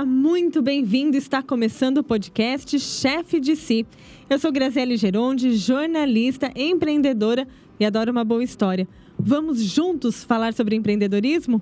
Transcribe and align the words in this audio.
seja 0.00 0.04
muito 0.06 0.62
bem-vindo. 0.62 1.16
Está 1.16 1.42
começando 1.42 1.98
o 1.98 2.04
podcast 2.04 2.78
Chefe 2.78 3.38
de 3.38 3.54
Si. 3.54 3.86
Eu 4.30 4.38
sou 4.38 4.50
Graziele 4.50 4.96
Geronde, 4.96 5.54
jornalista, 5.56 6.50
empreendedora 6.56 7.46
e 7.78 7.84
adoro 7.84 8.10
uma 8.10 8.24
boa 8.24 8.42
história. 8.42 8.88
Vamos 9.18 9.60
juntos 9.60 10.24
falar 10.24 10.54
sobre 10.54 10.74
empreendedorismo? 10.74 11.60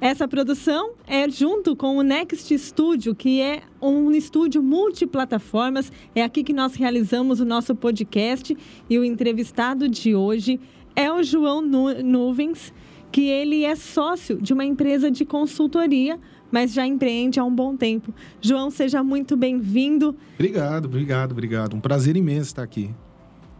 Essa 0.00 0.28
produção 0.28 0.92
é 1.06 1.28
junto 1.30 1.74
com 1.74 1.96
o 1.96 2.02
Next 2.02 2.58
Studio, 2.58 3.14
que 3.14 3.40
é 3.40 3.62
um 3.80 4.10
estúdio 4.10 4.62
multiplataformas. 4.62 5.90
É 6.14 6.22
aqui 6.22 6.44
que 6.44 6.52
nós 6.52 6.74
realizamos 6.74 7.40
o 7.40 7.44
nosso 7.44 7.74
podcast 7.74 8.54
e 8.90 8.98
o 8.98 9.04
entrevistado 9.04 9.88
de 9.88 10.14
hoje 10.14 10.60
é 10.94 11.10
o 11.10 11.22
João 11.22 11.62
Nuvens, 11.62 12.72
que 13.10 13.28
ele 13.28 13.64
é 13.64 13.74
sócio 13.76 14.40
de 14.40 14.52
uma 14.52 14.64
empresa 14.64 15.10
de 15.10 15.24
consultoria, 15.24 16.18
mas 16.52 16.72
já 16.72 16.86
empreende 16.86 17.40
há 17.40 17.44
um 17.44 17.54
bom 17.54 17.76
tempo. 17.76 18.14
João, 18.40 18.70
seja 18.70 19.02
muito 19.02 19.36
bem-vindo. 19.36 20.14
Obrigado, 20.34 20.84
obrigado, 20.84 21.32
obrigado. 21.32 21.74
Um 21.74 21.80
prazer 21.80 22.14
imenso 22.14 22.42
estar 22.50 22.62
aqui. 22.62 22.90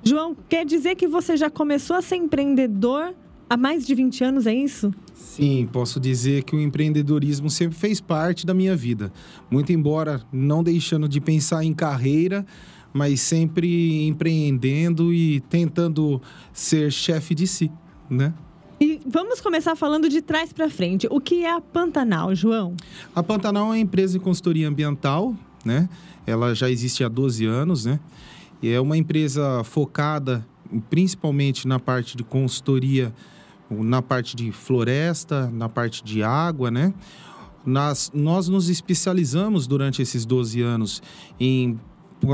João, 0.05 0.37
quer 0.49 0.67
dizer 0.67 0.95
que 0.95 1.09
você 1.09 1.37
já 1.37 1.49
começou 1.49 1.97
a 1.97 2.03
ser 2.03 2.17
empreendedor 2.17 3.15
há 3.49 3.57
mais 3.57 3.87
de 3.87 3.95
20 3.95 4.25
anos, 4.25 4.47
é 4.47 4.55
isso? 4.55 4.93
Sim, 5.15 5.69
posso 5.73 5.99
dizer 5.99 6.43
que 6.43 6.55
o 6.55 6.61
empreendedorismo 6.61 7.49
sempre 7.49 7.77
fez 7.79 8.01
parte 8.01 8.45
da 8.45 8.53
minha 8.53 8.77
vida. 8.77 9.13
Muito 9.51 9.73
embora 9.73 10.21
não 10.33 10.63
deixando 10.63 11.09
de 11.09 11.21
pensar 11.21 11.65
em 11.65 11.73
carreira, 11.73 12.45
mas 12.93 13.21
sempre 13.21 14.07
empreendendo 14.07 15.15
e 15.15 15.41
tentando 15.41 16.21
ser 16.53 16.93
chefe 16.93 17.35
de 17.35 17.47
si, 17.47 17.71
né? 18.11 18.35
E 18.83 19.01
vamos 19.07 19.41
começar 19.41 19.77
falando 19.77 20.09
de 20.09 20.21
trás 20.21 20.53
para 20.53 20.69
frente. 20.69 21.07
O 21.09 21.21
que 21.21 21.45
é 21.45 21.53
a 21.53 21.61
Pantanal, 21.61 22.35
João? 22.35 22.75
A 23.15 23.23
Pantanal 23.23 23.67
é 23.67 23.69
uma 23.69 23.79
empresa 23.79 24.15
de 24.15 24.19
consultoria 24.19 24.69
ambiental, 24.69 25.37
né? 25.65 25.89
Ela 26.27 26.53
já 26.53 26.69
existe 26.69 27.05
há 27.05 27.09
12 27.09 27.47
anos, 27.47 27.85
né? 27.85 28.01
E 28.61 28.69
é 28.73 28.81
uma 28.81 28.97
empresa 28.97 29.63
focada 29.63 30.45
principalmente 30.91 31.69
na 31.69 31.79
parte 31.79 32.17
de 32.17 32.25
consultoria 32.25 33.15
na 33.71 34.03
parte 34.03 34.35
de 34.35 34.51
floresta, 34.51 35.49
na 35.53 35.69
parte 35.69 36.03
de 36.03 36.25
água, 36.25 36.69
né? 36.69 36.93
Nas, 37.65 38.11
nós 38.13 38.49
nos 38.49 38.69
especializamos 38.69 39.69
durante 39.69 40.03
esses 40.03 40.27
12 40.27 40.61
anos 40.61 41.01
em 41.39 41.79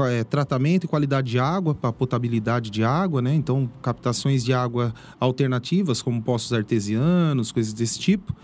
é, 0.06 0.24
tratamento 0.24 0.84
e 0.84 0.88
qualidade 0.88 1.30
de 1.30 1.38
água, 1.38 1.74
para 1.74 1.92
potabilidade 1.92 2.70
de 2.70 2.84
água, 2.84 3.22
né? 3.22 3.34
Então, 3.34 3.70
captações 3.82 4.44
de 4.44 4.52
água 4.52 4.92
alternativas, 5.18 6.02
como 6.02 6.22
poços 6.22 6.52
artesianos, 6.52 7.52
coisas 7.52 7.72
desse 7.72 7.98
tipo 7.98 8.34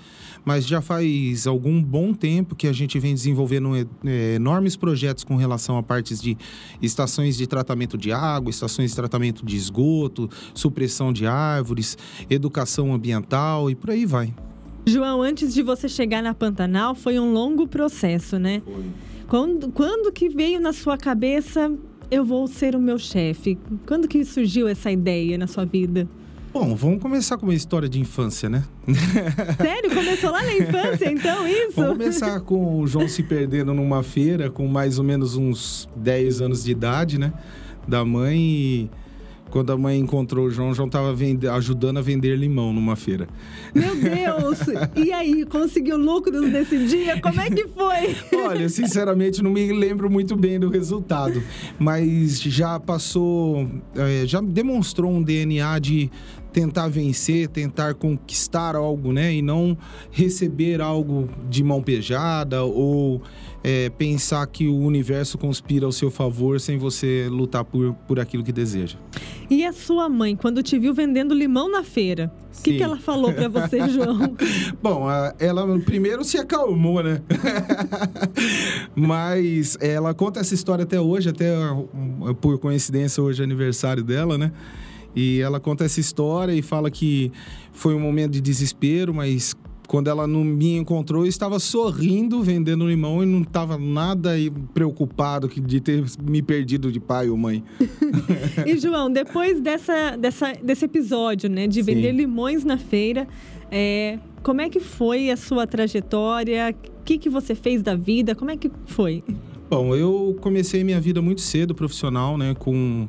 mas 0.44 0.66
já 0.66 0.80
faz 0.80 1.46
algum 1.46 1.82
bom 1.82 2.12
tempo 2.12 2.54
que 2.54 2.68
a 2.68 2.72
gente 2.72 2.98
vem 2.98 3.14
desenvolvendo 3.14 3.74
é, 4.04 4.34
enormes 4.34 4.76
projetos 4.76 5.24
com 5.24 5.36
relação 5.36 5.78
a 5.78 5.82
partes 5.82 6.20
de 6.20 6.36
estações 6.82 7.36
de 7.36 7.46
tratamento 7.46 7.96
de 7.96 8.12
água, 8.12 8.50
estações 8.50 8.90
de 8.90 8.96
tratamento 8.96 9.44
de 9.44 9.56
esgoto, 9.56 10.28
supressão 10.52 11.12
de 11.12 11.26
árvores, 11.26 11.96
educação 12.28 12.92
ambiental 12.92 13.70
e 13.70 13.74
por 13.74 13.90
aí 13.90 14.04
vai. 14.04 14.34
João, 14.86 15.22
antes 15.22 15.54
de 15.54 15.62
você 15.62 15.88
chegar 15.88 16.22
na 16.22 16.34
Pantanal, 16.34 16.94
foi 16.94 17.18
um 17.18 17.32
longo 17.32 17.66
processo, 17.66 18.38
né? 18.38 18.60
Foi. 18.62 18.84
Quando, 19.28 19.70
quando 19.70 20.12
que 20.12 20.28
veio 20.28 20.60
na 20.60 20.72
sua 20.72 20.98
cabeça 20.98 21.72
eu 22.10 22.24
vou 22.24 22.46
ser 22.46 22.76
o 22.76 22.80
meu 22.80 22.98
chefe? 22.98 23.58
Quando 23.86 24.06
que 24.06 24.24
surgiu 24.24 24.68
essa 24.68 24.90
ideia 24.90 25.38
na 25.38 25.46
sua 25.46 25.64
vida? 25.64 26.08
Bom, 26.52 26.76
vamos 26.76 27.02
começar 27.02 27.36
com 27.36 27.46
uma 27.46 27.54
história 27.54 27.88
de 27.88 27.98
infância, 27.98 28.48
né? 28.48 28.62
Sério? 29.60 29.92
Começou 29.92 30.30
lá 30.30 30.40
na 30.40 30.54
infância, 30.54 31.10
então, 31.10 31.48
isso? 31.48 31.72
Vamos 31.74 31.98
começar 31.98 32.40
com 32.42 32.78
o 32.78 32.86
João 32.86 33.08
se 33.08 33.24
perdendo 33.24 33.74
numa 33.74 34.04
feira 34.04 34.48
com 34.48 34.68
mais 34.68 34.98
ou 34.98 35.04
menos 35.04 35.34
uns 35.36 35.88
10 35.96 36.42
anos 36.42 36.62
de 36.62 36.70
idade, 36.70 37.18
né? 37.18 37.32
Da 37.88 38.04
mãe 38.04 38.38
e 38.38 38.90
quando 39.54 39.70
a 39.70 39.78
mãe 39.78 40.00
encontrou 40.00 40.46
o 40.46 40.50
João, 40.50 40.70
o 40.70 40.74
João 40.74 40.88
estava 40.88 41.14
ajudando 41.54 41.98
a 41.98 42.02
vender 42.02 42.36
limão 42.36 42.72
numa 42.72 42.96
feira. 42.96 43.28
Meu 43.72 43.94
Deus! 43.94 44.58
E 44.96 45.12
aí, 45.12 45.44
conseguiu 45.44 45.96
lucros 45.96 46.50
nesse 46.50 46.86
dia? 46.86 47.20
Como 47.20 47.40
é 47.40 47.48
que 47.48 47.68
foi? 47.68 48.16
Olha, 48.46 48.68
sinceramente, 48.68 49.42
não 49.42 49.50
me 49.50 49.72
lembro 49.72 50.10
muito 50.10 50.34
bem 50.34 50.58
do 50.58 50.68
resultado. 50.68 51.42
Mas 51.78 52.40
já 52.40 52.80
passou, 52.80 53.68
é, 53.94 54.26
já 54.26 54.40
demonstrou 54.40 55.12
um 55.12 55.22
DNA 55.22 55.78
de 55.78 56.10
tentar 56.52 56.88
vencer, 56.88 57.48
tentar 57.48 57.94
conquistar 57.94 58.74
algo, 58.74 59.12
né? 59.12 59.34
E 59.34 59.42
não 59.42 59.76
receber 60.10 60.80
algo 60.80 61.28
de 61.48 61.62
mão 61.62 61.82
pejada 61.82 62.64
ou 62.64 63.22
é, 63.64 63.88
pensar 63.88 64.46
que 64.46 64.68
o 64.68 64.76
universo 64.76 65.38
conspira 65.38 65.86
ao 65.86 65.92
seu 65.92 66.10
favor 66.10 66.60
sem 66.60 66.76
você 66.76 67.26
lutar 67.30 67.64
por, 67.64 67.94
por 68.06 68.20
aquilo 68.20 68.44
que 68.44 68.52
deseja. 68.52 68.98
E 69.48 69.64
a 69.64 69.72
sua 69.72 70.06
mãe, 70.06 70.36
quando 70.36 70.62
te 70.62 70.78
viu 70.78 70.92
vendendo 70.92 71.34
limão 71.34 71.70
na 71.70 71.82
feira, 71.82 72.30
o 72.58 72.62
que, 72.62 72.76
que 72.76 72.82
ela 72.82 72.98
falou 72.98 73.32
para 73.32 73.48
você, 73.48 73.80
João? 73.88 74.36
Bom, 74.82 75.06
ela 75.38 75.78
primeiro 75.80 76.22
se 76.24 76.36
acalmou, 76.36 77.02
né? 77.02 77.22
Mas 78.94 79.78
ela 79.80 80.12
conta 80.12 80.40
essa 80.40 80.54
história 80.54 80.82
até 80.82 81.00
hoje, 81.00 81.30
até 81.30 81.54
por 82.42 82.58
coincidência 82.58 83.22
hoje 83.22 83.40
é 83.40 83.44
aniversário 83.44 84.04
dela, 84.04 84.36
né? 84.36 84.52
E 85.16 85.40
ela 85.40 85.58
conta 85.58 85.84
essa 85.84 86.00
história 86.00 86.52
e 86.52 86.60
fala 86.60 86.90
que 86.90 87.32
foi 87.72 87.94
um 87.94 88.00
momento 88.00 88.32
de 88.32 88.40
desespero, 88.40 89.14
mas 89.14 89.54
quando 89.86 90.08
ela 90.08 90.26
não 90.26 90.42
me 90.42 90.76
encontrou, 90.76 91.24
eu 91.24 91.28
estava 91.28 91.58
sorrindo, 91.58 92.42
vendendo 92.42 92.86
limão 92.86 93.22
e 93.22 93.26
não 93.26 93.42
estava 93.42 93.78
nada 93.78 94.32
preocupado 94.72 95.48
de 95.48 95.80
ter 95.80 96.04
me 96.22 96.42
perdido 96.42 96.90
de 96.90 97.00
pai 97.00 97.28
ou 97.28 97.36
mãe. 97.36 97.62
e 98.66 98.78
João, 98.78 99.10
depois 99.10 99.60
dessa, 99.60 100.16
dessa, 100.16 100.52
desse 100.62 100.84
episódio, 100.84 101.48
né, 101.48 101.66
de 101.66 101.82
vender 101.82 102.10
Sim. 102.10 102.16
limões 102.16 102.64
na 102.64 102.78
feira, 102.78 103.28
é, 103.70 104.18
como 104.42 104.60
é 104.60 104.68
que 104.68 104.80
foi 104.80 105.30
a 105.30 105.36
sua 105.36 105.66
trajetória? 105.66 106.74
O 107.00 107.04
que, 107.04 107.18
que 107.18 107.28
você 107.28 107.54
fez 107.54 107.82
da 107.82 107.94
vida? 107.94 108.34
Como 108.34 108.50
é 108.50 108.56
que 108.56 108.70
foi? 108.86 109.22
Bom, 109.68 109.94
eu 109.94 110.36
comecei 110.40 110.84
minha 110.84 111.00
vida 111.00 111.20
muito 111.20 111.40
cedo 111.40 111.74
profissional, 111.74 112.38
né, 112.38 112.54
com 112.58 113.08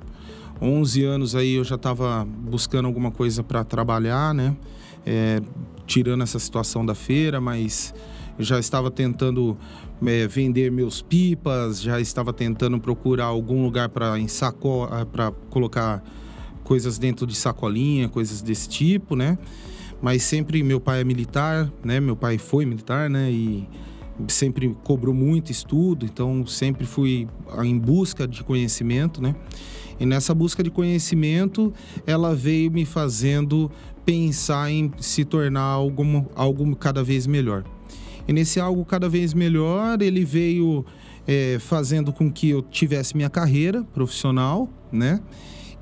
11 0.61 1.03
anos 1.03 1.35
aí 1.35 1.53
eu 1.55 1.63
já 1.63 1.75
estava 1.75 2.25
buscando 2.25 2.85
alguma 2.85 3.11
coisa 3.11 3.43
para 3.43 3.63
trabalhar, 3.63 4.33
né? 4.33 4.55
É, 5.05 5.41
tirando 5.85 6.23
essa 6.23 6.39
situação 6.39 6.85
da 6.85 6.95
feira, 6.95 7.39
mas 7.39 7.93
já 8.37 8.59
estava 8.59 8.91
tentando 8.91 9.57
é, 10.05 10.27
vender 10.27 10.71
meus 10.71 11.01
pipas, 11.01 11.81
já 11.81 11.99
estava 11.99 12.33
tentando 12.33 12.79
procurar 12.79 13.25
algum 13.25 13.63
lugar 13.63 13.89
para 13.89 14.15
ah, 14.15 15.05
para 15.05 15.31
colocar 15.49 16.03
coisas 16.63 16.97
dentro 16.97 17.25
de 17.25 17.35
sacolinha, 17.35 18.09
coisas 18.09 18.41
desse 18.41 18.67
tipo, 18.67 19.15
né? 19.15 19.37
Mas 20.01 20.23
sempre 20.23 20.61
meu 20.63 20.79
pai 20.79 21.01
é 21.01 21.03
militar, 21.03 21.71
né? 21.83 21.99
Meu 21.99 22.15
pai 22.15 22.37
foi 22.37 22.65
militar, 22.65 23.09
né? 23.09 23.31
E 23.31 23.67
sempre 24.27 24.75
cobrou 24.83 25.13
muito 25.13 25.51
estudo, 25.51 26.05
então 26.05 26.45
sempre 26.45 26.85
fui 26.85 27.27
em 27.63 27.77
busca 27.77 28.27
de 28.27 28.43
conhecimento, 28.43 29.21
né? 29.21 29.35
E 29.99 30.05
nessa 30.05 30.33
busca 30.33 30.61
de 30.61 30.69
conhecimento, 30.69 31.73
ela 32.05 32.35
veio 32.35 32.69
me 32.69 32.85
fazendo 32.85 33.71
pensar 34.05 34.69
em 34.69 34.91
se 34.99 35.23
tornar 35.23 35.61
algo, 35.61 36.03
algo 36.35 36.75
cada 36.75 37.03
vez 37.03 37.25
melhor. 37.25 37.63
E 38.27 38.33
nesse 38.33 38.59
algo 38.59 38.83
cada 38.83 39.07
vez 39.07 39.33
melhor, 39.33 40.01
ele 40.01 40.25
veio 40.25 40.85
é, 41.27 41.57
fazendo 41.59 42.11
com 42.11 42.31
que 42.31 42.49
eu 42.49 42.61
tivesse 42.61 43.15
minha 43.15 43.29
carreira 43.29 43.83
profissional, 43.93 44.69
né? 44.91 45.21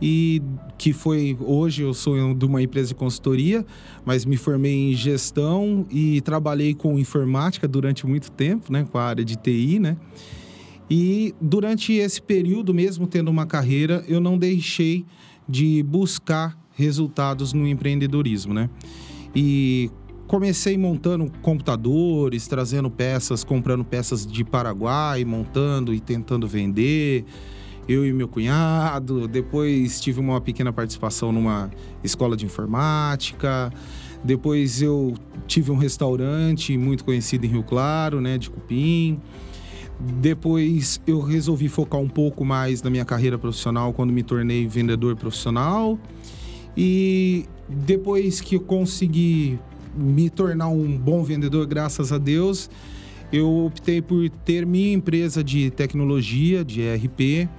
E 0.06 0.42
que 0.78 0.92
foi 0.92 1.38
hoje 1.40 1.82
eu 1.82 1.94
sou 1.94 2.34
de 2.34 2.46
uma 2.46 2.62
empresa 2.62 2.90
de 2.90 2.96
consultoria, 2.96 3.66
mas 4.04 4.26
me 4.26 4.36
formei 4.36 4.92
em 4.92 4.94
gestão 4.94 5.86
e 5.90 6.20
trabalhei 6.20 6.74
com 6.74 7.00
informática 7.00 7.70
durante 7.70 8.06
muito 8.06 8.30
tempo, 8.30 8.70
né, 8.70 8.86
com 8.92 8.98
a 8.98 9.04
área 9.04 9.24
de 9.24 9.38
TI, 9.38 9.80
né? 9.80 9.96
E 10.90 11.34
durante 11.40 11.94
esse 11.94 12.22
período, 12.22 12.74
mesmo 12.74 13.08
tendo 13.08 13.32
uma 13.32 13.46
carreira, 13.46 14.04
eu 14.06 14.20
não 14.20 14.38
deixei 14.38 15.06
de 15.48 15.82
buscar 15.84 16.58
resultados 16.74 17.54
no 17.54 17.66
empreendedorismo, 17.66 18.54
né? 18.54 18.70
E 19.34 19.90
comecei 20.28 20.78
montando 20.78 21.32
computadores, 21.42 22.46
trazendo 22.46 22.90
peças, 22.90 23.42
comprando 23.42 23.86
peças 23.86 24.28
de 24.28 24.44
Paraguai, 24.44 25.24
montando 25.24 25.94
e 25.94 26.02
tentando 26.02 26.46
vender. 26.46 27.24
Eu 27.88 28.06
e 28.06 28.14
meu 28.14 28.28
cunhado. 28.28 29.28
Depois 29.28 30.00
tive 30.00 30.20
uma 30.20 30.40
pequena 30.40 30.72
participação 30.72 31.32
numa 31.32 31.70
escola 32.04 32.36
de 32.38 32.46
informática. 32.46 33.72
Depois 34.24 34.82
eu 34.82 35.14
tive 35.48 35.72
um 35.72 35.78
restaurante 35.78 36.78
muito 36.78 37.04
conhecido 37.04 37.46
em 37.46 37.50
Rio 37.50 37.64
Claro, 37.64 38.22
né, 38.22 38.38
de 38.38 38.50
cupim. 38.50 39.20
Depois 40.00 41.00
eu 41.06 41.20
resolvi 41.22 41.68
focar 41.68 42.00
um 42.00 42.10
pouco 42.10 42.44
mais 42.44 42.82
na 42.82 42.90
minha 42.90 43.06
carreira 43.06 43.38
profissional 43.38 43.94
quando 43.94 44.12
me 44.12 44.24
tornei 44.24 44.68
vendedor 44.68 45.16
profissional. 45.16 46.00
E 46.76 47.46
depois 47.70 48.42
que 48.42 48.56
eu 48.56 48.62
consegui 48.62 49.60
me 49.96 50.30
tornar 50.30 50.70
um 50.70 50.98
bom 50.98 51.24
vendedor, 51.24 51.66
graças 51.68 52.12
a 52.12 52.18
Deus, 52.18 52.70
eu 53.34 53.66
optei 53.66 54.00
por 54.00 54.30
ter 54.30 54.64
minha 54.64 54.94
empresa 54.94 55.44
de 55.44 55.72
tecnologia, 55.72 56.64
de 56.64 56.82
ERP. 56.82 57.50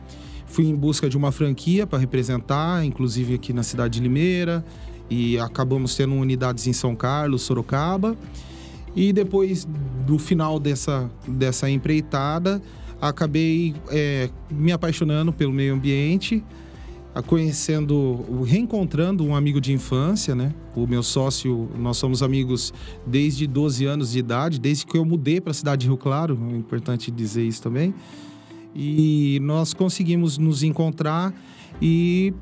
Fui 0.46 0.66
em 0.66 0.74
busca 0.74 1.08
de 1.08 1.16
uma 1.16 1.32
franquia 1.32 1.84
para 1.84 1.98
representar, 1.98 2.84
inclusive 2.84 3.34
aqui 3.34 3.52
na 3.52 3.64
cidade 3.64 3.94
de 3.94 4.00
Limeira, 4.00 4.64
e 5.10 5.36
acabamos 5.36 5.96
tendo 5.96 6.14
unidades 6.14 6.68
em 6.68 6.72
São 6.72 6.94
Carlos, 6.94 7.42
Sorocaba. 7.42 8.16
E 8.94 9.12
depois 9.12 9.66
do 10.06 10.16
final 10.16 10.60
dessa, 10.60 11.10
dessa 11.26 11.68
empreitada, 11.68 12.62
acabei 13.00 13.74
é, 13.90 14.30
me 14.48 14.70
apaixonando 14.70 15.32
pelo 15.32 15.52
meio 15.52 15.74
ambiente, 15.74 16.40
conhecendo, 17.22 18.42
reencontrando 18.44 19.24
um 19.24 19.36
amigo 19.36 19.60
de 19.60 19.72
infância, 19.72 20.34
né? 20.34 20.52
O 20.74 20.86
meu 20.86 21.02
sócio, 21.02 21.68
nós 21.78 21.96
somos 21.96 22.22
amigos 22.22 22.72
desde 23.06 23.46
12 23.46 23.84
anos 23.84 24.12
de 24.12 24.18
idade, 24.18 24.58
desde 24.58 24.84
que 24.84 24.96
eu 24.96 25.04
mudei 25.04 25.40
para 25.40 25.52
a 25.52 25.54
cidade 25.54 25.82
de 25.82 25.86
Rio 25.86 25.96
Claro, 25.96 26.38
é 26.50 26.56
importante 26.56 27.10
dizer 27.10 27.44
isso 27.44 27.62
também. 27.62 27.94
E 28.74 29.38
nós 29.42 29.72
conseguimos 29.72 30.36
nos 30.38 30.64
encontrar 30.64 31.32
e 31.80 32.34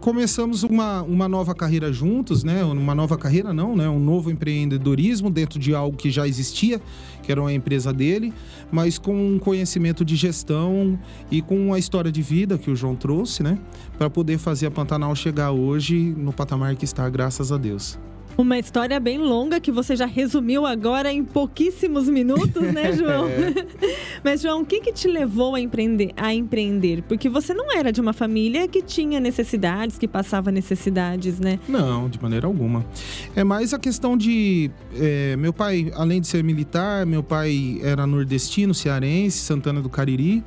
começamos 0.00 0.62
uma, 0.62 1.02
uma 1.02 1.28
nova 1.28 1.54
carreira 1.54 1.92
juntos, 1.92 2.44
né? 2.44 2.64
Uma 2.64 2.94
nova 2.94 3.16
carreira 3.16 3.52
não, 3.52 3.76
né? 3.76 3.88
Um 3.88 3.98
novo 3.98 4.30
empreendedorismo 4.30 5.30
dentro 5.30 5.58
de 5.58 5.74
algo 5.74 5.96
que 5.96 6.10
já 6.10 6.26
existia, 6.26 6.80
que 7.22 7.32
era 7.32 7.40
uma 7.40 7.52
empresa 7.52 7.92
dele, 7.92 8.32
mas 8.70 8.98
com 8.98 9.14
um 9.14 9.38
conhecimento 9.38 10.04
de 10.04 10.16
gestão 10.16 10.98
e 11.30 11.42
com 11.42 11.72
a 11.72 11.78
história 11.78 12.10
de 12.10 12.22
vida 12.22 12.58
que 12.58 12.70
o 12.70 12.76
João 12.76 12.94
trouxe, 12.94 13.42
né? 13.42 13.58
Para 13.96 14.08
poder 14.08 14.38
fazer 14.38 14.66
a 14.66 14.70
Pantanal 14.70 15.14
chegar 15.14 15.50
hoje 15.50 15.96
no 16.16 16.32
patamar 16.32 16.76
que 16.76 16.84
está, 16.84 17.08
graças 17.08 17.52
a 17.52 17.56
Deus. 17.56 17.98
Uma 18.38 18.56
história 18.56 19.00
bem 19.00 19.18
longa 19.18 19.58
que 19.58 19.72
você 19.72 19.96
já 19.96 20.06
resumiu 20.06 20.64
agora 20.64 21.12
em 21.12 21.24
pouquíssimos 21.24 22.08
minutos, 22.08 22.62
né, 22.72 22.92
João? 22.94 23.26
é. 23.26 23.52
Mas, 24.22 24.40
João, 24.40 24.62
o 24.62 24.64
que, 24.64 24.80
que 24.80 24.92
te 24.92 25.08
levou 25.08 25.56
a 25.56 25.60
empreender, 25.60 26.12
a 26.16 26.32
empreender? 26.32 27.02
Porque 27.02 27.28
você 27.28 27.52
não 27.52 27.76
era 27.76 27.90
de 27.90 28.00
uma 28.00 28.12
família 28.12 28.68
que 28.68 28.80
tinha 28.80 29.18
necessidades, 29.18 29.98
que 29.98 30.06
passava 30.06 30.52
necessidades, 30.52 31.40
né? 31.40 31.58
Não, 31.68 32.08
de 32.08 32.22
maneira 32.22 32.46
alguma. 32.46 32.86
É 33.34 33.42
mais 33.42 33.74
a 33.74 33.78
questão 33.78 34.16
de. 34.16 34.70
É, 34.94 35.34
meu 35.34 35.52
pai, 35.52 35.90
além 35.96 36.20
de 36.20 36.28
ser 36.28 36.44
militar, 36.44 37.04
meu 37.04 37.24
pai 37.24 37.80
era 37.82 38.06
nordestino, 38.06 38.72
cearense, 38.72 39.38
Santana 39.38 39.82
do 39.82 39.88
Cariri. 39.88 40.44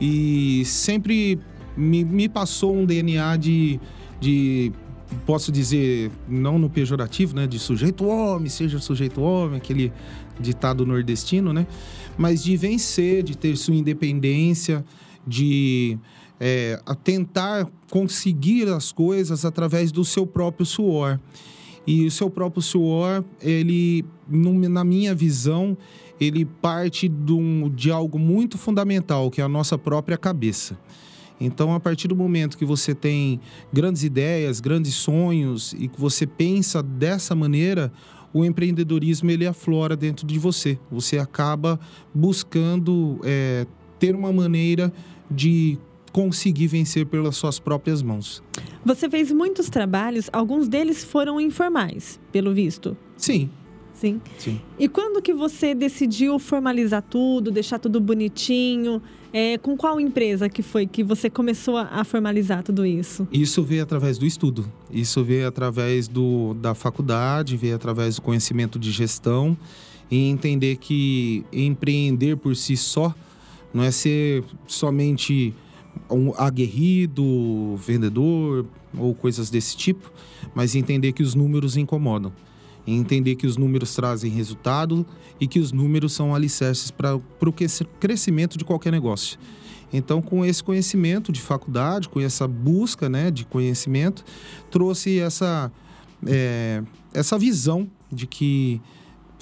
E 0.00 0.62
sempre 0.64 1.40
me, 1.76 2.04
me 2.04 2.28
passou 2.28 2.76
um 2.76 2.86
DNA 2.86 3.36
de, 3.38 3.80
de 4.20 4.72
posso 5.26 5.50
dizer, 5.50 6.10
não 6.28 6.58
no 6.58 6.68
pejorativo, 6.68 7.34
né, 7.34 7.46
de 7.46 7.58
sujeito 7.58 8.06
homem, 8.06 8.48
seja 8.48 8.78
sujeito 8.78 9.20
homem, 9.20 9.56
aquele 9.56 9.92
ditado 10.38 10.84
nordestino, 10.86 11.52
né, 11.52 11.66
mas 12.16 12.42
de 12.42 12.56
vencer, 12.56 13.22
de 13.22 13.36
ter 13.36 13.56
sua 13.56 13.74
independência, 13.74 14.84
de 15.26 15.98
é, 16.40 16.80
tentar 17.02 17.68
conseguir 17.90 18.68
as 18.68 18.92
coisas 18.92 19.44
através 19.44 19.90
do 19.90 20.04
seu 20.04 20.26
próprio 20.26 20.64
suor. 20.64 21.18
E 21.86 22.04
o 22.04 22.10
seu 22.10 22.28
próprio 22.28 22.60
suor, 22.60 23.24
ele, 23.40 24.04
na 24.28 24.84
minha 24.84 25.14
visão, 25.14 25.76
ele 26.20 26.44
parte 26.44 27.08
de, 27.08 27.32
um, 27.32 27.70
de 27.70 27.90
algo 27.90 28.18
muito 28.18 28.58
fundamental, 28.58 29.30
que 29.30 29.40
é 29.40 29.44
a 29.44 29.48
nossa 29.48 29.78
própria 29.78 30.18
cabeça. 30.18 30.78
Então, 31.40 31.72
a 31.72 31.80
partir 31.80 32.08
do 32.08 32.16
momento 32.16 32.58
que 32.58 32.64
você 32.64 32.94
tem 32.94 33.40
grandes 33.72 34.02
ideias, 34.02 34.60
grandes 34.60 34.94
sonhos 34.94 35.72
e 35.78 35.88
que 35.88 36.00
você 36.00 36.26
pensa 36.26 36.82
dessa 36.82 37.34
maneira, 37.34 37.92
o 38.32 38.44
empreendedorismo 38.44 39.30
ele 39.30 39.46
aflora 39.46 39.96
dentro 39.96 40.26
de 40.26 40.38
você. 40.38 40.78
Você 40.90 41.18
acaba 41.18 41.78
buscando 42.14 43.20
é, 43.24 43.66
ter 43.98 44.14
uma 44.14 44.32
maneira 44.32 44.92
de 45.30 45.78
conseguir 46.12 46.66
vencer 46.66 47.06
pelas 47.06 47.36
suas 47.36 47.58
próprias 47.58 48.02
mãos. 48.02 48.42
Você 48.84 49.08
fez 49.08 49.30
muitos 49.30 49.68
trabalhos, 49.68 50.28
alguns 50.32 50.68
deles 50.68 51.04
foram 51.04 51.40
informais, 51.40 52.18
pelo 52.32 52.52
visto. 52.52 52.96
Sim, 53.16 53.50
Sim. 53.98 54.20
Sim. 54.38 54.60
E 54.78 54.88
quando 54.88 55.20
que 55.20 55.34
você 55.34 55.74
decidiu 55.74 56.38
formalizar 56.38 57.02
tudo, 57.02 57.50
deixar 57.50 57.80
tudo 57.80 58.00
bonitinho? 58.00 59.02
É, 59.32 59.58
com 59.58 59.76
qual 59.76 60.00
empresa 60.00 60.48
que 60.48 60.62
foi 60.62 60.86
que 60.86 61.04
você 61.04 61.28
começou 61.28 61.76
a 61.76 62.02
formalizar 62.04 62.62
tudo 62.62 62.86
isso? 62.86 63.28
Isso 63.30 63.62
veio 63.62 63.82
através 63.82 64.16
do 64.16 64.24
estudo. 64.24 64.70
Isso 64.90 65.22
veio 65.22 65.46
através 65.46 66.08
do, 66.08 66.54
da 66.54 66.74
faculdade, 66.74 67.56
veio 67.56 67.74
através 67.74 68.16
do 68.16 68.22
conhecimento 68.22 68.78
de 68.78 68.90
gestão 68.90 69.56
e 70.10 70.28
entender 70.28 70.76
que 70.76 71.44
empreender 71.52 72.36
por 72.36 72.56
si 72.56 72.76
só 72.76 73.14
não 73.72 73.84
é 73.84 73.90
ser 73.90 74.42
somente 74.66 75.54
um 76.10 76.32
aguerrido, 76.36 77.76
vendedor 77.76 78.64
ou 78.96 79.14
coisas 79.14 79.50
desse 79.50 79.76
tipo, 79.76 80.10
mas 80.54 80.74
entender 80.74 81.12
que 81.12 81.22
os 81.22 81.34
números 81.34 81.76
incomodam 81.76 82.32
entender 82.94 83.34
que 83.36 83.46
os 83.46 83.56
números 83.56 83.94
trazem 83.94 84.30
resultado 84.30 85.06
e 85.40 85.46
que 85.46 85.58
os 85.58 85.72
números 85.72 86.12
são 86.12 86.34
alicerces 86.34 86.90
para 86.90 87.16
o 87.16 87.52
crescimento 88.00 88.56
de 88.56 88.64
qualquer 88.64 88.90
negócio. 88.90 89.38
Então, 89.92 90.20
com 90.20 90.44
esse 90.44 90.62
conhecimento 90.62 91.32
de 91.32 91.40
faculdade, 91.40 92.08
com 92.08 92.20
essa 92.20 92.46
busca 92.46 93.08
né, 93.08 93.30
de 93.30 93.44
conhecimento, 93.44 94.24
trouxe 94.70 95.18
essa, 95.18 95.72
é, 96.26 96.82
essa 97.12 97.38
visão 97.38 97.88
de 98.12 98.26
que 98.26 98.80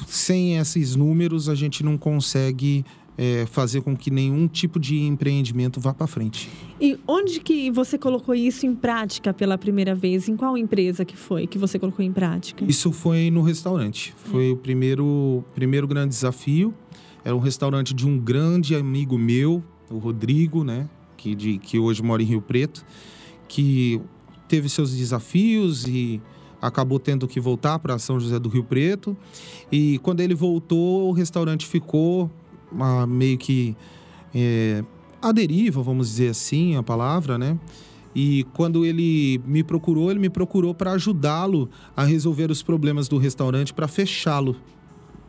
sem 0.06 0.58
esses 0.58 0.94
números 0.94 1.48
a 1.48 1.54
gente 1.54 1.82
não 1.82 1.96
consegue 1.96 2.84
é, 3.18 3.46
fazer 3.46 3.80
com 3.80 3.96
que 3.96 4.10
nenhum 4.10 4.46
tipo 4.46 4.78
de 4.78 5.00
empreendimento 5.00 5.80
vá 5.80 5.94
para 5.94 6.06
frente. 6.06 6.50
E 6.80 6.98
onde 7.06 7.40
que 7.40 7.70
você 7.70 7.96
colocou 7.96 8.34
isso 8.34 8.66
em 8.66 8.74
prática 8.74 9.32
pela 9.32 9.56
primeira 9.56 9.94
vez? 9.94 10.28
Em 10.28 10.36
qual 10.36 10.56
empresa 10.56 11.04
que 11.04 11.16
foi 11.16 11.46
que 11.46 11.58
você 11.58 11.78
colocou 11.78 12.04
em 12.04 12.12
prática? 12.12 12.64
Isso 12.68 12.92
foi 12.92 13.30
no 13.30 13.42
restaurante. 13.42 14.14
Foi 14.16 14.52
o 14.52 14.56
primeiro, 14.56 15.42
primeiro 15.54 15.86
grande 15.86 16.10
desafio. 16.10 16.74
Era 17.24 17.34
um 17.34 17.40
restaurante 17.40 17.94
de 17.94 18.06
um 18.06 18.18
grande 18.18 18.74
amigo 18.76 19.18
meu, 19.18 19.64
o 19.90 19.98
Rodrigo, 19.98 20.62
né? 20.62 20.88
Que, 21.16 21.34
de, 21.34 21.58
que 21.58 21.78
hoje 21.78 22.02
mora 22.02 22.22
em 22.22 22.26
Rio 22.26 22.42
Preto, 22.42 22.84
que 23.48 24.00
teve 24.46 24.68
seus 24.68 24.94
desafios 24.94 25.86
e 25.86 26.20
acabou 26.60 26.98
tendo 26.98 27.26
que 27.26 27.40
voltar 27.40 27.78
para 27.78 27.98
São 27.98 28.20
José 28.20 28.38
do 28.38 28.48
Rio 28.48 28.62
Preto. 28.62 29.16
E 29.72 29.98
quando 30.00 30.20
ele 30.20 30.34
voltou, 30.34 31.08
o 31.08 31.12
restaurante 31.12 31.66
ficou 31.66 32.30
uma, 32.70 33.06
meio 33.06 33.38
que 33.38 33.76
é, 34.34 34.84
a 35.20 35.32
deriva, 35.32 35.82
vamos 35.82 36.08
dizer 36.08 36.30
assim, 36.30 36.76
a 36.76 36.82
palavra, 36.82 37.38
né? 37.38 37.58
E 38.14 38.44
quando 38.54 38.86
ele 38.86 39.40
me 39.44 39.62
procurou, 39.62 40.10
ele 40.10 40.20
me 40.20 40.30
procurou 40.30 40.74
para 40.74 40.92
ajudá-lo 40.92 41.68
a 41.94 42.02
resolver 42.02 42.50
os 42.50 42.62
problemas 42.62 43.08
do 43.08 43.18
restaurante 43.18 43.74
para 43.74 43.86
fechá-lo. 43.86 44.56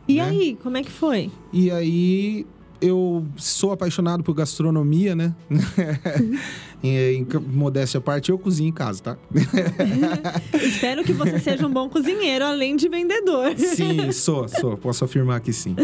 E 0.06 0.16
né? 0.16 0.22
aí, 0.22 0.58
como 0.62 0.76
é 0.78 0.82
que 0.82 0.90
foi? 0.90 1.30
E 1.52 1.70
aí 1.70 2.46
eu 2.80 3.26
sou 3.36 3.72
apaixonado 3.72 4.22
por 4.22 4.34
gastronomia, 4.34 5.14
né? 5.14 5.34
em, 6.82 6.96
em 6.96 7.26
modéstia 7.52 7.98
à 7.98 8.00
parte, 8.00 8.30
eu 8.30 8.38
cozinho 8.38 8.68
em 8.68 8.72
casa, 8.72 9.02
tá? 9.02 9.18
Espero 10.54 11.02
que 11.02 11.12
você 11.12 11.38
seja 11.38 11.66
um 11.66 11.72
bom 11.72 11.88
cozinheiro, 11.88 12.44
além 12.44 12.76
de 12.76 12.88
vendedor. 12.88 13.56
sim, 13.56 14.12
sou, 14.12 14.48
sou. 14.48 14.76
Posso 14.76 15.04
afirmar 15.04 15.40
que 15.40 15.52
sim. 15.52 15.74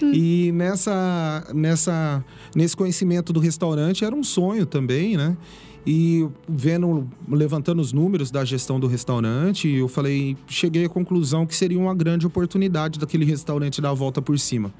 E 0.00 0.50
nessa, 0.52 1.46
nessa, 1.54 2.24
nesse 2.54 2.76
conhecimento 2.76 3.32
do 3.32 3.40
restaurante 3.40 4.04
era 4.04 4.14
um 4.14 4.22
sonho 4.22 4.64
também, 4.64 5.16
né? 5.16 5.36
E 5.84 6.28
vendo, 6.48 7.08
levantando 7.28 7.82
os 7.82 7.92
números 7.92 8.30
da 8.30 8.44
gestão 8.44 8.78
do 8.78 8.86
restaurante, 8.86 9.68
eu 9.68 9.88
falei, 9.88 10.36
cheguei 10.46 10.84
à 10.84 10.88
conclusão 10.88 11.44
que 11.44 11.56
seria 11.56 11.78
uma 11.78 11.94
grande 11.94 12.24
oportunidade 12.24 13.00
daquele 13.00 13.24
restaurante 13.24 13.80
dar 13.80 13.90
a 13.90 13.94
volta 13.94 14.22
por 14.22 14.38
cima. 14.38 14.72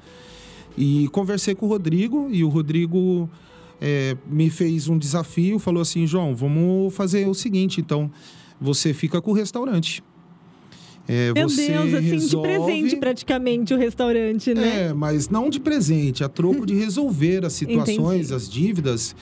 E 0.77 1.07
conversei 1.09 1.53
com 1.55 1.65
o 1.65 1.69
Rodrigo 1.69 2.27
e 2.31 2.43
o 2.43 2.49
Rodrigo 2.49 3.29
é, 3.79 4.15
me 4.27 4.49
fez 4.49 4.87
um 4.87 4.97
desafio, 4.97 5.59
falou 5.59 5.81
assim, 5.81 6.07
João, 6.07 6.35
vamos 6.35 6.93
fazer 6.93 7.27
o 7.27 7.33
seguinte, 7.33 7.81
então 7.81 8.09
você 8.59 8.93
fica 8.93 9.21
com 9.21 9.31
o 9.31 9.33
restaurante. 9.33 10.03
É, 11.07 11.33
Meu 11.33 11.47
Deus, 11.47 11.59
assim, 11.59 11.99
resolve... 11.99 12.49
de 12.49 12.55
presente 12.55 12.95
praticamente 12.95 13.73
o 13.73 13.77
restaurante, 13.77 14.53
né? 14.53 14.87
É, 14.87 14.93
mas 14.93 15.27
não 15.27 15.49
de 15.49 15.59
presente, 15.59 16.23
a 16.23 16.29
troco 16.29 16.65
de 16.65 16.73
resolver 16.79 17.45
as 17.45 17.53
situações, 17.53 18.31
as 18.31 18.49
dívidas 18.49 19.13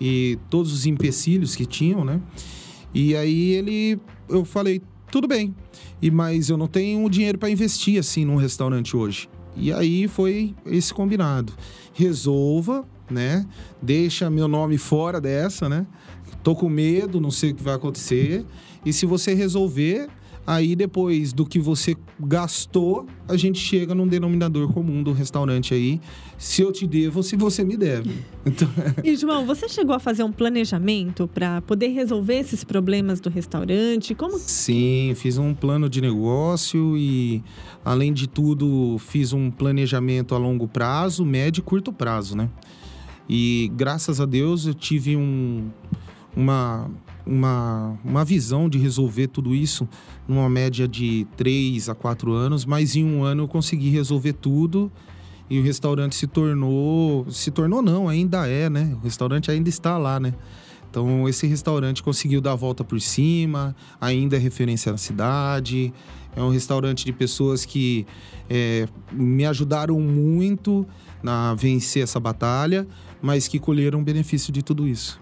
e 0.00 0.38
todos 0.48 0.72
os 0.72 0.86
empecilhos 0.86 1.56
que 1.56 1.66
tinham, 1.66 2.04
né? 2.04 2.20
E 2.94 3.16
aí 3.16 3.50
ele, 3.50 3.98
eu 4.28 4.44
falei, 4.44 4.80
tudo 5.10 5.26
bem, 5.26 5.52
e 6.00 6.08
mas 6.08 6.48
eu 6.48 6.56
não 6.56 6.68
tenho 6.68 7.08
dinheiro 7.10 7.36
para 7.36 7.50
investir 7.50 7.98
assim 7.98 8.24
num 8.24 8.36
restaurante 8.36 8.96
hoje. 8.96 9.28
E 9.56 9.72
aí 9.72 10.08
foi 10.08 10.54
esse 10.66 10.92
combinado. 10.92 11.52
Resolva, 11.92 12.84
né? 13.10 13.46
Deixa 13.80 14.28
meu 14.30 14.48
nome 14.48 14.78
fora 14.78 15.20
dessa, 15.20 15.68
né? 15.68 15.86
Tô 16.42 16.54
com 16.54 16.68
medo, 16.68 17.20
não 17.20 17.30
sei 17.30 17.52
o 17.52 17.54
que 17.54 17.62
vai 17.62 17.74
acontecer. 17.74 18.44
E 18.84 18.92
se 18.92 19.06
você 19.06 19.32
resolver, 19.34 20.08
Aí 20.46 20.76
depois 20.76 21.32
do 21.32 21.46
que 21.46 21.58
você 21.58 21.96
gastou, 22.20 23.06
a 23.26 23.36
gente 23.36 23.58
chega 23.58 23.94
num 23.94 24.06
denominador 24.06 24.70
comum 24.72 25.02
do 25.02 25.12
restaurante 25.12 25.72
aí. 25.72 26.00
Se 26.36 26.60
eu 26.60 26.70
te 26.70 26.86
devo, 26.86 27.22
se 27.22 27.34
você 27.34 27.64
me 27.64 27.76
deve. 27.76 28.10
Então... 28.46 28.68
E 29.02 29.16
João, 29.16 29.46
você 29.46 29.66
chegou 29.70 29.96
a 29.96 29.98
fazer 29.98 30.22
um 30.22 30.30
planejamento 30.30 31.26
para 31.26 31.62
poder 31.62 31.88
resolver 31.88 32.34
esses 32.34 32.62
problemas 32.62 33.18
do 33.18 33.30
restaurante? 33.30 34.14
Como? 34.14 34.38
Sim, 34.38 35.14
fiz 35.16 35.38
um 35.38 35.54
plano 35.54 35.88
de 35.88 36.02
negócio 36.02 36.94
e, 36.94 37.42
além 37.82 38.12
de 38.12 38.28
tudo, 38.28 38.98
fiz 38.98 39.32
um 39.32 39.50
planejamento 39.50 40.34
a 40.34 40.38
longo 40.38 40.68
prazo, 40.68 41.24
médio 41.24 41.62
e 41.62 41.64
curto 41.64 41.90
prazo, 41.90 42.36
né? 42.36 42.50
E 43.26 43.72
graças 43.74 44.20
a 44.20 44.26
Deus 44.26 44.66
eu 44.66 44.74
tive 44.74 45.16
um, 45.16 45.70
uma 46.36 46.90
uma, 47.26 47.98
uma 48.04 48.24
visão 48.24 48.68
de 48.68 48.78
resolver 48.78 49.28
tudo 49.28 49.54
isso 49.54 49.88
numa 50.28 50.48
média 50.48 50.86
de 50.86 51.26
três 51.36 51.88
a 51.88 51.94
quatro 51.94 52.32
anos, 52.32 52.64
mas 52.64 52.96
em 52.96 53.04
um 53.04 53.24
ano 53.24 53.44
eu 53.44 53.48
consegui 53.48 53.90
resolver 53.90 54.34
tudo 54.34 54.90
e 55.48 55.58
o 55.58 55.62
restaurante 55.62 56.14
se 56.16 56.26
tornou, 56.26 57.30
se 57.30 57.50
tornou 57.50 57.82
não, 57.82 58.08
ainda 58.08 58.46
é, 58.46 58.68
né? 58.70 58.96
O 59.00 59.04
restaurante 59.04 59.50
ainda 59.50 59.68
está 59.68 59.98
lá, 59.98 60.18
né? 60.18 60.34
Então 60.90 61.28
esse 61.28 61.46
restaurante 61.46 62.02
conseguiu 62.02 62.40
dar 62.40 62.52
a 62.52 62.56
volta 62.56 62.84
por 62.84 63.00
cima, 63.00 63.74
ainda 64.00 64.36
é 64.36 64.38
referência 64.38 64.92
na 64.92 64.98
cidade. 64.98 65.92
É 66.36 66.42
um 66.42 66.50
restaurante 66.50 67.04
de 67.04 67.12
pessoas 67.12 67.64
que 67.64 68.06
é, 68.50 68.88
me 69.12 69.44
ajudaram 69.44 70.00
muito 70.00 70.86
a 71.24 71.54
vencer 71.54 72.02
essa 72.02 72.18
batalha, 72.18 72.86
mas 73.22 73.48
que 73.48 73.58
colheram 73.58 74.02
benefício 74.02 74.52
de 74.52 74.62
tudo 74.62 74.86
isso. 74.86 75.20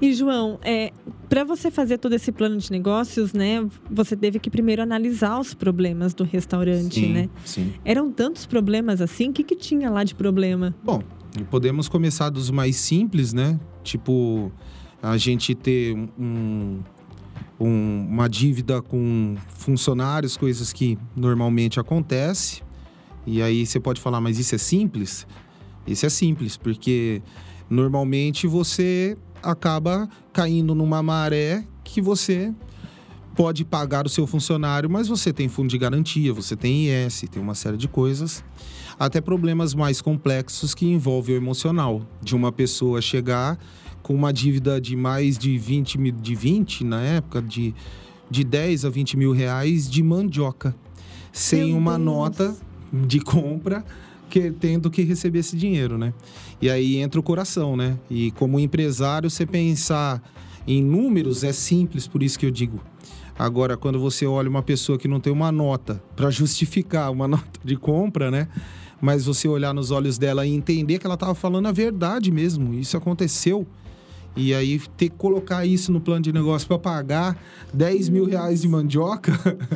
E 0.00 0.12
João, 0.12 0.58
é, 0.62 0.92
para 1.28 1.44
você 1.44 1.70
fazer 1.70 1.98
todo 1.98 2.12
esse 2.14 2.32
plano 2.32 2.56
de 2.56 2.70
negócios, 2.70 3.32
né, 3.32 3.66
você 3.90 4.16
teve 4.16 4.38
que 4.38 4.50
primeiro 4.50 4.82
analisar 4.82 5.38
os 5.38 5.54
problemas 5.54 6.12
do 6.14 6.24
restaurante, 6.24 7.00
sim, 7.00 7.12
né? 7.12 7.28
Sim. 7.44 7.72
Eram 7.84 8.10
tantos 8.10 8.46
problemas 8.46 9.00
assim? 9.00 9.30
O 9.30 9.32
que, 9.32 9.44
que 9.44 9.56
tinha 9.56 9.90
lá 9.90 10.04
de 10.04 10.14
problema? 10.14 10.74
Bom, 10.82 11.02
podemos 11.50 11.88
começar 11.88 12.30
dos 12.30 12.50
mais 12.50 12.76
simples, 12.76 13.32
né? 13.32 13.58
Tipo, 13.82 14.50
a 15.02 15.16
gente 15.16 15.54
ter 15.54 15.96
um, 16.18 16.80
um, 17.58 18.06
uma 18.10 18.28
dívida 18.28 18.82
com 18.82 19.36
funcionários, 19.48 20.36
coisas 20.36 20.72
que 20.72 20.98
normalmente 21.16 21.78
acontece. 21.78 22.62
E 23.26 23.40
aí 23.40 23.64
você 23.64 23.78
pode 23.78 24.00
falar, 24.00 24.20
mas 24.20 24.38
isso 24.38 24.54
é 24.54 24.58
simples? 24.58 25.26
Isso 25.86 26.04
é 26.06 26.08
simples, 26.08 26.56
porque 26.56 27.22
normalmente 27.70 28.46
você 28.46 29.16
acaba 29.42 30.08
caindo 30.32 30.74
numa 30.74 31.02
maré 31.02 31.64
que 31.84 32.00
você 32.00 32.52
pode 33.34 33.64
pagar 33.64 34.06
o 34.06 34.08
seu 34.08 34.26
funcionário, 34.26 34.90
mas 34.90 35.08
você 35.08 35.32
tem 35.32 35.48
fundo 35.48 35.68
de 35.68 35.78
garantia, 35.78 36.32
você 36.32 36.54
tem 36.54 36.88
IS, 36.88 37.24
tem 37.30 37.42
uma 37.42 37.54
série 37.54 37.76
de 37.76 37.88
coisas, 37.88 38.44
até 38.98 39.20
problemas 39.20 39.74
mais 39.74 40.00
complexos 40.00 40.74
que 40.74 40.86
envolvem 40.86 41.34
o 41.34 41.38
emocional, 41.38 42.02
de 42.22 42.36
uma 42.36 42.52
pessoa 42.52 43.00
chegar 43.00 43.58
com 44.02 44.14
uma 44.14 44.32
dívida 44.32 44.80
de 44.80 44.96
mais 44.96 45.38
de 45.38 45.56
20 45.56 45.98
mil, 45.98 46.12
de 46.12 46.34
20 46.34 46.84
na 46.84 47.00
época, 47.00 47.40
de, 47.40 47.74
de 48.30 48.44
10 48.44 48.84
a 48.84 48.90
20 48.90 49.16
mil 49.16 49.32
reais 49.32 49.88
de 49.88 50.02
mandioca, 50.02 50.74
sem 51.32 51.68
Meu 51.68 51.78
uma 51.78 51.92
Deus. 51.92 52.04
nota 52.04 52.56
de 52.92 53.20
compra 53.20 53.84
que, 54.28 54.50
tendo 54.50 54.90
que 54.90 55.02
receber 55.02 55.38
esse 55.38 55.56
dinheiro, 55.56 55.96
né? 55.96 56.12
E 56.62 56.70
aí 56.70 56.98
entra 56.98 57.18
o 57.18 57.24
coração, 57.24 57.76
né? 57.76 57.98
E 58.08 58.30
como 58.30 58.60
empresário, 58.60 59.28
você 59.28 59.44
pensar 59.44 60.22
em 60.64 60.80
números 60.80 61.42
é 61.42 61.52
simples, 61.52 62.06
por 62.06 62.22
isso 62.22 62.38
que 62.38 62.46
eu 62.46 62.52
digo. 62.52 62.80
Agora, 63.36 63.76
quando 63.76 63.98
você 63.98 64.26
olha 64.26 64.48
uma 64.48 64.62
pessoa 64.62 64.96
que 64.96 65.08
não 65.08 65.18
tem 65.18 65.32
uma 65.32 65.50
nota 65.50 66.00
para 66.14 66.30
justificar 66.30 67.10
uma 67.10 67.26
nota 67.28 67.58
de 67.64 67.74
compra, 67.74 68.30
né? 68.30 68.46
Mas 69.00 69.24
você 69.24 69.48
olhar 69.48 69.74
nos 69.74 69.90
olhos 69.90 70.18
dela 70.18 70.46
e 70.46 70.54
entender 70.54 71.00
que 71.00 71.06
ela 71.06 71.14
estava 71.16 71.34
falando 71.34 71.66
a 71.66 71.72
verdade 71.72 72.30
mesmo, 72.30 72.72
isso 72.74 72.96
aconteceu. 72.96 73.66
E 74.36 74.54
aí 74.54 74.78
ter 74.96 75.08
que 75.08 75.16
colocar 75.16 75.66
isso 75.66 75.90
no 75.90 76.00
plano 76.00 76.22
de 76.22 76.32
negócio 76.32 76.68
para 76.68 76.78
pagar 76.78 77.36
10 77.74 78.08
mil 78.08 78.24
reais 78.24 78.62
de 78.62 78.68
mandioca 78.68 79.32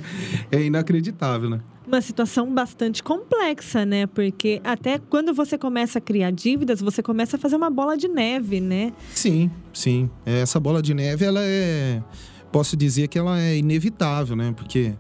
é 0.53 0.63
inacreditável, 0.63 1.51
né? 1.51 1.61
Uma 1.87 2.01
situação 2.01 2.53
bastante 2.53 3.03
complexa, 3.03 3.87
né? 3.87 4.07
Porque 4.07 4.61
até 4.65 4.99
quando 4.99 5.33
você 5.33 5.57
começa 5.57 5.99
a 5.99 6.01
criar 6.01 6.31
dívidas, 6.31 6.81
você 6.81 7.03
começa 7.03 7.37
a 7.37 7.39
fazer 7.39 7.57
uma 7.57 7.71
bola 7.71 7.97
de 7.97 8.09
neve, 8.09 8.61
né? 8.61 8.93
Sim, 9.15 9.51
sim. 9.73 10.11
Essa 10.25 10.59
bola 10.59 10.83
de 10.83 10.93
neve, 10.95 11.25
ela 11.25 11.41
é. 11.43 12.03
Posso 12.51 12.77
dizer 12.77 13.09
que 13.09 13.19
ela 13.19 13.41
é 13.41 13.57
inevitável, 13.57 14.35
né? 14.35 14.53
Porque 14.57 14.95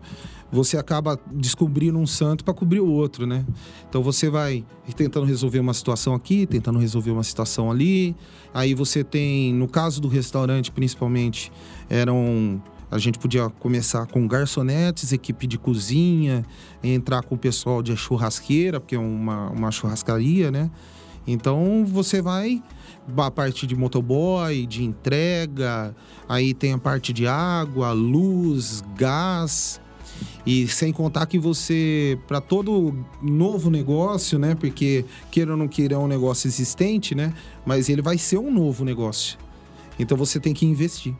você 0.50 0.76
acaba 0.76 1.18
descobrindo 1.32 1.98
um 1.98 2.06
santo 2.06 2.44
para 2.44 2.54
cobrir 2.54 2.80
o 2.80 2.88
outro, 2.88 3.26
né? 3.26 3.44
Então 3.88 4.02
você 4.02 4.30
vai 4.30 4.64
tentando 4.94 5.26
resolver 5.26 5.58
uma 5.58 5.74
situação 5.74 6.14
aqui, 6.14 6.46
tentando 6.46 6.78
resolver 6.78 7.10
uma 7.10 7.24
situação 7.24 7.70
ali. 7.70 8.14
Aí 8.54 8.74
você 8.74 9.02
tem, 9.02 9.52
no 9.52 9.68
caso 9.68 10.00
do 10.00 10.08
restaurante 10.08 10.70
principalmente, 10.70 11.50
eram 11.88 12.62
a 12.90 12.98
gente 12.98 13.18
podia 13.18 13.48
começar 13.50 14.06
com 14.06 14.26
garçonetes, 14.28 15.12
equipe 15.12 15.46
de 15.46 15.58
cozinha, 15.58 16.44
entrar 16.82 17.22
com 17.22 17.34
o 17.34 17.38
pessoal 17.38 17.82
de 17.82 17.96
churrasqueira, 17.96 18.78
porque 18.78 18.94
é 18.94 18.98
uma, 18.98 19.50
uma 19.50 19.70
churrascaria, 19.70 20.50
né? 20.50 20.70
Então 21.26 21.84
você 21.84 22.22
vai 22.22 22.62
a 23.16 23.30
parte 23.30 23.66
de 23.66 23.74
motoboy, 23.74 24.66
de 24.66 24.84
entrega, 24.84 25.94
aí 26.28 26.54
tem 26.54 26.72
a 26.72 26.78
parte 26.78 27.12
de 27.12 27.26
água, 27.26 27.92
luz, 27.92 28.82
gás. 28.96 29.80
E 30.46 30.66
sem 30.68 30.92
contar 30.92 31.26
que 31.26 31.38
você, 31.38 32.18
para 32.26 32.40
todo 32.40 33.04
novo 33.20 33.68
negócio, 33.68 34.38
né? 34.38 34.54
Porque 34.54 35.04
queira 35.30 35.50
ou 35.50 35.56
não 35.56 35.66
queira 35.66 35.96
é 35.96 35.98
um 35.98 36.06
negócio 36.06 36.46
existente, 36.46 37.14
né? 37.14 37.34
Mas 37.66 37.88
ele 37.88 38.00
vai 38.00 38.16
ser 38.16 38.38
um 38.38 38.52
novo 38.52 38.84
negócio. 38.84 39.36
Então 39.98 40.16
você 40.16 40.38
tem 40.38 40.54
que 40.54 40.64
investir. 40.64 41.14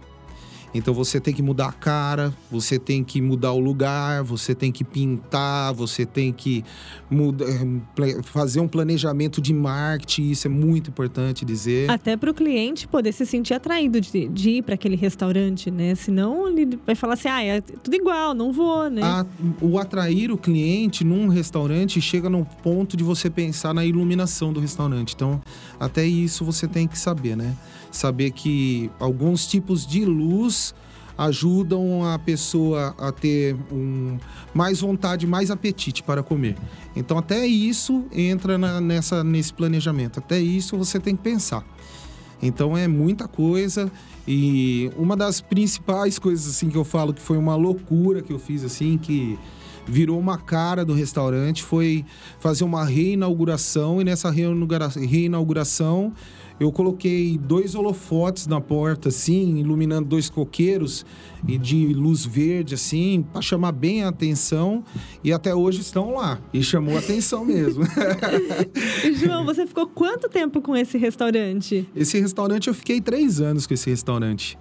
Então 0.77 0.93
você 0.93 1.21
tem 1.21 1.33
que 1.33 1.43
mudar 1.43 1.69
a 1.69 1.73
cara, 1.73 2.33
você 2.51 2.79
tem 2.79 3.03
que 3.03 3.21
mudar 3.21 3.53
o 3.53 3.59
lugar, 3.59 4.23
você 4.23 4.55
tem 4.55 4.71
que 4.71 4.85
pintar, 4.85 5.73
você 5.73 6.05
tem 6.05 6.33
que 6.33 6.65
mudar, 7.11 7.47
eh, 7.47 8.23
fazer 8.23 8.61
um 8.61 8.69
planejamento 8.69 9.41
de 9.41 9.53
marketing, 9.55 10.31
isso 10.31 10.47
é 10.47 10.51
muito 10.51 10.91
importante 10.91 11.45
dizer. 11.45 11.91
Até 11.91 12.17
para 12.17 12.31
o 12.31 12.35
cliente 12.35 12.87
poder 12.87 13.13
se 13.13 13.25
sentir 13.25 13.55
atraído 13.55 14.01
de, 14.01 14.29
de 14.29 14.51
ir 14.51 14.63
para 14.63 14.75
aquele 14.75 14.97
restaurante, 14.97 15.71
né? 15.71 15.95
Senão 15.95 16.49
ele 16.49 16.79
vai 16.85 16.95
falar 16.95 17.15
assim, 17.15 17.29
ah, 17.29 17.43
é 17.43 17.61
tudo 17.61 17.95
igual, 17.95 18.35
não 18.35 18.53
vou, 18.53 18.91
né? 18.91 19.03
A, 19.03 19.27
o 19.61 19.79
atrair 19.79 20.31
o 20.31 20.37
cliente 20.37 21.05
num 21.05 21.29
restaurante 21.29 22.01
chega 22.01 22.29
no 22.29 22.45
ponto 22.63 22.97
de 22.97 23.05
você 23.05 23.31
pensar 23.31 23.73
na 23.73 23.85
iluminação 23.85 24.53
do 24.53 24.61
restaurante. 24.61 25.15
Então, 25.15 25.41
até 25.79 26.05
isso 26.05 26.45
você 26.45 26.67
tem 26.67 26.87
que 26.87 26.99
saber, 26.99 27.37
né? 27.37 27.55
Saber 27.97 28.31
que 28.31 28.91
alguns 28.99 29.47
tipos 29.47 29.87
de 29.87 30.05
luz 30.05 30.75
ajudam 31.19 32.05
a 32.05 32.19
pessoa 32.19 32.95
a 32.99 33.11
ter 33.11 33.57
um, 33.73 34.19
mais 34.53 34.81
vontade, 34.81 35.27
mais 35.27 35.51
apetite 35.51 36.03
para 36.03 36.23
comer. 36.23 36.57
Então 36.95 37.17
até 37.17 37.47
isso 37.47 38.05
entra 38.13 38.59
na, 38.59 38.81
nessa, 38.81 39.25
nesse 39.25 39.53
planejamento. 39.53 40.19
Até 40.19 40.39
isso 40.39 40.77
você 40.77 41.01
tem 41.01 41.17
que 41.17 41.23
pensar. 41.23 41.65
Então 42.43 42.77
é 42.77 42.87
muita 42.87 43.27
coisa 43.27 43.91
e 44.29 44.91
uma 44.97 45.17
das 45.17 45.41
principais 45.41 46.19
coisas 46.19 46.49
assim 46.49 46.69
que 46.69 46.77
eu 46.77 46.85
falo 46.85 47.15
que 47.15 47.23
foi 47.23 47.39
uma 47.39 47.57
loucura 47.57 48.21
que 48.21 48.33
eu 48.33 48.39
fiz 48.39 48.63
assim 48.63 48.99
que 48.99 49.39
virou 49.87 50.19
uma 50.19 50.37
cara 50.37 50.85
do 50.85 50.93
restaurante 50.93 51.63
foi 51.63 52.05
fazer 52.41 52.65
uma 52.65 52.85
reinauguração 52.85 54.01
e 54.01 54.05
nessa 54.05 54.31
reinauguração 54.31 56.13
eu 56.59 56.73
coloquei 56.73 57.39
dois 57.39 57.75
holofotes 57.75 58.47
na 58.47 58.61
porta, 58.61 59.11
assim, 59.11 59.59
iluminando 59.59 60.09
dois 60.09 60.31
coqueiros 60.31 61.05
e 61.47 61.59
de 61.59 61.93
luz 61.93 62.25
verde, 62.25 62.75
assim, 62.75 63.25
para 63.31 63.43
chamar 63.43 63.73
bem 63.73 64.05
a 64.05 64.09
atenção. 64.09 64.83
E 65.23 65.33
até 65.33 65.55
hoje 65.55 65.81
estão 65.81 66.15
lá. 66.15 66.41
E 66.53 66.63
chamou 66.63 66.97
a 66.97 66.99
atenção 66.99 67.45
mesmo. 67.45 67.85
João, 69.21 69.45
você 69.45 69.67
ficou 69.67 69.87
quanto 69.87 70.29
tempo 70.29 70.63
com 70.63 70.75
esse 70.75 70.97
restaurante? 70.97 71.87
Esse 71.95 72.19
restaurante, 72.19 72.69
eu 72.69 72.75
fiquei 72.75 73.01
três 73.01 73.41
anos 73.41 73.67
com 73.67 73.75
esse 73.75 73.91
restaurante. 73.91 74.59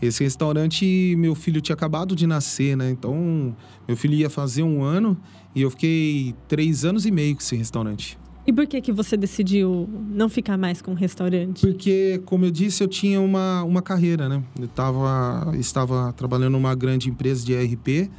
Esse 0.00 0.24
restaurante, 0.24 1.14
meu 1.16 1.34
filho 1.34 1.60
tinha 1.60 1.74
acabado 1.74 2.16
de 2.16 2.26
nascer, 2.26 2.76
né? 2.76 2.90
Então, 2.90 3.54
meu 3.86 3.96
filho 3.96 4.14
ia 4.14 4.30
fazer 4.30 4.62
um 4.62 4.82
ano 4.82 5.16
e 5.54 5.62
eu 5.62 5.70
fiquei 5.70 6.34
três 6.48 6.84
anos 6.84 7.06
e 7.06 7.10
meio 7.10 7.34
com 7.34 7.40
esse 7.40 7.54
restaurante. 7.54 8.18
E 8.46 8.52
por 8.52 8.66
que 8.66 8.80
que 8.80 8.92
você 8.92 9.16
decidiu 9.16 9.88
não 10.10 10.28
ficar 10.28 10.58
mais 10.58 10.82
com 10.82 10.90
o 10.90 10.94
restaurante? 10.94 11.62
Porque, 11.66 12.20
como 12.26 12.44
eu 12.44 12.50
disse, 12.50 12.82
eu 12.82 12.88
tinha 12.88 13.20
uma, 13.20 13.62
uma 13.64 13.80
carreira, 13.80 14.28
né? 14.28 14.42
Eu 14.60 14.68
tava, 14.68 15.54
estava 15.56 16.12
trabalhando 16.12 16.52
numa 16.52 16.74
grande 16.74 17.08
empresa 17.08 17.44
de 17.44 17.54
ERP 17.54 18.10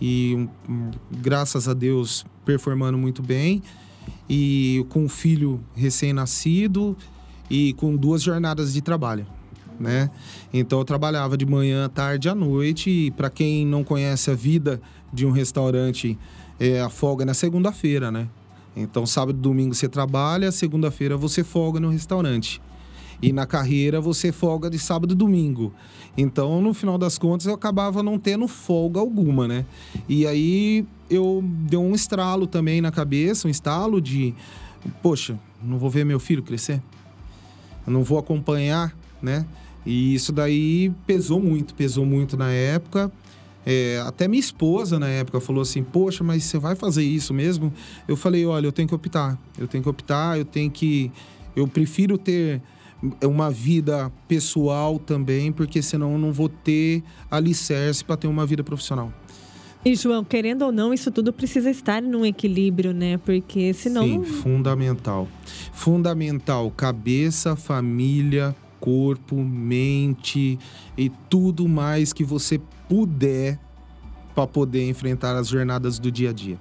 e, 0.00 0.48
graças 1.10 1.68
a 1.68 1.74
Deus, 1.74 2.24
performando 2.44 2.98
muito 2.98 3.22
bem. 3.22 3.62
E 4.28 4.84
com 4.88 5.04
um 5.04 5.08
filho 5.08 5.60
recém-nascido 5.76 6.96
e 7.48 7.72
com 7.74 7.94
duas 7.94 8.20
jornadas 8.20 8.72
de 8.72 8.80
trabalho. 8.80 9.26
né? 9.78 10.10
Então 10.52 10.80
eu 10.80 10.84
trabalhava 10.84 11.36
de 11.36 11.46
manhã, 11.46 11.88
tarde 11.88 12.28
à 12.28 12.34
noite. 12.34 12.90
E 12.90 13.10
para 13.12 13.30
quem 13.30 13.64
não 13.64 13.84
conhece 13.84 14.28
a 14.28 14.34
vida 14.34 14.80
de 15.12 15.24
um 15.24 15.30
restaurante, 15.30 16.18
é, 16.58 16.80
a 16.80 16.88
folga 16.88 17.22
é 17.22 17.26
na 17.26 17.34
segunda-feira, 17.34 18.10
né? 18.10 18.28
Então 18.74 19.04
sábado 19.06 19.38
e 19.38 19.40
domingo 19.40 19.74
você 19.74 19.88
trabalha, 19.88 20.50
segunda-feira 20.50 21.16
você 21.16 21.44
folga 21.44 21.78
no 21.78 21.90
restaurante. 21.90 22.60
E 23.20 23.32
na 23.32 23.46
carreira 23.46 24.00
você 24.00 24.32
folga 24.32 24.68
de 24.68 24.78
sábado 24.78 25.12
e 25.12 25.16
domingo. 25.16 25.72
Então, 26.16 26.60
no 26.60 26.74
final 26.74 26.98
das 26.98 27.16
contas, 27.16 27.46
eu 27.46 27.54
acabava 27.54 28.02
não 28.02 28.18
tendo 28.18 28.48
folga 28.48 28.98
alguma, 28.98 29.46
né? 29.46 29.64
E 30.08 30.26
aí 30.26 30.84
eu 31.08 31.42
deu 31.44 31.80
um 31.80 31.94
estralo 31.94 32.46
também 32.46 32.80
na 32.80 32.90
cabeça, 32.90 33.46
um 33.46 33.50
estalo 33.50 34.00
de, 34.00 34.34
poxa, 35.00 35.38
não 35.62 35.78
vou 35.78 35.88
ver 35.88 36.04
meu 36.04 36.18
filho 36.18 36.42
crescer. 36.42 36.82
Eu 37.86 37.92
não 37.92 38.02
vou 38.02 38.18
acompanhar, 38.18 38.94
né? 39.22 39.46
E 39.86 40.14
isso 40.14 40.32
daí 40.32 40.92
pesou 41.06 41.40
muito, 41.40 41.74
pesou 41.74 42.04
muito 42.04 42.36
na 42.36 42.50
época. 42.50 43.10
É, 43.64 44.02
até 44.06 44.26
minha 44.26 44.40
esposa 44.40 44.98
na 44.98 45.08
época 45.08 45.40
falou 45.40 45.62
assim: 45.62 45.82
Poxa, 45.82 46.24
mas 46.24 46.44
você 46.44 46.58
vai 46.58 46.74
fazer 46.74 47.04
isso 47.04 47.32
mesmo? 47.32 47.72
Eu 48.08 48.16
falei: 48.16 48.44
Olha, 48.44 48.66
eu 48.66 48.72
tenho 48.72 48.88
que 48.88 48.94
optar. 48.94 49.38
Eu 49.58 49.68
tenho 49.68 49.82
que 49.82 49.88
optar, 49.88 50.38
eu 50.38 50.44
tenho 50.44 50.70
que. 50.70 51.10
Eu 51.54 51.68
prefiro 51.68 52.18
ter 52.18 52.60
uma 53.22 53.50
vida 53.50 54.10
pessoal 54.28 54.98
também, 54.98 55.52
porque 55.52 55.82
senão 55.82 56.12
eu 56.12 56.18
não 56.18 56.32
vou 56.32 56.48
ter 56.48 57.02
alicerce 57.30 58.04
para 58.04 58.16
ter 58.16 58.26
uma 58.26 58.46
vida 58.46 58.62
profissional. 58.62 59.12
E, 59.84 59.96
João, 59.96 60.22
querendo 60.22 60.62
ou 60.62 60.70
não, 60.70 60.94
isso 60.94 61.10
tudo 61.10 61.32
precisa 61.32 61.68
estar 61.68 62.00
num 62.00 62.24
equilíbrio, 62.24 62.92
né? 62.92 63.18
Porque 63.18 63.72
senão. 63.74 64.04
Sim, 64.04 64.24
fundamental. 64.24 65.26
Fundamental. 65.72 66.70
Cabeça, 66.70 67.56
família, 67.56 68.54
corpo, 68.82 69.36
mente 69.36 70.58
e 70.98 71.08
tudo 71.30 71.68
mais 71.68 72.12
que 72.12 72.24
você 72.24 72.60
puder 72.88 73.60
para 74.34 74.44
poder 74.44 74.88
enfrentar 74.88 75.36
as 75.36 75.46
jornadas 75.46 76.00
do 76.00 76.10
dia 76.10 76.30
a 76.30 76.32
dia. 76.32 76.58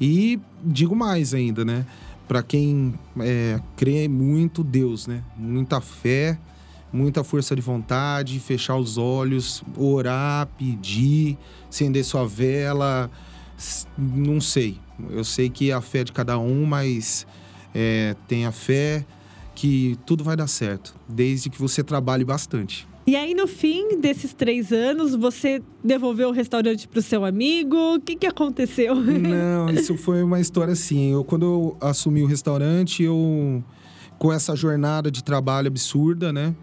E 0.00 0.40
digo 0.64 0.96
mais 0.96 1.32
ainda, 1.32 1.64
né? 1.64 1.86
Para 2.26 2.42
quem 2.42 2.94
é, 3.20 3.60
crê 3.76 4.08
muito 4.08 4.64
Deus, 4.64 5.06
né? 5.06 5.22
Muita 5.36 5.80
fé, 5.80 6.36
muita 6.92 7.22
força 7.22 7.54
de 7.54 7.62
vontade, 7.62 8.40
fechar 8.40 8.76
os 8.76 8.98
olhos, 8.98 9.62
orar, 9.76 10.48
pedir, 10.58 11.38
acender 11.68 12.04
sua 12.04 12.26
vela, 12.26 13.08
não 13.96 14.40
sei. 14.40 14.80
Eu 15.10 15.22
sei 15.22 15.48
que 15.48 15.70
é 15.70 15.74
a 15.74 15.80
fé 15.80 16.02
de 16.02 16.10
cada 16.10 16.36
um, 16.36 16.66
mas 16.66 17.24
é, 17.72 18.16
tenha 18.26 18.50
fé 18.50 19.06
que 19.54 19.96
tudo 20.04 20.24
vai 20.24 20.36
dar 20.36 20.46
certo, 20.46 20.94
desde 21.08 21.48
que 21.48 21.58
você 21.58 21.82
trabalhe 21.82 22.24
bastante. 22.24 22.86
E 23.06 23.16
aí, 23.16 23.34
no 23.34 23.46
fim 23.46 23.98
desses 24.00 24.32
três 24.32 24.72
anos, 24.72 25.14
você 25.14 25.62
devolveu 25.82 26.30
o 26.30 26.32
restaurante 26.32 26.88
para 26.88 26.98
o 26.98 27.02
seu 27.02 27.24
amigo? 27.24 27.76
O 27.96 28.00
que, 28.00 28.16
que 28.16 28.26
aconteceu? 28.26 28.94
Não, 28.94 29.68
isso 29.74 29.96
foi 29.96 30.22
uma 30.22 30.40
história 30.40 30.72
assim. 30.72 31.12
Eu, 31.12 31.22
quando 31.22 31.44
eu 31.44 31.76
assumi 31.80 32.22
o 32.22 32.26
restaurante, 32.26 33.02
eu 33.02 33.62
com 34.18 34.32
essa 34.32 34.56
jornada 34.56 35.10
de 35.10 35.22
trabalho 35.22 35.66
absurda, 35.68 36.32
né? 36.32 36.54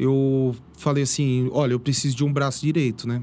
eu 0.00 0.56
falei 0.78 1.02
assim: 1.02 1.50
olha, 1.52 1.74
eu 1.74 1.80
preciso 1.80 2.16
de 2.16 2.24
um 2.24 2.32
braço 2.32 2.62
direito, 2.62 3.06
né? 3.06 3.22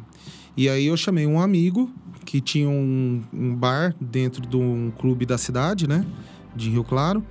E 0.56 0.70
aí 0.70 0.86
eu 0.86 0.96
chamei 0.96 1.26
um 1.26 1.42
amigo 1.42 1.92
que 2.24 2.40
tinha 2.40 2.70
um, 2.70 3.22
um 3.34 3.56
bar 3.56 3.96
dentro 4.00 4.48
de 4.48 4.56
um 4.56 4.92
clube 4.92 5.26
da 5.26 5.38
cidade, 5.38 5.88
né? 5.88 6.06
De 6.56 6.70
Rio 6.70 6.84
Claro. 6.84 7.24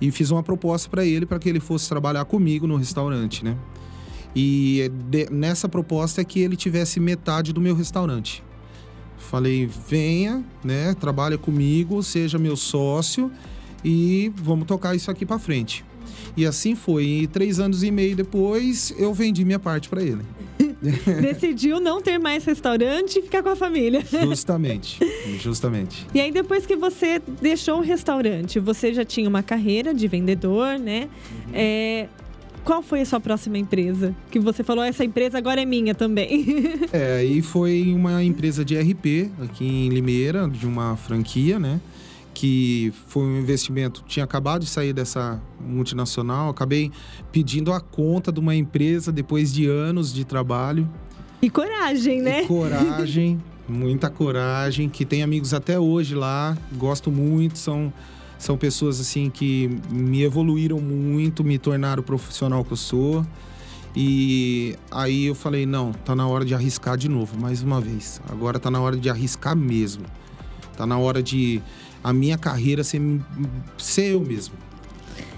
E 0.00 0.10
fiz 0.10 0.30
uma 0.30 0.42
proposta 0.42 0.88
para 0.88 1.04
ele 1.04 1.26
para 1.26 1.38
que 1.38 1.48
ele 1.48 1.60
fosse 1.60 1.88
trabalhar 1.88 2.24
comigo 2.24 2.66
no 2.66 2.76
restaurante, 2.76 3.44
né? 3.44 3.56
E 4.34 4.90
de, 5.08 5.28
nessa 5.30 5.68
proposta 5.68 6.20
é 6.20 6.24
que 6.24 6.40
ele 6.40 6.56
tivesse 6.56 6.98
metade 6.98 7.52
do 7.52 7.60
meu 7.60 7.74
restaurante. 7.74 8.42
Falei, 9.16 9.68
venha, 9.88 10.44
né? 10.62 10.94
Trabalha 10.94 11.38
comigo, 11.38 12.02
seja 12.02 12.38
meu 12.38 12.56
sócio 12.56 13.30
e 13.84 14.32
vamos 14.36 14.66
tocar 14.66 14.94
isso 14.94 15.10
aqui 15.10 15.24
para 15.24 15.38
frente. 15.38 15.84
E 16.36 16.44
assim 16.44 16.74
foi. 16.74 17.04
E 17.04 17.26
três 17.26 17.60
anos 17.60 17.82
e 17.82 17.90
meio 17.90 18.16
depois, 18.16 18.92
eu 18.98 19.14
vendi 19.14 19.44
minha 19.44 19.58
parte 19.58 19.88
para 19.88 20.02
ele. 20.02 20.22
Decidiu 21.20 21.80
não 21.80 22.00
ter 22.00 22.18
mais 22.18 22.44
restaurante 22.44 23.18
e 23.18 23.22
ficar 23.22 23.42
com 23.42 23.48
a 23.48 23.56
família. 23.56 24.04
Justamente, 24.24 24.98
justamente. 25.40 26.06
E 26.14 26.20
aí, 26.20 26.30
depois 26.30 26.66
que 26.66 26.76
você 26.76 27.20
deixou 27.40 27.78
o 27.78 27.80
restaurante, 27.80 28.58
você 28.58 28.92
já 28.92 29.04
tinha 29.04 29.28
uma 29.28 29.42
carreira 29.42 29.94
de 29.94 30.06
vendedor, 30.06 30.78
né? 30.78 31.08
Uhum. 31.46 31.52
É, 31.54 32.08
qual 32.64 32.82
foi 32.82 33.02
a 33.02 33.04
sua 33.04 33.20
próxima 33.20 33.58
empresa? 33.58 34.14
Que 34.30 34.40
você 34.40 34.62
falou, 34.62 34.82
essa 34.82 35.04
empresa 35.04 35.36
agora 35.36 35.60
é 35.60 35.66
minha 35.66 35.94
também. 35.94 36.46
é, 36.92 37.18
aí 37.18 37.42
foi 37.42 37.92
uma 37.94 38.22
empresa 38.22 38.64
de 38.64 38.76
RP 38.76 39.30
aqui 39.42 39.66
em 39.66 39.88
Limeira, 39.90 40.48
de 40.48 40.66
uma 40.66 40.96
franquia, 40.96 41.58
né? 41.58 41.80
Que 42.34 42.92
foi 43.06 43.22
um 43.22 43.38
investimento, 43.38 44.02
tinha 44.06 44.24
acabado 44.24 44.62
de 44.62 44.68
sair 44.68 44.92
dessa 44.92 45.40
multinacional, 45.60 46.50
acabei 46.50 46.90
pedindo 47.30 47.72
a 47.72 47.80
conta 47.80 48.32
de 48.32 48.40
uma 48.40 48.54
empresa 48.54 49.12
depois 49.12 49.52
de 49.52 49.66
anos 49.66 50.12
de 50.12 50.24
trabalho. 50.24 50.88
E 51.40 51.48
coragem, 51.48 52.20
né? 52.20 52.42
E 52.42 52.46
coragem, 52.46 53.40
muita 53.68 54.10
coragem, 54.10 54.88
que 54.88 55.04
tem 55.04 55.22
amigos 55.22 55.54
até 55.54 55.78
hoje 55.78 56.14
lá, 56.14 56.58
gosto 56.76 57.10
muito, 57.10 57.58
são 57.58 57.92
são 58.36 58.58
pessoas 58.58 59.00
assim 59.00 59.30
que 59.30 59.70
me 59.90 60.22
evoluíram 60.22 60.78
muito, 60.78 61.42
me 61.42 61.56
tornaram 61.56 62.02
o 62.02 62.04
profissional 62.04 62.62
que 62.62 62.72
eu 62.72 62.76
sou. 62.76 63.24
E 63.96 64.76
aí 64.90 65.26
eu 65.26 65.34
falei, 65.34 65.64
não, 65.64 65.92
tá 65.92 66.14
na 66.14 66.26
hora 66.26 66.44
de 66.44 66.52
arriscar 66.52 66.96
de 66.96 67.08
novo, 67.08 67.40
mais 67.40 67.62
uma 67.62 67.80
vez. 67.80 68.20
Agora 68.28 68.58
tá 68.58 68.70
na 68.70 68.80
hora 68.80 68.96
de 68.98 69.08
arriscar 69.08 69.56
mesmo. 69.56 70.04
Tá 70.76 70.84
na 70.84 70.98
hora 70.98 71.22
de 71.22 71.62
a 72.04 72.12
minha 72.12 72.36
carreira 72.36 72.84
ser, 72.84 73.00
ser 73.78 74.12
eu 74.12 74.20
mesmo. 74.20 74.54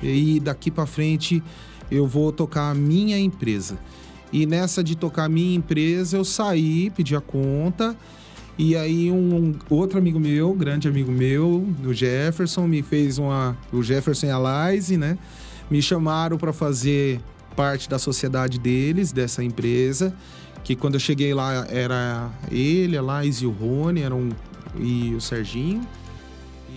E 0.02 0.40
daqui 0.40 0.70
para 0.70 0.84
frente 0.84 1.42
eu 1.90 2.06
vou 2.06 2.32
tocar 2.32 2.72
a 2.72 2.74
minha 2.74 3.16
empresa. 3.16 3.78
E 4.32 4.44
nessa 4.44 4.82
de 4.82 4.96
tocar 4.96 5.24
a 5.24 5.28
minha 5.28 5.56
empresa, 5.56 6.16
eu 6.16 6.24
saí, 6.24 6.90
pedi 6.90 7.14
a 7.14 7.20
conta. 7.20 7.96
E 8.58 8.74
aí 8.74 9.10
um, 9.10 9.36
um, 9.36 9.54
outro 9.70 9.98
amigo 9.98 10.18
meu, 10.18 10.52
grande 10.54 10.88
amigo 10.88 11.12
meu, 11.12 11.66
o 11.84 11.94
Jefferson, 11.94 12.66
me 12.66 12.82
fez 12.82 13.18
uma. 13.18 13.56
O 13.72 13.82
Jefferson 13.82 14.26
e 14.26 14.30
a 14.30 14.98
né? 14.98 15.16
Me 15.70 15.80
chamaram 15.80 16.36
para 16.36 16.52
fazer 16.52 17.20
parte 17.54 17.88
da 17.88 17.98
sociedade 17.98 18.58
deles, 18.58 19.12
dessa 19.12 19.44
empresa. 19.44 20.12
Que 20.64 20.74
quando 20.74 20.94
eu 20.94 21.00
cheguei 21.00 21.32
lá 21.32 21.66
era 21.68 22.28
ele, 22.50 22.96
a 22.96 23.02
Laise 23.02 23.44
e 23.44 23.46
o 23.46 23.50
Rony, 23.50 24.00
eram, 24.00 24.30
e 24.80 25.14
o 25.14 25.20
Serginho. 25.20 25.86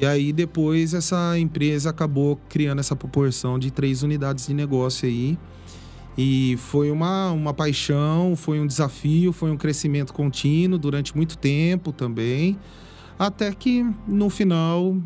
E 0.02 0.06
aí 0.06 0.32
depois 0.32 0.94
essa 0.94 1.38
empresa 1.38 1.90
acabou 1.90 2.40
criando 2.48 2.80
essa 2.80 2.96
proporção 2.96 3.60
de 3.60 3.70
três 3.70 4.02
unidades 4.02 4.48
de 4.48 4.54
negócio 4.54 5.08
aí. 5.08 5.38
E 6.18 6.58
foi 6.58 6.92
uma, 6.92 7.32
uma 7.32 7.54
paixão, 7.54 8.36
foi 8.36 8.60
um 8.60 8.68
desafio, 8.68 9.32
foi 9.32 9.52
um 9.52 9.58
crescimento 9.58 10.14
contínuo 10.14 10.78
durante 10.78 11.16
muito 11.16 11.38
tempo 11.38 11.92
também. 11.92 12.58
Até 13.18 13.54
que 13.54 13.86
no 14.08 14.30
final 14.30 14.98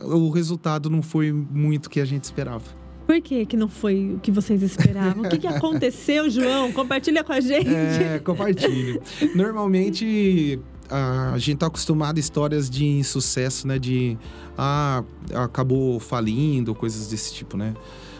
o 0.00 0.30
resultado 0.30 0.90
não 0.90 1.02
foi 1.02 1.32
muito 1.32 1.86
o 1.86 1.90
que 1.90 2.00
a 2.00 2.04
gente 2.04 2.24
esperava. 2.24 2.64
Por 3.06 3.20
que, 3.20 3.44
que 3.44 3.56
não 3.56 3.68
foi 3.68 4.14
o 4.14 4.20
que 4.20 4.30
vocês 4.30 4.62
esperavam? 4.62 5.24
o 5.24 5.28
que, 5.28 5.38
que 5.38 5.46
aconteceu, 5.48 6.30
João? 6.30 6.72
Compartilha 6.72 7.24
com 7.24 7.32
a 7.32 7.40
gente. 7.40 7.68
É, 7.68 8.20
compartilho. 8.20 9.02
Normalmente 9.34 10.60
a, 10.90 11.38
gente 11.38 11.58
tá 11.58 11.66
acostumado 11.66 12.16
a 12.16 12.20
histórias 12.20 12.68
de 12.68 12.84
insucesso, 12.84 13.66
né? 13.66 13.78
De 13.78 14.18
ah, 14.58 15.04
acabou 15.34 16.00
falindo, 16.00 16.74
coisas 16.74 17.08
desse 17.08 17.32
tipo, 17.32 17.56
né? 17.56 17.74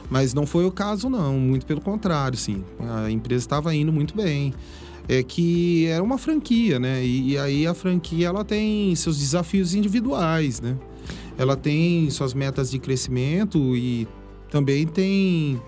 Mas 0.08 0.34
não 0.34 0.46
foi 0.46 0.64
o 0.64 0.72
caso, 0.72 1.08
não. 1.08 1.38
Muito 1.38 1.66
pelo 1.66 1.80
contrário, 1.80 2.38
sim. 2.38 2.64
A 2.78 3.10
empresa 3.10 3.44
estava 3.44 3.74
indo 3.74 3.92
muito 3.92 4.14
bem. 4.14 4.54
É 5.08 5.22
que 5.22 5.86
era 5.86 6.02
uma 6.02 6.18
franquia, 6.18 6.78
né? 6.78 7.04
E, 7.04 7.32
e, 7.32 7.38
aí 7.38 7.66
a 7.66 7.74
franquia 7.74 8.28
ela 8.28 8.44
tem 8.44 8.94
seus 8.94 9.18
desafios 9.18 9.74
individuais, 9.74 10.60
né? 10.60 10.76
Ela 11.36 11.56
tem 11.56 12.08
suas 12.10 12.34
metas 12.34 12.70
de 12.70 12.78
crescimento 12.78 13.76
e 13.76 14.06
também 14.50 14.86
tem, 14.86 15.60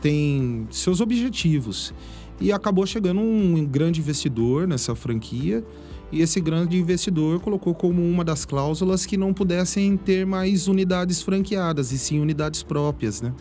tem 0.00 0.66
seus 0.70 1.00
objetivos. 1.00 1.92
E 2.40 2.52
acabou 2.52 2.86
chegando 2.86 3.20
um 3.20 3.64
grande 3.64 4.00
investidor 4.00 4.66
nessa 4.66 4.94
franquia 4.94 5.64
e 6.12 6.22
esse 6.22 6.40
grande 6.40 6.78
investidor 6.78 7.40
colocou 7.40 7.74
como 7.74 8.02
uma 8.02 8.24
das 8.24 8.44
cláusulas 8.44 9.04
que 9.04 9.16
não 9.16 9.34
pudessem 9.34 9.96
ter 9.96 10.24
mais 10.24 10.68
unidades 10.68 11.20
franqueadas, 11.22 11.92
e 11.92 11.98
sim 11.98 12.20
unidades 12.20 12.62
próprias, 12.62 13.20
né? 13.20 13.32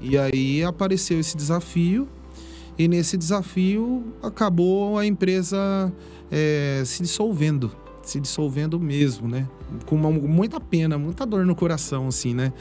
E 0.00 0.16
aí 0.16 0.62
apareceu 0.62 1.18
esse 1.18 1.36
desafio, 1.36 2.08
e 2.78 2.86
nesse 2.88 3.16
desafio 3.16 4.04
acabou 4.22 4.98
a 4.98 5.06
empresa 5.06 5.92
é, 6.30 6.82
se 6.84 7.02
dissolvendo. 7.02 7.70
se 8.02 8.20
dissolvendo 8.20 8.78
mesmo, 8.78 9.26
né? 9.26 9.48
Com 9.86 9.96
uma, 9.96 10.10
muita 10.10 10.60
pena, 10.60 10.98
muita 10.98 11.24
dor 11.24 11.46
no 11.46 11.54
coração, 11.54 12.08
assim, 12.08 12.34
né? 12.34 12.52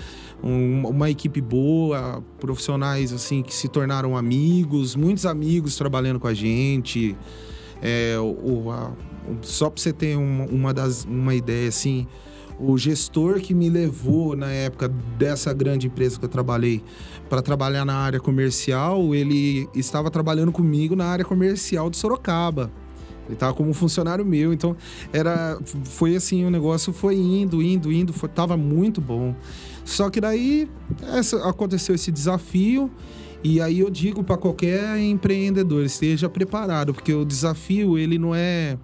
Um, 0.42 0.88
uma 0.88 1.10
equipe 1.10 1.42
boa, 1.42 2.24
profissionais, 2.40 3.12
assim, 3.12 3.44
que 3.44 3.54
se 3.54 3.68
tornaram 3.68 4.16
amigos, 4.16 4.96
muitos 4.96 5.26
amigos 5.26 5.76
trabalhando 5.76 6.20
com 6.20 6.28
a 6.28 6.34
gente. 6.34 7.16
É, 7.86 8.16
o, 8.18 8.72
a, 8.72 8.94
só 9.42 9.70
para 9.70 9.82
você 9.82 9.92
ter 9.92 10.18
uma, 10.18 10.46
uma, 10.46 10.74
das, 10.74 11.04
uma 11.04 11.36
ideia, 11.36 11.68
assim, 11.68 12.08
o 12.58 12.78
gestor 12.78 13.42
que 13.42 13.54
me 13.54 13.70
levou 13.70 14.38
na 14.38 14.50
época 14.50 14.88
dessa 15.18 15.54
grande 15.54 15.88
empresa 15.88 16.18
que 16.18 16.24
eu 16.24 16.30
trabalhei 16.30 16.82
para 17.30 17.42
trabalhar 17.42 17.84
na 17.84 17.96
área 17.96 18.22
comercial, 18.22 19.14
ele 19.14 19.68
estava 19.76 20.10
trabalhando 20.10 20.52
comigo 20.52 20.96
na 20.96 21.06
área 21.06 21.26
comercial 21.26 21.90
de 21.90 21.98
Sorocaba. 21.98 22.72
Ele 23.28 23.36
tava 23.36 23.54
como 23.54 23.74
funcionário 23.74 24.26
meu, 24.26 24.54
então 24.54 24.76
era 25.12 25.58
foi 25.86 26.16
assim, 26.16 26.46
o 26.46 26.50
negócio 26.52 26.92
foi 26.92 27.16
indo, 27.16 27.62
indo, 27.62 27.92
indo, 27.92 28.14
foi, 28.14 28.30
tava 28.30 28.56
muito 28.58 29.02
bom. 29.02 29.36
Só 29.86 30.10
que 30.10 30.22
daí 30.22 30.70
essa, 31.02 31.38
aconteceu 31.48 31.96
esse 31.96 32.12
desafio 32.12 32.92
e 33.44 33.60
aí 33.60 33.80
eu 33.80 33.90
digo 33.90 34.24
para 34.24 34.38
qualquer 34.38 34.98
empreendedor, 35.00 35.84
esteja 35.84 36.30
preparado, 36.30 36.94
porque 36.94 37.14
o 37.14 37.26
desafio 37.26 37.98
ele 37.98 38.18
não 38.18 38.34
é 38.34 38.78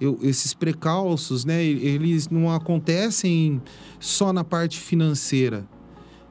eu, 0.00 0.18
esses 0.22 0.54
precalços, 0.54 1.44
né? 1.44 1.62
Eles 1.62 2.28
não 2.30 2.50
acontecem 2.50 3.60
só 3.98 4.32
na 4.32 4.42
parte 4.42 4.80
financeira. 4.80 5.68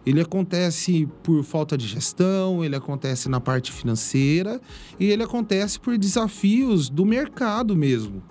Ele 0.03 0.21
acontece 0.21 1.07
por 1.21 1.43
falta 1.43 1.77
de 1.77 1.85
gestão, 1.85 2.65
ele 2.65 2.75
acontece 2.75 3.29
na 3.29 3.39
parte 3.39 3.71
financeira 3.71 4.59
e 4.99 5.05
ele 5.05 5.21
acontece 5.21 5.79
por 5.79 5.95
desafios 5.97 6.89
do 6.89 7.05
mercado 7.05 7.75
mesmo. 7.75 8.23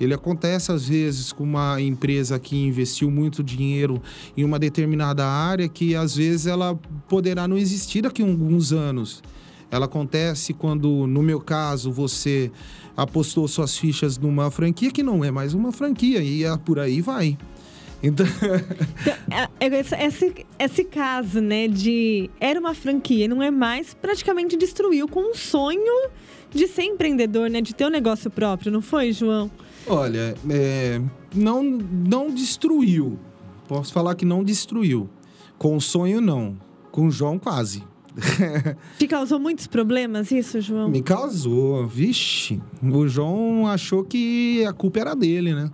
Ele 0.00 0.14
acontece 0.14 0.72
às 0.72 0.88
vezes 0.88 1.30
com 1.30 1.44
uma 1.44 1.80
empresa 1.80 2.38
que 2.38 2.56
investiu 2.56 3.10
muito 3.10 3.44
dinheiro 3.44 4.02
em 4.34 4.42
uma 4.42 4.58
determinada 4.58 5.26
área 5.26 5.68
que 5.68 5.94
às 5.94 6.16
vezes 6.16 6.46
ela 6.46 6.74
poderá 7.06 7.46
não 7.46 7.58
existir 7.58 8.00
daqui 8.00 8.22
a 8.22 8.26
alguns 8.26 8.72
anos. 8.72 9.22
Ela 9.70 9.84
acontece 9.84 10.54
quando, 10.54 11.06
no 11.06 11.22
meu 11.22 11.40
caso, 11.40 11.92
você 11.92 12.50
apostou 12.96 13.46
suas 13.46 13.76
fichas 13.76 14.18
numa 14.18 14.50
franquia 14.50 14.90
que 14.90 15.02
não 15.02 15.24
é 15.24 15.30
mais 15.30 15.54
uma 15.54 15.70
franquia 15.70 16.22
e 16.22 16.44
é 16.44 16.56
por 16.56 16.78
aí 16.78 17.00
vai. 17.00 17.38
Então... 18.02 18.26
então 19.04 19.48
é, 19.60 19.66
é 19.66 19.80
esse, 19.80 20.34
esse, 20.58 20.84
caso, 20.84 21.40
né, 21.40 21.68
de 21.68 22.30
era 22.40 22.58
uma 22.58 22.74
franquia, 22.74 23.28
não 23.28 23.42
é 23.42 23.50
mais, 23.50 23.94
praticamente 23.94 24.56
destruiu 24.56 25.06
com 25.06 25.30
um 25.30 25.34
sonho 25.34 26.10
de 26.50 26.66
ser 26.66 26.82
empreendedor, 26.84 27.48
né, 27.50 27.60
de 27.60 27.74
ter 27.74 27.84
um 27.86 27.90
negócio 27.90 28.30
próprio, 28.30 28.72
não 28.72 28.80
foi, 28.80 29.12
João? 29.12 29.50
Olha, 29.90 30.36
é, 30.48 31.00
não, 31.34 31.64
não 31.64 32.32
destruiu. 32.32 33.18
Posso 33.66 33.92
falar 33.92 34.14
que 34.14 34.24
não 34.24 34.44
destruiu. 34.44 35.10
Com 35.58 35.76
o 35.76 35.80
sonho, 35.80 36.20
não. 36.20 36.56
Com 36.92 37.08
o 37.08 37.10
João, 37.10 37.40
quase. 37.40 37.82
Te 38.98 39.08
causou 39.08 39.40
muitos 39.40 39.66
problemas 39.66 40.30
isso, 40.30 40.60
João? 40.60 40.88
Me 40.88 41.02
causou. 41.02 41.88
Vixe. 41.88 42.62
O 42.80 43.08
João 43.08 43.66
achou 43.66 44.04
que 44.04 44.64
a 44.64 44.72
culpa 44.72 45.00
era 45.00 45.16
dele, 45.16 45.54
né? 45.54 45.70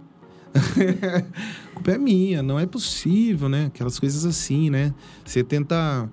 a 1.70 1.74
culpa 1.74 1.90
é 1.90 1.98
minha, 1.98 2.42
não 2.42 2.59
é 2.59 2.64
possível, 2.64 3.50
né? 3.50 3.66
Aquelas 3.66 3.98
coisas 3.98 4.24
assim, 4.24 4.70
né? 4.70 4.94
Você 5.26 5.44
tenta 5.44 6.11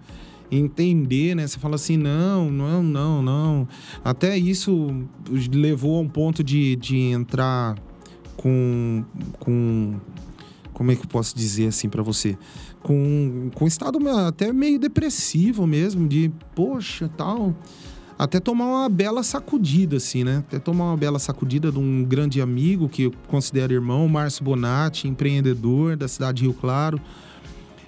entender, 0.51 1.35
né? 1.35 1.47
Você 1.47 1.57
fala 1.57 1.75
assim, 1.75 1.95
não, 1.95 2.51
não, 2.51 2.83
não, 2.83 3.21
não. 3.21 3.67
Até 4.03 4.37
isso 4.37 4.89
levou 5.53 5.99
a 5.99 6.01
um 6.01 6.09
ponto 6.09 6.43
de, 6.43 6.75
de 6.75 6.97
entrar 6.97 7.75
com, 8.43 9.05
com 9.39 9.95
como 10.73 10.91
é 10.91 10.95
que 10.95 11.03
eu 11.03 11.07
posso 11.07 11.33
dizer 11.33 11.67
assim 11.67 11.87
para 11.87 12.03
você? 12.03 12.37
Com, 12.81 13.49
com 13.55 13.65
estado 13.65 13.97
até 14.09 14.51
meio 14.51 14.77
depressivo 14.77 15.65
mesmo, 15.65 16.05
de 16.09 16.29
poxa, 16.53 17.09
tal 17.15 17.55
até 18.19 18.39
tomar 18.39 18.65
uma 18.65 18.89
bela 18.89 19.23
sacudida, 19.23 19.97
assim, 19.97 20.23
né? 20.23 20.37
Até 20.37 20.59
tomar 20.59 20.85
uma 20.85 20.97
bela 20.97 21.17
sacudida 21.17 21.71
de 21.71 21.79
um 21.79 22.03
grande 22.03 22.41
amigo 22.41 22.87
que 22.87 23.03
eu 23.03 23.13
considero 23.27 23.73
irmão, 23.73 24.07
Márcio 24.07 24.43
Bonatti, 24.45 25.07
empreendedor 25.07 25.97
da 25.97 26.07
cidade 26.07 26.37
de 26.37 26.43
Rio 26.43 26.53
Claro. 26.53 27.01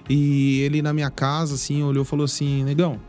E 0.08 0.60
ele 0.60 0.82
na 0.82 0.92
minha 0.92 1.10
casa, 1.10 1.54
assim, 1.54 1.82
olhou 1.82 2.02
e 2.02 2.06
falou 2.06 2.24
assim: 2.24 2.64
Negão, 2.64 3.00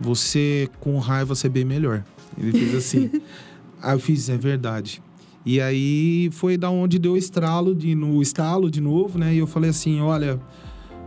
você 0.00 0.68
com 0.78 0.98
raiva 0.98 1.34
você 1.34 1.48
é 1.48 1.50
bem 1.50 1.64
melhor. 1.64 2.04
Ele 2.38 2.52
fez 2.52 2.74
assim. 2.74 3.10
aí 3.82 3.94
eu 3.94 3.98
fiz, 3.98 4.28
é 4.28 4.36
verdade. 4.36 5.02
E 5.44 5.60
aí 5.60 6.30
foi 6.32 6.56
da 6.56 6.70
onde 6.70 6.98
deu 6.98 7.12
o 7.12 7.16
estralo, 7.16 7.74
de, 7.74 7.94
no 7.94 8.22
estalo 8.22 8.70
de 8.70 8.80
novo, 8.80 9.18
né? 9.18 9.34
E 9.34 9.38
eu 9.38 9.46
falei 9.46 9.70
assim: 9.70 10.00
olha, 10.00 10.40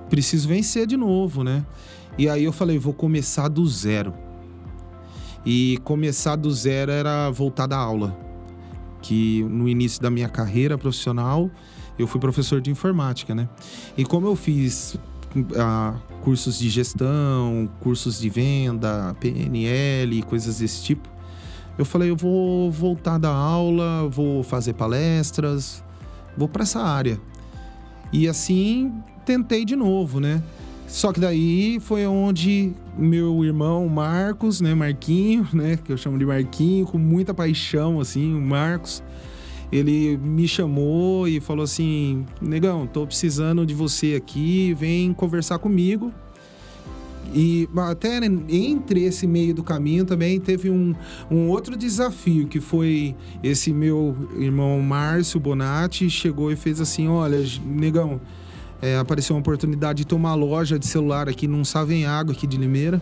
preciso 0.09 0.47
vencer 0.47 0.85
de 0.85 0.95
novo, 0.95 1.43
né? 1.43 1.65
E 2.17 2.29
aí 2.29 2.43
eu 2.43 2.51
falei: 2.51 2.77
vou 2.77 2.93
começar 2.93 3.47
do 3.47 3.65
zero. 3.65 4.13
E 5.45 5.79
começar 5.83 6.35
do 6.35 6.51
zero 6.51 6.91
era 6.91 7.31
voltar 7.31 7.67
da 7.67 7.77
aula. 7.77 8.15
Que 9.01 9.43
no 9.43 9.67
início 9.67 10.01
da 10.01 10.09
minha 10.09 10.27
carreira 10.27 10.77
profissional, 10.77 11.49
eu 11.97 12.05
fui 12.05 12.19
professor 12.19 12.61
de 12.61 12.69
informática, 12.69 13.33
né? 13.33 13.47
E 13.97 14.03
como 14.03 14.27
eu 14.27 14.35
fiz 14.35 14.99
ah, 15.55 15.95
cursos 16.21 16.59
de 16.59 16.69
gestão, 16.69 17.69
cursos 17.79 18.19
de 18.19 18.29
venda, 18.29 19.15
PNL, 19.19 20.21
coisas 20.23 20.59
desse 20.59 20.83
tipo, 20.83 21.07
eu 21.77 21.85
falei, 21.85 22.09
eu 22.09 22.15
vou 22.15 22.71
voltar 22.71 23.17
da 23.17 23.29
aula, 23.29 24.07
vou 24.09 24.43
fazer 24.43 24.73
palestras, 24.73 25.83
vou 26.35 26.47
para 26.47 26.63
essa 26.63 26.81
área. 26.81 27.19
E 28.11 28.27
assim 28.27 28.91
tentei 29.25 29.65
de 29.65 29.75
novo, 29.75 30.19
né? 30.19 30.41
Só 30.87 31.11
que 31.11 31.19
daí 31.19 31.79
foi 31.81 32.07
onde 32.07 32.73
meu 32.97 33.43
irmão 33.43 33.87
Marcos, 33.89 34.61
né, 34.61 34.73
Marquinho, 34.73 35.47
né, 35.53 35.77
que 35.77 35.91
eu 35.91 35.97
chamo 35.97 36.17
de 36.17 36.25
Marquinho, 36.25 36.85
com 36.85 36.97
muita 36.97 37.33
paixão, 37.33 37.99
assim, 37.99 38.33
o 38.33 38.41
Marcos, 38.41 39.03
ele 39.69 40.17
me 40.17 40.47
chamou 40.47 41.27
e 41.27 41.41
falou 41.41 41.63
assim: 41.63 42.25
Negão, 42.41 42.87
tô 42.87 43.05
precisando 43.05 43.65
de 43.65 43.73
você 43.73 44.15
aqui, 44.15 44.73
vem 44.73 45.13
conversar 45.13 45.59
comigo. 45.59 46.13
E 47.33 47.67
até 47.89 48.19
entre 48.25 49.03
esse 49.03 49.27
meio 49.27 49.53
do 49.53 49.63
caminho 49.63 50.05
também 50.05 50.39
teve 50.39 50.69
um, 50.69 50.95
um 51.29 51.49
outro 51.49 51.75
desafio, 51.75 52.47
que 52.47 52.59
foi 52.59 53.15
esse 53.43 53.73
meu 53.73 54.15
irmão 54.37 54.81
Márcio 54.81 55.39
Bonatti 55.39 56.09
chegou 56.09 56.51
e 56.51 56.55
fez 56.55 56.79
assim: 56.79 57.07
Olha, 57.07 57.37
negão 57.65 58.21
é, 58.81 58.97
apareceu 58.97 59.35
uma 59.35 59.39
oportunidade 59.39 60.05
de 60.05 60.13
uma 60.13 60.33
loja 60.35 60.77
de 60.77 60.85
celular 60.87 61.27
aqui 61.27 61.47
num 61.47 61.63
Savenhago, 61.65 62.31
aqui 62.31 62.47
de 62.47 62.57
Limeira. 62.57 63.01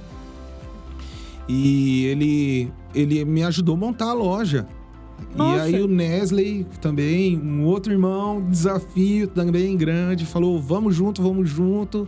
E 1.47 2.05
ele, 2.05 2.71
ele 2.93 3.23
me 3.23 3.43
ajudou 3.43 3.75
a 3.75 3.77
montar 3.77 4.09
a 4.09 4.13
loja. 4.13 4.67
Nossa. 5.35 5.69
E 5.69 5.75
aí 5.75 5.81
o 5.81 5.87
Nesley 5.87 6.65
também, 6.81 7.37
um 7.37 7.65
outro 7.65 7.91
irmão, 7.91 8.45
desafio 8.49 9.27
também 9.27 9.75
grande, 9.75 10.25
falou: 10.25 10.61
vamos 10.61 10.95
junto, 10.95 11.21
vamos 11.21 11.49
junto. 11.49 12.07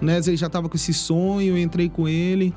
O 0.00 0.04
Nesley 0.04 0.36
já 0.36 0.46
estava 0.46 0.68
com 0.68 0.76
esse 0.76 0.92
sonho, 0.92 1.56
eu 1.56 1.58
entrei 1.58 1.88
com 1.88 2.08
ele 2.08 2.54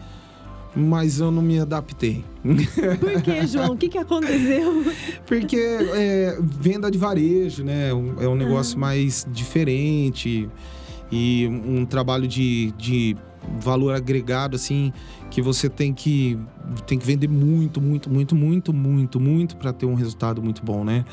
mas 0.76 1.20
eu 1.20 1.32
não 1.32 1.42
me 1.42 1.60
adaptei. 1.60 2.24
Por 2.44 3.22
que, 3.22 3.48
João? 3.48 3.72
O 3.72 3.78
que, 3.78 3.90
que 3.90 3.98
aconteceu? 3.98 4.86
Porque 5.26 5.58
é, 5.58 6.38
venda 6.42 6.90
de 6.92 6.98
varejo, 6.98 7.64
né? 7.64 7.90
É 7.90 8.28
um 8.28 8.36
negócio 8.36 8.78
ah. 8.78 8.82
mais 8.82 9.26
diferente 9.30 10.50
e 11.12 11.48
um 11.48 11.86
trabalho 11.86 12.28
de, 12.28 12.72
de 12.78 13.18
valor 13.60 13.94
agregado, 13.94 14.56
assim, 14.56 14.92
que 15.30 15.42
você 15.42 15.70
tem 15.70 15.94
que, 15.94 16.38
tem 16.86 16.98
que 16.98 17.06
vender 17.06 17.28
muito, 17.28 17.82
muito, 17.82 18.10
muito, 18.10 18.36
muito, 18.36 18.74
muito, 18.74 19.20
muito 19.20 19.58
para 19.58 19.74
ter 19.74 19.86
um 19.86 19.96
resultado 19.96 20.42
muito 20.42 20.64
bom, 20.64 20.84
né? 20.84 21.06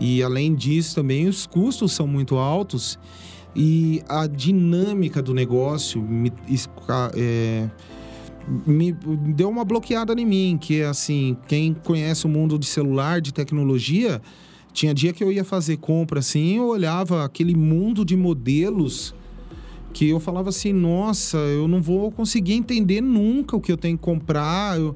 E 0.00 0.22
além 0.22 0.54
disso, 0.54 0.94
também 0.94 1.26
os 1.26 1.46
custos 1.46 1.92
são 1.92 2.06
muito 2.06 2.36
altos 2.36 2.98
e 3.54 4.02
a 4.08 4.26
dinâmica 4.26 5.20
do 5.20 5.34
negócio 5.34 6.00
me, 6.00 6.32
é, 7.16 7.68
me 8.66 8.92
deu 8.92 9.48
uma 9.48 9.64
bloqueada 9.64 10.12
em 10.18 10.24
mim, 10.24 10.58
que 10.60 10.80
é 10.80 10.86
assim, 10.86 11.36
quem 11.48 11.74
conhece 11.74 12.26
o 12.26 12.28
mundo 12.28 12.58
de 12.58 12.66
celular, 12.66 13.20
de 13.20 13.32
tecnologia, 13.32 14.22
tinha 14.72 14.94
dia 14.94 15.12
que 15.12 15.24
eu 15.24 15.32
ia 15.32 15.44
fazer 15.44 15.78
compra 15.78 16.20
assim, 16.20 16.58
eu 16.58 16.68
olhava 16.68 17.24
aquele 17.24 17.56
mundo 17.56 18.04
de 18.04 18.16
modelos 18.16 19.14
que 19.92 20.08
eu 20.08 20.20
falava 20.20 20.50
assim, 20.50 20.72
nossa, 20.72 21.38
eu 21.38 21.66
não 21.66 21.80
vou 21.80 22.10
conseguir 22.10 22.54
entender 22.54 23.00
nunca 23.00 23.56
o 23.56 23.60
que 23.60 23.72
eu 23.72 23.76
tenho 23.76 23.96
que 23.96 24.02
comprar, 24.02 24.78
eu, 24.78 24.94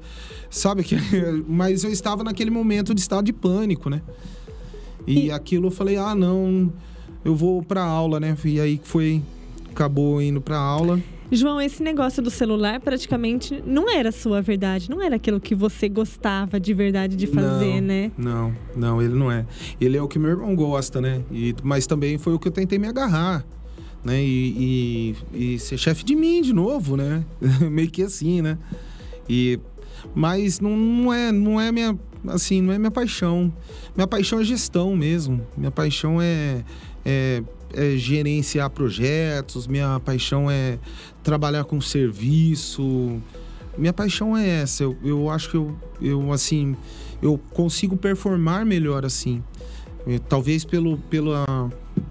sabe 0.49 0.83
que 0.83 0.95
mas 1.47 1.83
eu 1.83 1.91
estava 1.91 2.23
naquele 2.23 2.51
momento 2.51 2.93
de 2.93 3.01
estado 3.01 3.25
de 3.25 3.33
pânico, 3.33 3.89
né? 3.89 4.01
E, 5.05 5.25
e... 5.25 5.31
aquilo 5.31 5.67
eu 5.67 5.71
falei, 5.71 5.97
ah, 5.97 6.15
não, 6.15 6.71
eu 7.25 7.35
vou 7.35 7.63
para 7.63 7.83
aula, 7.83 8.19
né? 8.19 8.37
E 8.45 8.59
aí 8.59 8.79
foi 8.83 9.21
acabou 9.71 10.21
indo 10.21 10.39
para 10.39 10.57
aula. 10.57 11.01
João, 11.31 11.59
esse 11.59 11.81
negócio 11.81 12.21
do 12.21 12.29
celular 12.29 12.79
praticamente 12.79 13.61
não 13.65 13.89
era 13.89 14.11
sua 14.11 14.39
verdade, 14.39 14.87
não 14.89 15.01
era 15.01 15.15
aquilo 15.15 15.39
que 15.39 15.55
você 15.55 15.89
gostava 15.89 16.59
de 16.59 16.73
verdade 16.75 17.15
de 17.15 17.25
fazer, 17.25 17.81
não, 17.81 17.87
né? 17.87 18.11
Não, 18.15 18.55
não, 18.75 19.01
ele 19.01 19.15
não 19.15 19.31
é. 19.31 19.45
Ele 19.81 19.97
é 19.97 20.01
o 20.01 20.07
que 20.07 20.19
meu 20.19 20.29
irmão 20.29 20.55
gosta, 20.55 21.01
né? 21.01 21.23
E, 21.31 21.55
mas 21.63 21.87
também 21.87 22.19
foi 22.19 22.33
o 22.33 22.39
que 22.39 22.47
eu 22.47 22.51
tentei 22.51 22.77
me 22.77 22.87
agarrar. 22.87 23.43
Né? 24.03 24.21
E, 24.21 25.15
e, 25.33 25.53
e 25.55 25.59
ser 25.59 25.77
chefe 25.77 26.03
de 26.03 26.15
mim 26.15 26.41
de 26.41 26.51
novo, 26.51 26.97
né? 26.97 27.23
Meio 27.71 27.89
que 27.89 28.03
assim, 28.03 28.41
né? 28.41 28.57
E, 29.29 29.59
mas 30.13 30.59
não, 30.59 30.75
não 30.75 31.13
é, 31.13 31.31
não 31.31 31.59
é 31.59 31.71
minha, 31.71 31.97
assim, 32.27 32.61
não 32.61 32.73
é 32.73 32.77
minha 32.77 32.91
paixão. 32.91 33.53
Minha 33.95 34.07
paixão 34.07 34.39
é 34.39 34.43
gestão 34.43 34.95
mesmo. 34.95 35.45
Minha 35.55 35.71
paixão 35.71 36.21
é, 36.21 36.63
é, 37.05 37.43
é 37.73 37.97
gerenciar 37.97 38.69
projetos. 38.69 39.67
Minha 39.67 39.99
paixão 39.99 40.51
é 40.51 40.77
trabalhar 41.23 41.63
com 41.63 41.79
serviço. 41.79 43.21
Minha 43.77 43.93
paixão 43.93 44.35
é 44.35 44.47
essa. 44.47 44.83
Eu, 44.83 44.97
eu 45.03 45.29
acho 45.29 45.49
que 45.49 45.55
eu, 45.55 45.75
eu, 46.01 46.31
assim, 46.33 46.75
eu 47.21 47.39
consigo 47.53 47.95
performar 47.95 48.65
melhor 48.65 49.05
assim. 49.05 49.41
Talvez 50.27 50.65
pelo, 50.65 50.97
pela, 50.97 51.45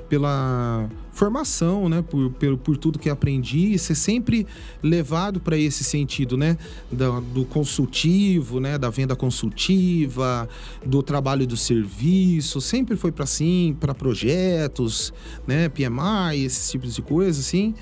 pela 0.08 0.88
formação, 1.22 1.88
né? 1.88 2.02
Por, 2.02 2.30
por, 2.30 2.56
por 2.58 2.76
tudo 2.76 2.98
que 2.98 3.08
aprendi, 3.08 3.78
ser 3.78 3.94
sempre 3.94 4.44
levado 4.82 5.38
para 5.38 5.56
esse 5.56 5.84
sentido, 5.84 6.36
né? 6.36 6.58
Do, 6.90 7.20
do, 7.20 7.44
consultivo, 7.44 8.58
né? 8.58 8.76
Da 8.76 8.90
venda 8.90 9.14
consultiva, 9.14 10.48
do 10.84 11.00
trabalho 11.00 11.46
do 11.46 11.56
serviço, 11.56 12.60
sempre 12.60 12.96
foi 12.96 13.12
para 13.12 13.24
sim, 13.24 13.76
para 13.78 13.94
projetos, 13.94 15.14
né? 15.46 15.68
PMI, 15.68 16.44
esses 16.44 16.68
tipos 16.72 16.96
de 16.96 17.02
coisas, 17.02 17.46
assim. 17.46 17.72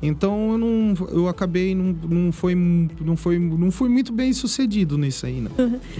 Então 0.00 0.52
eu 0.52 0.58
não, 0.58 0.94
eu 1.10 1.26
acabei 1.26 1.74
não, 1.74 1.96
não 2.08 2.30
foi 2.30 2.54
não 2.54 3.16
foi 3.16 3.38
não 3.38 3.70
fui 3.70 3.88
muito 3.88 4.12
bem 4.12 4.32
sucedido 4.32 4.96
nisso 4.96 5.26
aí, 5.26 5.40
não. 5.40 5.50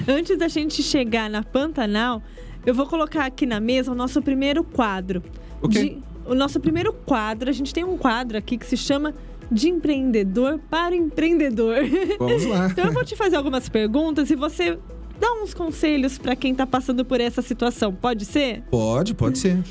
Antes 0.06 0.38
da 0.38 0.46
gente 0.46 0.82
chegar 0.82 1.28
na 1.28 1.42
Pantanal, 1.42 2.22
eu 2.64 2.74
vou 2.74 2.86
colocar 2.86 3.24
aqui 3.24 3.44
na 3.44 3.58
mesa 3.58 3.90
o 3.90 3.94
nosso 3.94 4.22
primeiro 4.22 4.62
quadro. 4.62 5.22
Okay. 5.62 5.96
De 5.96 6.15
o 6.26 6.34
nosso 6.34 6.60
primeiro 6.60 6.92
quadro. 6.92 7.48
A 7.48 7.52
gente 7.52 7.72
tem 7.72 7.84
um 7.84 7.96
quadro 7.96 8.36
aqui 8.36 8.56
que 8.58 8.66
se 8.66 8.76
chama 8.76 9.14
de 9.50 9.68
empreendedor 9.68 10.58
para 10.70 10.94
empreendedor. 10.94 11.76
Vamos 12.18 12.44
lá. 12.44 12.68
então 12.72 12.84
eu 12.86 12.92
vou 12.92 13.04
te 13.04 13.14
fazer 13.16 13.36
algumas 13.36 13.68
perguntas 13.68 14.30
e 14.30 14.36
você 14.36 14.78
dá 15.18 15.32
uns 15.42 15.54
conselhos 15.54 16.18
para 16.18 16.36
quem 16.36 16.52
está 16.52 16.66
passando 16.66 17.04
por 17.04 17.20
essa 17.20 17.42
situação. 17.42 17.92
Pode 17.92 18.24
ser? 18.24 18.62
Pode, 18.70 19.14
pode 19.14 19.38
ser. 19.38 19.62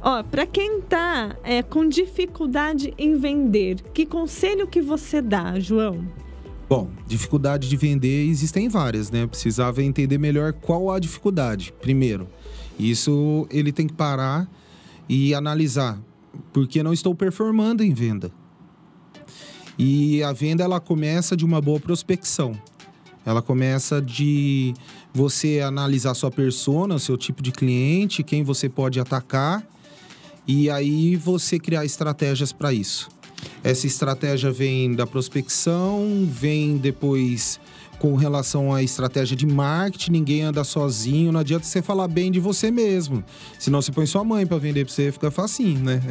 Ó, 0.00 0.22
para 0.22 0.46
quem 0.46 0.78
está 0.78 1.36
é, 1.42 1.62
com 1.62 1.88
dificuldade 1.88 2.94
em 2.96 3.16
vender, 3.16 3.82
que 3.92 4.06
conselho 4.06 4.66
que 4.66 4.80
você 4.80 5.20
dá, 5.20 5.58
João? 5.58 6.06
Bom, 6.68 6.88
dificuldade 7.06 7.68
de 7.68 7.76
vender 7.76 8.28
existem 8.28 8.68
várias, 8.68 9.10
né? 9.10 9.26
Precisava 9.26 9.82
entender 9.82 10.18
melhor 10.18 10.52
qual 10.52 10.90
a 10.90 10.98
dificuldade. 10.98 11.72
Primeiro, 11.80 12.28
isso 12.78 13.46
ele 13.50 13.72
tem 13.72 13.86
que 13.86 13.94
parar 13.94 14.48
e 15.08 15.34
analisar 15.34 15.98
porque 16.52 16.82
não 16.82 16.92
estou 16.92 17.14
performando 17.14 17.82
em 17.82 17.92
venda. 17.92 18.30
E 19.78 20.22
a 20.22 20.32
venda 20.32 20.64
ela 20.64 20.80
começa 20.80 21.36
de 21.36 21.44
uma 21.44 21.60
boa 21.60 21.78
prospecção. 21.78 22.60
Ela 23.24 23.42
começa 23.42 24.00
de 24.00 24.74
você 25.12 25.60
analisar 25.60 26.14
sua 26.14 26.30
persona, 26.30 26.98
seu 26.98 27.16
tipo 27.16 27.42
de 27.42 27.52
cliente, 27.52 28.22
quem 28.22 28.42
você 28.42 28.68
pode 28.68 28.98
atacar 28.98 29.66
e 30.46 30.70
aí 30.70 31.14
você 31.14 31.58
criar 31.58 31.84
estratégias 31.84 32.52
para 32.52 32.72
isso. 32.72 33.08
Essa 33.62 33.86
estratégia 33.86 34.50
vem 34.50 34.94
da 34.94 35.06
prospecção, 35.06 36.26
vem 36.30 36.76
depois 36.76 37.60
com 37.98 38.14
relação 38.14 38.72
à 38.72 38.82
estratégia 38.82 39.36
de 39.36 39.46
marketing, 39.46 40.12
ninguém 40.12 40.42
anda 40.42 40.62
sozinho, 40.62 41.32
não 41.32 41.40
adianta 41.40 41.64
você 41.64 41.82
falar 41.82 42.06
bem 42.06 42.30
de 42.30 42.38
você 42.38 42.70
mesmo. 42.70 43.24
Senão 43.58 43.82
você 43.82 43.90
põe 43.90 44.06
sua 44.06 44.22
mãe 44.22 44.46
para 44.46 44.56
vender 44.58 44.84
para 44.84 44.94
você, 44.94 45.10
fica 45.10 45.30
facinho, 45.30 45.80
né? 45.80 46.00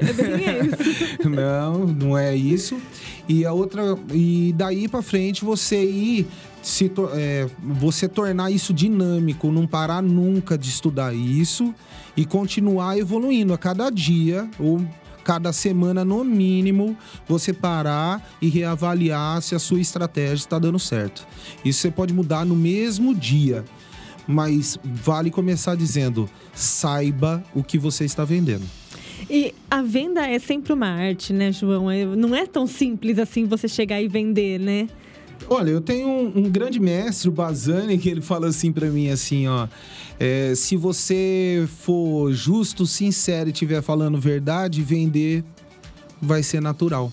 É, 0.00 0.12
bem 0.12 0.68
isso. 0.68 1.28
Não, 1.28 1.86
não 1.86 2.18
é 2.18 2.34
isso. 2.34 2.80
E 3.28 3.44
a 3.44 3.52
outra 3.52 3.98
e 4.12 4.54
daí 4.56 4.88
para 4.88 5.02
frente 5.02 5.44
você 5.44 5.84
ir 5.84 6.26
se 6.62 6.90
é, 7.14 7.46
você 7.58 8.08
tornar 8.08 8.50
isso 8.50 8.72
dinâmico, 8.72 9.50
não 9.50 9.66
parar 9.66 10.02
nunca 10.02 10.56
de 10.56 10.68
estudar 10.68 11.14
isso 11.14 11.74
e 12.16 12.24
continuar 12.24 12.98
evoluindo 12.98 13.52
a 13.52 13.58
cada 13.58 13.90
dia 13.90 14.48
ou 14.58 14.80
cada 15.30 15.52
semana, 15.52 16.04
no 16.04 16.24
mínimo, 16.24 16.96
você 17.28 17.52
parar 17.52 18.28
e 18.42 18.48
reavaliar 18.48 19.40
se 19.40 19.54
a 19.54 19.60
sua 19.60 19.80
estratégia 19.80 20.34
está 20.34 20.58
dando 20.58 20.76
certo. 20.76 21.24
Isso 21.64 21.82
você 21.82 21.90
pode 21.92 22.12
mudar 22.12 22.44
no 22.44 22.56
mesmo 22.56 23.14
dia. 23.14 23.64
Mas 24.26 24.76
vale 24.82 25.30
começar 25.30 25.76
dizendo: 25.76 26.28
saiba 26.52 27.44
o 27.54 27.62
que 27.62 27.78
você 27.78 28.04
está 28.04 28.24
vendendo. 28.24 28.64
E 29.30 29.54
a 29.70 29.82
venda 29.82 30.26
é 30.26 30.40
sempre 30.40 30.72
uma 30.72 30.88
arte, 30.88 31.32
né, 31.32 31.52
João? 31.52 31.88
É, 31.88 32.04
não 32.04 32.34
é 32.34 32.44
tão 32.44 32.66
simples 32.66 33.16
assim 33.16 33.44
você 33.44 33.68
chegar 33.68 34.02
e 34.02 34.08
vender, 34.08 34.58
né? 34.58 34.88
Olha, 35.48 35.70
eu 35.70 35.80
tenho 35.80 36.08
um, 36.08 36.32
um 36.36 36.50
grande 36.50 36.78
mestre, 36.78 37.28
o 37.28 37.32
Bazani, 37.32 37.98
que 37.98 38.08
ele 38.08 38.20
fala 38.20 38.48
assim 38.48 38.72
para 38.72 38.88
mim, 38.88 39.08
assim, 39.08 39.48
ó. 39.48 39.66
É, 40.18 40.54
se 40.54 40.76
você 40.76 41.66
for 41.78 42.30
justo, 42.32 42.86
sincero 42.86 43.48
e 43.48 43.52
estiver 43.52 43.82
falando 43.82 44.20
verdade, 44.20 44.82
vender 44.82 45.42
vai 46.20 46.42
ser 46.42 46.60
natural, 46.60 47.10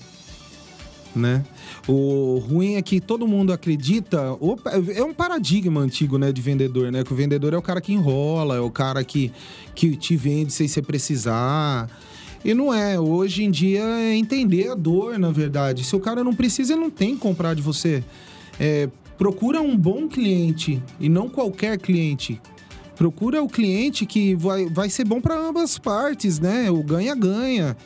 né? 1.15 1.45
O 1.87 2.43
ruim 2.45 2.75
é 2.75 2.81
que 2.81 2.99
todo 2.99 3.25
mundo 3.25 3.53
acredita. 3.53 4.33
Opa, 4.33 4.71
é 4.93 5.01
um 5.01 5.13
paradigma 5.13 5.79
antigo, 5.79 6.17
né, 6.17 6.33
de 6.33 6.41
vendedor, 6.41 6.91
né? 6.91 7.03
Que 7.03 7.13
o 7.13 7.15
vendedor 7.15 7.53
é 7.53 7.57
o 7.57 7.61
cara 7.61 7.79
que 7.79 7.93
enrola, 7.93 8.57
é 8.57 8.59
o 8.59 8.69
cara 8.69 9.03
que, 9.05 9.31
que 9.73 9.95
te 9.95 10.17
vende 10.17 10.51
sem 10.51 10.67
você 10.67 10.81
precisar. 10.81 11.89
E 12.43 12.54
não 12.54 12.73
é. 12.73 13.00
Hoje 13.00 13.43
em 13.43 13.52
dia 13.52 13.84
é 13.84 14.15
entender 14.15 14.69
a 14.69 14.76
dor, 14.76 15.17
na 15.17 15.32
verdade. 15.32 15.84
Se 15.84 15.95
o 15.95 16.00
cara 16.00 16.23
não 16.23 16.34
precisa, 16.34 16.73
ele 16.73 16.82
não 16.82 16.89
tem 16.89 17.15
que 17.15 17.21
comprar 17.21 17.54
de 17.54 17.62
você. 17.62 18.04
É, 18.60 18.89
procura 19.17 19.62
um 19.62 19.76
bom 19.76 20.08
cliente 20.08 20.82
e 21.00 21.10
não 21.10 21.30
qualquer 21.30 21.78
cliente. 21.78 22.41
Procura 22.95 23.43
o 23.43 23.47
cliente 23.47 24.06
que 24.06 24.34
vai, 24.36 24.65
vai 24.65 24.89
ser 24.89 25.06
bom 25.06 25.21
para 25.21 25.38
ambas 25.38 25.78
partes, 25.78 26.39
né? 26.39 26.71
O 26.71 26.82
ganha-ganha. 26.82 27.78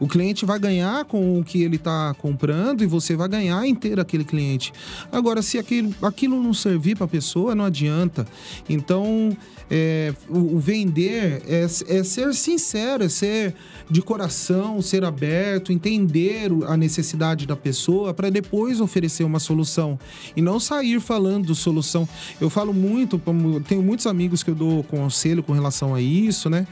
O 0.00 0.08
cliente 0.08 0.46
vai 0.46 0.58
ganhar 0.58 1.04
com 1.04 1.38
o 1.38 1.44
que 1.44 1.62
ele 1.62 1.76
está 1.76 2.14
comprando 2.14 2.82
e 2.82 2.86
você 2.86 3.14
vai 3.14 3.28
ganhar 3.28 3.66
inteiro 3.66 4.00
aquele 4.00 4.24
cliente. 4.24 4.72
Agora, 5.12 5.42
se 5.42 5.58
aquilo, 5.58 5.94
aquilo 6.00 6.42
não 6.42 6.54
servir 6.54 6.96
para 6.96 7.04
a 7.04 7.08
pessoa, 7.08 7.54
não 7.54 7.66
adianta. 7.66 8.26
Então, 8.66 9.36
é, 9.70 10.12
o, 10.28 10.56
o, 10.56 10.58
vender 10.58 11.42
é, 11.46 11.62
é 11.62 12.02
ser 12.02 12.34
sincero, 12.34 13.04
é 13.04 13.08
ser 13.08 13.54
de 13.88 14.02
coração, 14.02 14.82
ser 14.82 15.04
aberto, 15.04 15.72
entender 15.72 16.50
a 16.66 16.76
necessidade 16.76 17.46
da 17.46 17.54
pessoa 17.54 18.12
para 18.12 18.30
depois 18.30 18.80
oferecer 18.80 19.22
uma 19.22 19.38
solução 19.38 19.98
e 20.36 20.42
não 20.42 20.58
sair 20.58 21.00
falando 21.00 21.54
solução. 21.54 22.08
Eu 22.40 22.50
falo 22.50 22.74
muito, 22.74 23.20
tenho 23.68 23.82
muitos 23.82 24.06
amigos 24.06 24.42
que 24.42 24.50
eu 24.50 24.54
dou 24.54 24.82
conselho 24.84 25.42
com 25.42 25.52
relação 25.52 25.94
a 25.94 26.00
isso, 26.00 26.50
né? 26.50 26.66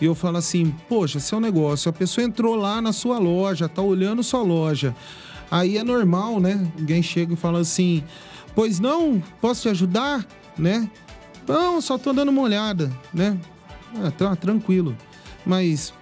E 0.00 0.04
eu 0.04 0.14
falo 0.14 0.36
assim, 0.36 0.74
poxa, 0.88 1.20
seu 1.20 1.38
negócio, 1.38 1.88
a 1.88 1.92
pessoa 1.92 2.24
entrou 2.24 2.56
lá 2.56 2.82
na 2.82 2.92
sua 2.92 3.18
loja, 3.18 3.68
tá 3.68 3.80
olhando 3.80 4.22
sua 4.22 4.42
loja. 4.42 4.94
Aí 5.50 5.78
é 5.78 5.84
normal, 5.84 6.40
né? 6.40 6.72
Alguém 6.78 7.02
chega 7.02 7.34
e 7.34 7.36
fala 7.36 7.60
assim, 7.60 8.02
pois 8.54 8.80
não, 8.80 9.22
posso 9.40 9.62
te 9.62 9.68
ajudar, 9.68 10.26
né? 10.58 10.90
Não, 11.46 11.80
só 11.80 11.98
tô 11.98 12.12
dando 12.12 12.30
uma 12.30 12.42
olhada, 12.42 12.90
né? 13.12 13.38
Ah, 14.02 14.10
tá, 14.10 14.34
tranquilo. 14.36 14.96
Mas 15.44 15.92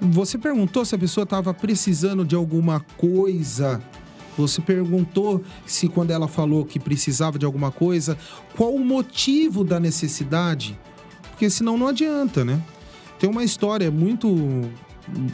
você 0.00 0.38
perguntou 0.38 0.84
se 0.84 0.94
a 0.94 0.98
pessoa 0.98 1.24
estava 1.24 1.52
precisando 1.52 2.24
de 2.24 2.34
alguma 2.34 2.80
coisa? 2.96 3.82
Você 4.36 4.60
perguntou 4.60 5.42
se 5.66 5.88
quando 5.88 6.12
ela 6.12 6.28
falou 6.28 6.64
que 6.64 6.78
precisava 6.78 7.38
de 7.38 7.44
alguma 7.44 7.72
coisa, 7.72 8.16
qual 8.56 8.72
o 8.72 8.84
motivo 8.84 9.64
da 9.64 9.80
necessidade? 9.80 10.78
Porque 11.30 11.50
senão 11.50 11.76
não 11.76 11.88
adianta, 11.88 12.44
né? 12.44 12.60
Tem 13.18 13.28
uma 13.28 13.42
história 13.42 13.90
muito. 13.90 14.36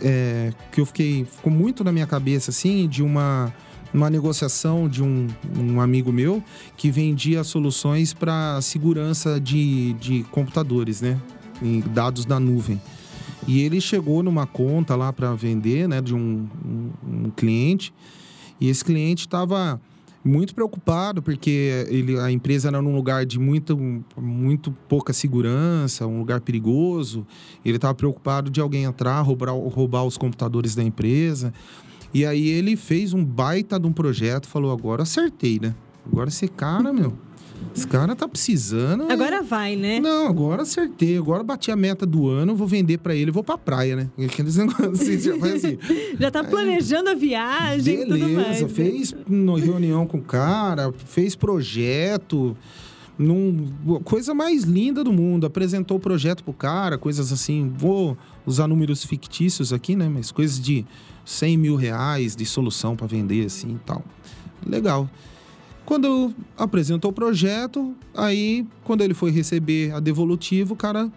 É, 0.03 0.53
que 0.73 0.81
eu 0.81 0.87
fiquei. 0.87 1.25
Ficou 1.25 1.53
muito 1.53 1.85
na 1.85 1.93
minha 1.93 2.07
cabeça, 2.07 2.51
assim, 2.51 2.89
de 2.89 3.03
uma, 3.03 3.53
uma 3.95 4.11
negociação 4.11 4.89
de 4.89 5.03
um, 5.03 5.29
um 5.57 5.81
amigo 5.81 6.13
meu 6.13 6.43
que 6.77 6.91
vendia 6.91 7.45
soluções 7.45 8.13
para 8.13 8.61
segurança 8.61 9.41
de, 9.41 9.93
de 9.95 10.25
computadores, 10.33 11.01
né? 11.01 11.19
Em 11.63 11.81
dados 11.81 12.25
da 12.25 12.41
nuvem. 12.41 12.81
E 13.47 13.61
ele 13.61 13.81
chegou 13.81 14.23
numa 14.23 14.47
conta 14.47 14.97
lá 14.97 15.13
para 15.13 15.33
vender, 15.35 15.89
né, 15.89 16.01
de 16.01 16.15
um, 16.15 16.49
um, 16.65 16.91
um 17.27 17.31
cliente. 17.31 17.95
E 18.61 18.69
esse 18.69 18.85
cliente 18.85 19.27
estava 19.27 19.81
muito 20.25 20.55
preocupado 20.55 21.21
porque 21.23 21.87
ele, 21.89 22.19
a 22.19 22.33
empresa 22.33 22.69
era 22.69 22.81
num 22.81 22.97
lugar 22.97 23.27
de 23.27 23.39
muito, 23.39 23.79
muito 24.17 24.73
pouca 24.89 25.13
segurança, 25.13 26.07
um 26.07 26.19
lugar 26.19 26.41
perigoso. 26.41 27.27
Ele 27.65 27.77
estava 27.77 27.95
preocupado 27.95 28.51
de 28.51 28.61
alguém 28.61 28.85
entrar, 28.85 29.21
roubar, 29.21 29.53
roubar 29.53 30.05
os 30.05 30.17
computadores 30.17 30.75
da 30.75 30.83
empresa. 30.83 31.53
E 32.15 32.25
aí 32.25 32.49
ele 32.49 32.77
fez 32.77 33.13
um 33.13 33.25
baita 33.25 33.79
de 33.79 33.87
um 33.89 33.93
projeto, 33.93 34.47
falou: 34.47 34.71
agora 34.71 35.03
acertei, 35.03 35.59
né? 35.61 35.75
Agora 36.07 36.29
esse 36.29 36.47
cara, 36.47 36.93
meu. 36.93 37.13
Esse 37.75 37.89
cara 37.89 38.15
tá 38.15 38.29
precisando. 38.29 39.11
Agora 39.11 39.43
vai, 39.43 39.75
né? 39.75 39.99
Não, 39.99 40.29
agora 40.29 40.63
acertei. 40.63 41.19
Agora 41.19 41.43
bati 41.43 41.73
a 41.73 41.77
meta 41.77 42.07
do 42.07 42.29
ano, 42.29 42.55
vou 42.55 42.69
vender 42.69 42.99
para 42.99 43.17
ele, 43.17 43.33
vou 43.33 43.43
pra 43.43 43.59
praia, 43.59 43.97
né? 43.97 44.11
Aqueles 44.27 44.57
negócios 44.57 45.01
assim, 45.01 45.19
já 45.19 45.37
foi 45.37 45.53
assim. 45.53 45.79
já 46.19 46.31
tá 46.31 46.45
planejando 46.45 47.11
a 47.11 47.15
viagem, 47.15 48.07
Beleza, 48.07 48.27
tudo 48.27 48.35
mais. 48.35 48.63
né? 48.63 48.69
fez 48.69 49.15
no 49.29 49.57
reunião 49.57 50.07
com 50.07 50.19
o 50.19 50.23
cara, 50.23 50.93
fez 51.05 51.35
projeto. 51.35 52.57
Num, 53.17 53.73
coisa 54.03 54.35
mais 54.35 54.65
linda 54.65 55.03
do 55.03 55.13
mundo. 55.13 55.47
Apresentou 55.47 55.97
o 55.97 56.01
projeto 56.01 56.43
pro 56.45 56.53
cara, 56.53 56.99
coisas 56.99 57.33
assim. 57.33 57.73
Vou 57.77 58.17
usar 58.47 58.69
números 58.69 59.05
fictícios 59.05 59.73
aqui, 59.73 59.97
né? 59.97 60.09
Mas 60.09 60.31
coisas 60.31 60.61
de 60.61 60.85
100 61.25 61.57
mil 61.57 61.77
reais 61.77 62.37
de 62.37 62.45
solução 62.45 62.97
para 62.97 63.07
vender, 63.07 63.47
assim 63.47 63.75
e 63.75 63.79
tal. 63.87 64.05
Legal. 64.67 65.09
Quando 65.85 66.35
apresentou 66.57 67.11
o 67.11 67.15
projeto, 67.15 67.95
aí, 68.15 68.67
quando 68.85 69.03
ele 69.03 69.13
foi 69.13 69.31
receber 69.31 69.93
a 69.93 70.01
devolutiva, 70.01 70.73
o 70.73 70.77
cara 70.77 71.11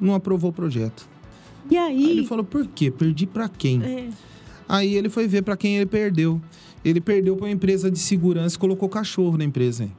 não 0.00 0.14
aprovou 0.14 0.50
o 0.50 0.52
projeto. 0.52 1.08
E 1.70 1.76
aí? 1.76 2.04
Aí 2.04 2.10
ele 2.10 2.26
falou: 2.26 2.44
por 2.44 2.66
quê? 2.66 2.90
Perdi 2.90 3.26
para 3.26 3.48
quem? 3.48 3.82
É. 3.82 4.08
Aí 4.68 4.94
ele 4.94 5.08
foi 5.08 5.26
ver 5.26 5.42
para 5.42 5.56
quem 5.56 5.76
ele 5.76 5.86
perdeu. 5.86 6.40
Ele 6.84 7.00
perdeu 7.00 7.36
para 7.36 7.46
uma 7.46 7.50
empresa 7.50 7.90
de 7.90 7.98
segurança 7.98 8.56
e 8.56 8.58
colocou 8.58 8.88
cachorro 8.88 9.36
na 9.36 9.44
empresa. 9.44 9.84
Hein? 9.84 9.92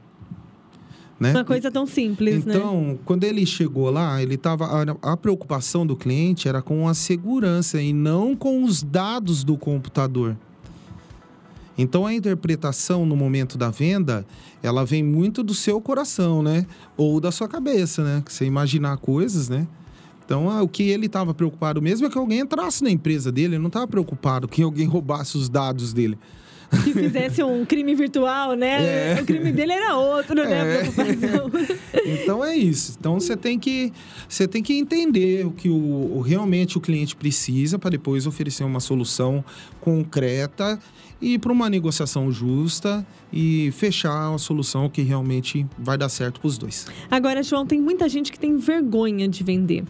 Né? 1.20 1.32
Uma 1.32 1.44
coisa 1.44 1.70
tão 1.70 1.86
simples, 1.86 2.46
né? 2.46 2.54
Então, 2.56 2.98
quando 3.04 3.24
ele 3.24 3.44
chegou 3.44 3.90
lá, 3.90 4.22
ele 4.22 4.38
tava 4.38 4.64
a, 4.64 5.12
a 5.12 5.16
preocupação 5.18 5.86
do 5.86 5.94
cliente 5.94 6.48
era 6.48 6.62
com 6.62 6.88
a 6.88 6.94
segurança 6.94 7.80
e 7.80 7.92
não 7.92 8.34
com 8.34 8.64
os 8.64 8.82
dados 8.82 9.44
do 9.44 9.58
computador. 9.58 10.34
Então 11.76 12.06
a 12.06 12.14
interpretação 12.14 13.04
no 13.04 13.14
momento 13.14 13.56
da 13.58 13.70
venda, 13.70 14.26
ela 14.62 14.84
vem 14.84 15.02
muito 15.02 15.42
do 15.42 15.54
seu 15.54 15.80
coração, 15.80 16.42
né? 16.42 16.66
Ou 16.96 17.20
da 17.20 17.30
sua 17.30 17.48
cabeça, 17.48 18.02
né? 18.02 18.22
Que 18.24 18.32
você 18.32 18.46
imaginar 18.46 18.96
coisas, 18.96 19.48
né? 19.48 19.66
Então, 20.24 20.46
o 20.62 20.68
que 20.68 20.84
ele 20.84 21.06
estava 21.06 21.34
preocupado 21.34 21.82
mesmo 21.82 22.06
é 22.06 22.10
que 22.10 22.16
alguém 22.16 22.38
entrasse 22.38 22.84
na 22.84 22.90
empresa 22.90 23.32
dele, 23.32 23.54
ele 23.56 23.58
não 23.58 23.66
estava 23.66 23.88
preocupado 23.88 24.46
que 24.46 24.62
alguém 24.62 24.86
roubasse 24.88 25.36
os 25.36 25.48
dados 25.48 25.92
dele. 25.92 26.16
Que 26.84 26.92
fizesse 26.92 27.42
um 27.42 27.64
crime 27.64 27.94
virtual, 27.96 28.54
né? 28.54 29.16
É. 29.16 29.20
O 29.20 29.24
crime 29.26 29.50
dele 29.50 29.72
era 29.72 29.96
outro, 29.96 30.34
né? 30.36 30.60
A 30.60 30.64
É. 30.64 30.78
preocupação. 30.90 31.50
Então 32.22 32.44
é 32.44 32.56
isso. 32.56 32.96
Então 32.98 33.18
você 33.20 33.36
tem 33.36 33.58
que 33.58 33.92
você 34.28 34.46
tem 34.48 34.62
que 34.62 34.72
entender 34.74 35.44
o 35.46 35.50
que 35.50 35.68
o, 35.68 35.74
o- 36.16 36.20
realmente 36.20 36.78
o 36.78 36.80
cliente 36.80 37.14
precisa 37.16 37.78
para 37.78 37.90
depois 37.90 38.26
oferecer 38.26 38.64
uma 38.64 38.80
solução 38.80 39.44
concreta 39.80 40.78
e 41.20 41.38
para 41.38 41.52
uma 41.52 41.68
negociação 41.68 42.30
justa 42.32 43.04
e 43.32 43.70
fechar 43.72 44.32
a 44.34 44.38
solução 44.38 44.88
que 44.88 45.02
realmente 45.02 45.66
vai 45.78 45.98
dar 45.98 46.08
certo 46.08 46.40
para 46.40 46.48
os 46.48 46.56
dois. 46.56 46.86
Agora, 47.10 47.42
João, 47.42 47.66
tem 47.66 47.80
muita 47.80 48.08
gente 48.08 48.32
que 48.32 48.38
tem 48.38 48.56
vergonha 48.56 49.28
de 49.28 49.44
vender. 49.44 49.84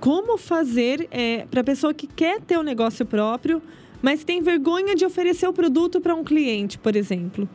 Como 0.00 0.36
fazer 0.36 1.08
para 1.50 1.60
a 1.60 1.64
pessoa 1.64 1.94
que 1.94 2.06
quer 2.06 2.40
ter 2.40 2.58
um 2.58 2.62
negócio 2.62 3.06
próprio, 3.06 3.62
mas 4.02 4.24
tem 4.24 4.42
vergonha 4.42 4.94
de 4.94 5.04
oferecer 5.04 5.46
o 5.48 5.52
produto 5.52 6.00
para 6.00 6.14
um 6.14 6.22
cliente, 6.24 6.78
por 6.78 6.94
exemplo? 6.96 7.48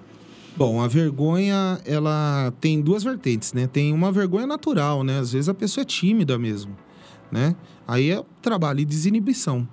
Bom, 0.55 0.81
a 0.81 0.87
vergonha, 0.87 1.79
ela 1.85 2.53
tem 2.59 2.81
duas 2.81 3.03
vertentes, 3.03 3.53
né? 3.53 3.67
Tem 3.67 3.93
uma 3.93 4.11
vergonha 4.11 4.45
natural, 4.45 5.03
né? 5.03 5.19
Às 5.19 5.31
vezes 5.31 5.47
a 5.47 5.53
pessoa 5.53 5.81
é 5.83 5.85
tímida 5.85 6.37
mesmo, 6.37 6.75
né? 7.31 7.55
Aí 7.87 8.11
é 8.11 8.21
trabalho 8.41 8.81
e 8.81 8.85
desinibição, 8.85 9.67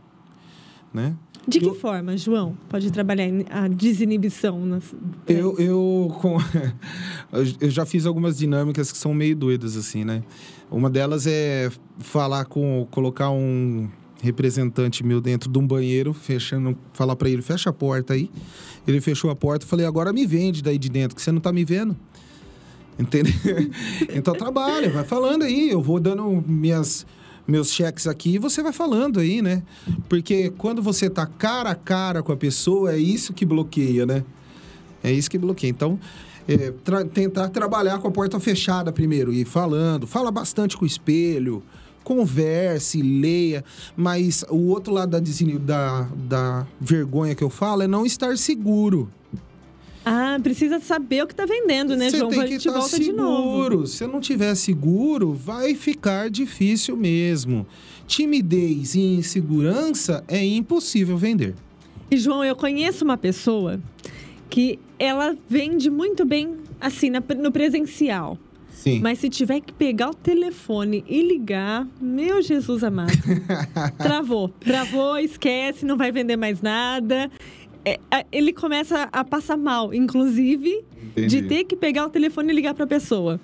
né? 0.94 1.14
De 1.46 1.58
que 1.60 1.66
Eu- 1.66 1.74
forma, 1.74 2.14
João, 2.16 2.56
pode 2.68 2.90
trabalhar 2.92 3.26
a 3.50 3.66
desinibição? 3.68 4.64
Nas... 4.66 4.94
Eu, 5.26 5.56
eu, 5.58 6.14
com- 6.20 6.36
eu 7.60 7.70
já 7.70 7.86
fiz 7.86 8.04
algumas 8.06 8.36
dinâmicas 8.38 8.92
que 8.92 8.98
são 8.98 9.14
meio 9.14 9.34
doidas, 9.34 9.76
assim, 9.76 10.04
né? 10.04 10.22
Uma 10.70 10.90
delas 10.90 11.26
é 11.26 11.70
falar 11.98 12.44
com... 12.44 12.86
Colocar 12.90 13.30
um 13.30 13.88
representante 14.22 15.04
meu 15.04 15.20
dentro 15.20 15.50
de 15.50 15.58
um 15.58 15.66
banheiro, 15.66 16.12
fechando... 16.12 16.76
Falar 16.92 17.14
para 17.16 17.28
ele, 17.30 17.42
fecha 17.42 17.70
a 17.70 17.72
porta 17.72 18.14
aí. 18.14 18.30
Ele 18.86 19.00
fechou 19.00 19.30
a 19.30 19.36
porta, 19.36 19.66
falei, 19.66 19.86
agora 19.86 20.12
me 20.12 20.26
vende 20.26 20.62
daí 20.62 20.78
de 20.78 20.88
dentro, 20.88 21.14
que 21.14 21.22
você 21.22 21.30
não 21.30 21.40
tá 21.40 21.52
me 21.52 21.64
vendo. 21.64 21.96
Entendeu? 22.98 23.32
então 24.12 24.34
trabalha, 24.34 24.90
vai 24.90 25.04
falando 25.04 25.42
aí. 25.44 25.70
Eu 25.70 25.80
vou 25.80 26.00
dando 26.00 26.42
minhas, 26.46 27.06
meus 27.46 27.70
cheques 27.72 28.08
aqui 28.08 28.34
e 28.34 28.38
você 28.38 28.60
vai 28.60 28.72
falando 28.72 29.20
aí, 29.20 29.40
né? 29.40 29.62
Porque 30.08 30.50
quando 30.58 30.82
você 30.82 31.08
tá 31.08 31.24
cara 31.24 31.70
a 31.70 31.74
cara 31.76 32.22
com 32.22 32.32
a 32.32 32.36
pessoa, 32.36 32.92
é 32.92 32.98
isso 32.98 33.32
que 33.32 33.46
bloqueia, 33.46 34.04
né? 34.04 34.24
É 35.02 35.12
isso 35.12 35.30
que 35.30 35.38
bloqueia. 35.38 35.70
Então, 35.70 35.96
é, 36.48 36.72
tra- 36.82 37.04
tentar 37.04 37.50
trabalhar 37.50 37.98
com 37.98 38.08
a 38.08 38.10
porta 38.10 38.40
fechada 38.40 38.90
primeiro, 38.90 39.32
ir 39.32 39.44
falando, 39.44 40.04
fala 40.04 40.32
bastante 40.32 40.76
com 40.76 40.84
o 40.84 40.86
espelho, 40.86 41.62
converse, 42.08 43.02
leia, 43.02 43.62
mas 43.94 44.42
o 44.48 44.68
outro 44.68 44.94
lado 44.94 45.10
da, 45.10 45.20
da, 45.58 46.08
da 46.16 46.66
vergonha 46.80 47.34
que 47.34 47.44
eu 47.44 47.50
falo 47.50 47.82
é 47.82 47.86
não 47.86 48.06
estar 48.06 48.38
seguro. 48.38 49.10
Ah, 50.06 50.38
precisa 50.42 50.80
saber 50.80 51.22
o 51.22 51.26
que 51.26 51.34
está 51.34 51.44
vendendo, 51.44 51.94
né, 51.94 52.08
Você 52.08 52.16
João? 52.16 52.30
tem 52.30 52.40
A 52.40 52.44
que 52.44 52.52
gente 52.52 52.70
volta 52.70 52.98
de 52.98 53.12
novo. 53.12 53.62
seguro. 53.62 53.86
Se 53.86 54.06
não 54.06 54.20
tiver 54.20 54.54
seguro, 54.54 55.34
vai 55.34 55.74
ficar 55.74 56.30
difícil 56.30 56.96
mesmo. 56.96 57.66
Timidez 58.06 58.94
e 58.94 59.00
insegurança 59.00 60.24
é 60.26 60.42
impossível 60.42 61.18
vender. 61.18 61.54
E, 62.10 62.16
João, 62.16 62.42
eu 62.42 62.56
conheço 62.56 63.04
uma 63.04 63.18
pessoa 63.18 63.78
que 64.48 64.78
ela 64.98 65.36
vende 65.46 65.90
muito 65.90 66.24
bem, 66.24 66.56
assim, 66.80 67.10
no 67.10 67.52
presencial. 67.52 68.38
Sim. 68.88 69.00
Mas 69.00 69.18
se 69.18 69.28
tiver 69.28 69.60
que 69.60 69.72
pegar 69.72 70.10
o 70.10 70.14
telefone 70.14 71.04
e 71.06 71.22
ligar, 71.22 71.86
meu 72.00 72.40
Jesus 72.42 72.82
amado. 72.82 73.12
travou. 73.98 74.48
Travou, 74.48 75.18
esquece, 75.18 75.84
não 75.84 75.96
vai 75.96 76.10
vender 76.10 76.36
mais 76.36 76.62
nada. 76.62 77.30
É, 77.84 77.98
ele 78.32 78.52
começa 78.52 79.08
a 79.12 79.24
passar 79.24 79.56
mal, 79.56 79.92
inclusive, 79.94 80.84
de 81.14 81.24
Entendi. 81.24 81.42
ter 81.42 81.64
que 81.64 81.76
pegar 81.76 82.06
o 82.06 82.10
telefone 82.10 82.52
e 82.52 82.54
ligar 82.54 82.74
para 82.74 82.84
a 82.84 82.88
pessoa. 82.88 83.40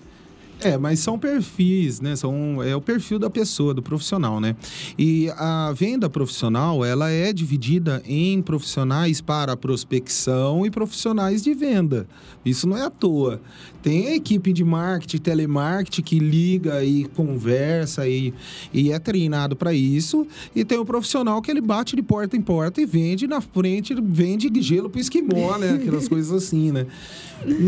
É, 0.60 0.78
mas 0.78 1.00
são 1.00 1.18
perfis, 1.18 2.00
né? 2.00 2.16
São, 2.16 2.62
é 2.62 2.74
o 2.74 2.80
perfil 2.80 3.18
da 3.18 3.28
pessoa, 3.28 3.74
do 3.74 3.82
profissional, 3.82 4.40
né? 4.40 4.56
E 4.98 5.28
a 5.36 5.72
venda 5.72 6.08
profissional, 6.08 6.84
ela 6.84 7.10
é 7.10 7.32
dividida 7.32 8.02
em 8.06 8.40
profissionais 8.40 9.20
para 9.20 9.56
prospecção 9.56 10.64
e 10.64 10.70
profissionais 10.70 11.42
de 11.42 11.52
venda. 11.54 12.06
Isso 12.44 12.66
não 12.68 12.76
é 12.76 12.82
à 12.82 12.90
toa. 12.90 13.40
Tem 13.82 14.08
a 14.08 14.14
equipe 14.14 14.52
de 14.52 14.64
marketing, 14.64 15.18
telemarketing 15.18 16.02
que 16.02 16.18
liga 16.18 16.82
e 16.82 17.04
conversa 17.04 18.08
e, 18.08 18.32
e 18.72 18.90
é 18.90 18.98
treinado 18.98 19.54
para 19.54 19.74
isso. 19.74 20.26
E 20.54 20.64
tem 20.64 20.78
o 20.78 20.84
profissional 20.84 21.42
que 21.42 21.50
ele 21.50 21.60
bate 21.60 21.94
de 21.94 22.02
porta 22.02 22.36
em 22.36 22.40
porta 22.40 22.80
e 22.80 22.86
vende 22.86 23.26
na 23.26 23.40
frente, 23.40 23.94
vende 23.94 24.50
gelo 24.62 24.88
pro 24.88 25.00
esquimó, 25.00 25.58
né? 25.58 25.72
Aquelas 25.72 26.08
coisas 26.08 26.32
assim, 26.32 26.72
né? 26.72 26.86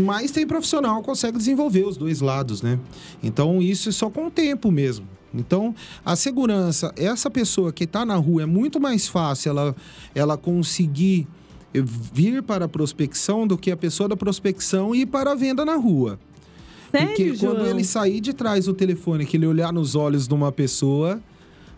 Mas 0.05 0.31
tem 0.31 0.47
profissional 0.47 1.01
que 1.01 1.05
consegue 1.05 1.37
desenvolver 1.37 1.85
os 1.85 1.97
dois 1.97 2.19
lados, 2.19 2.63
né? 2.63 2.79
Então 3.21 3.61
isso 3.61 3.89
é 3.89 3.91
só 3.91 4.09
com 4.09 4.27
o 4.27 4.31
tempo 4.31 4.71
mesmo. 4.71 5.07
Então, 5.33 5.75
a 6.05 6.15
segurança, 6.15 6.91
essa 6.97 7.29
pessoa 7.29 7.71
que 7.71 7.83
está 7.83 8.05
na 8.05 8.15
rua 8.15 8.43
é 8.43 8.45
muito 8.45 8.79
mais 8.79 9.07
fácil 9.07 9.49
ela, 9.49 9.75
ela 10.15 10.37
conseguir 10.37 11.27
vir 11.73 12.41
para 12.41 12.65
a 12.65 12.67
prospecção 12.67 13.45
do 13.45 13.57
que 13.57 13.69
a 13.69 13.77
pessoa 13.77 14.09
da 14.09 14.15
prospecção 14.15 14.95
ir 14.95 15.05
para 15.05 15.31
a 15.31 15.35
venda 15.35 15.63
na 15.65 15.75
rua. 15.75 16.19
Sério, 16.91 17.07
Porque 17.07 17.35
João? 17.35 17.55
quando 17.55 17.67
ele 17.67 17.83
sair 17.83 18.19
de 18.19 18.33
trás 18.33 18.65
do 18.65 18.73
telefone, 18.73 19.25
que 19.25 19.37
ele 19.37 19.45
olhar 19.45 19.73
nos 19.73 19.93
olhos 19.95 20.27
de 20.27 20.33
uma 20.33 20.51
pessoa, 20.51 21.21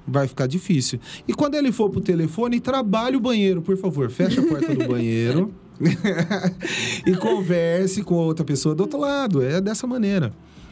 vai 0.08 0.28
ficar 0.28 0.48
difícil. 0.48 1.00
E 1.28 1.34
quando 1.34 1.56
ele 1.56 1.72
for 1.72 1.90
pro 1.90 2.00
telefone, 2.00 2.60
trabalhe 2.60 3.18
o 3.18 3.20
banheiro, 3.20 3.62
por 3.62 3.78
favor. 3.78 4.10
Fecha 4.10 4.42
a 4.42 4.46
porta 4.46 4.74
do 4.74 4.88
banheiro 4.88 5.54
e 7.06 7.16
converse 7.16 8.04
com 8.04 8.16
a 8.16 8.24
outra 8.24 8.46
pessoa 8.46 8.76
do 8.76 8.82
outro 8.82 9.00
lado. 9.00 9.42
É 9.42 9.60
dessa 9.60 9.88
maneira. 9.88 10.32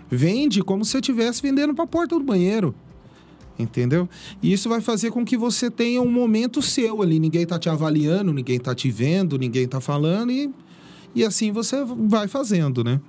Vende 0.09 0.61
como 0.63 0.85
se 0.85 0.91
você 0.91 0.97
estivesse 0.99 1.41
vendendo 1.41 1.73
para 1.73 1.83
a 1.83 1.87
porta 1.87 2.17
do 2.17 2.23
banheiro. 2.23 2.73
Entendeu? 3.59 4.07
E 4.41 4.53
isso 4.53 4.69
vai 4.69 4.81
fazer 4.81 5.11
com 5.11 5.25
que 5.25 5.35
você 5.35 5.71
tenha 5.71 6.01
um 6.01 6.11
momento 6.11 6.61
seu 6.61 7.01
ali. 7.01 7.19
Ninguém 7.19 7.45
tá 7.45 7.57
te 7.57 7.69
avaliando, 7.69 8.31
ninguém 8.31 8.59
tá 8.59 8.75
te 8.75 8.91
vendo, 8.91 9.37
ninguém 9.37 9.67
tá 9.67 9.81
falando 9.81 10.31
e, 10.31 10.53
e 11.15 11.23
assim 11.23 11.51
você 11.51 11.83
vai 11.83 12.27
fazendo, 12.27 12.83
né? 12.83 13.01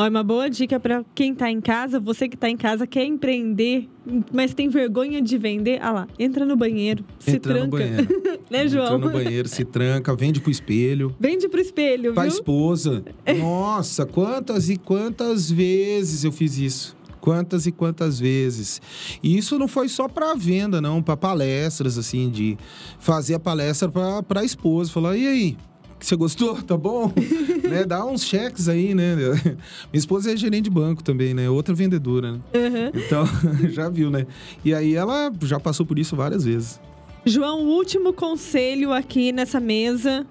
Ó, 0.00 0.08
uma 0.08 0.22
boa 0.22 0.48
dica 0.48 0.80
para 0.80 1.04
quem 1.14 1.32
está 1.32 1.50
em 1.50 1.60
casa, 1.60 2.00
você 2.00 2.26
que 2.26 2.34
está 2.34 2.48
em 2.48 2.56
casa, 2.56 2.86
quer 2.86 3.04
empreender, 3.04 3.86
mas 4.32 4.54
tem 4.54 4.66
vergonha 4.70 5.20
de 5.20 5.36
vender, 5.36 5.78
ah 5.82 5.92
lá, 5.92 6.08
entra 6.18 6.46
no 6.46 6.56
banheiro, 6.56 7.04
se 7.18 7.32
Entra 7.32 7.52
tranca. 7.52 7.66
no 7.66 7.70
banheiro. 7.70 8.22
né, 8.50 8.66
João? 8.66 8.96
Entra 8.96 8.98
no 8.98 9.10
banheiro, 9.10 9.46
se 9.46 9.62
tranca, 9.62 10.16
vende 10.16 10.40
pro 10.40 10.50
espelho. 10.50 11.14
Vende 11.20 11.50
pro 11.50 11.60
espelho, 11.60 12.14
Pra 12.14 12.22
viu? 12.22 12.32
esposa. 12.32 13.04
Nossa, 13.38 14.06
quantas 14.06 14.70
e 14.70 14.78
quantas 14.78 15.50
vezes 15.50 16.24
eu 16.24 16.32
fiz 16.32 16.56
isso. 16.56 16.96
Quantas 17.20 17.66
e 17.66 17.70
quantas 17.72 18.18
vezes. 18.18 18.80
E 19.22 19.36
isso 19.36 19.58
não 19.58 19.68
foi 19.68 19.86
só 19.86 20.08
para 20.08 20.34
venda, 20.34 20.80
não, 20.80 21.02
para 21.02 21.14
palestras, 21.14 21.98
assim, 21.98 22.30
de 22.30 22.56
fazer 22.98 23.34
a 23.34 23.38
palestra 23.38 23.90
para 23.90 24.40
a 24.40 24.44
esposa. 24.46 24.90
Falar, 24.90 25.14
e 25.18 25.26
aí? 25.26 25.56
Você 25.98 26.16
gostou? 26.16 26.56
Tá 26.62 26.78
bom? 26.78 27.12
né? 27.70 27.84
Dá 27.84 28.04
uns 28.04 28.24
cheques 28.24 28.68
aí, 28.68 28.94
né? 28.94 29.14
Minha 29.92 29.98
esposa 29.98 30.32
é 30.32 30.36
gerente 30.36 30.64
de 30.64 30.70
banco 30.70 31.02
também, 31.02 31.34
né? 31.34 31.48
Outra 31.48 31.74
vendedora, 31.74 32.32
né? 32.32 32.40
Uhum. 32.54 33.00
Então, 33.00 33.24
já 33.70 33.88
viu, 33.88 34.10
né? 34.10 34.26
E 34.64 34.74
aí 34.74 34.94
ela 34.94 35.32
já 35.42 35.58
passou 35.58 35.86
por 35.86 35.98
isso 35.98 36.16
várias 36.16 36.44
vezes. 36.44 36.80
João, 37.24 37.66
último 37.66 38.12
conselho 38.12 38.92
aqui 38.92 39.32
nessa 39.32 39.60
mesa. 39.60 40.26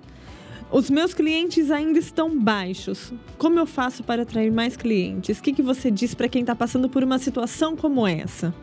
Os 0.71 0.89
meus 0.89 1.13
clientes 1.13 1.71
ainda 1.71 1.97
estão 1.97 2.37
baixos. 2.39 3.11
Como 3.37 3.57
eu 3.59 3.65
faço 3.65 4.03
para 4.03 4.21
atrair 4.21 4.51
mais 4.51 4.77
clientes? 4.77 5.39
O 5.39 5.41
que, 5.41 5.53
que 5.53 5.61
você 5.61 5.89
diz 5.89 6.13
para 6.13 6.27
quem 6.27 6.41
está 6.41 6.55
passando 6.55 6.87
por 6.87 7.03
uma 7.03 7.17
situação 7.17 7.75
como 7.75 8.05
essa? 8.05 8.53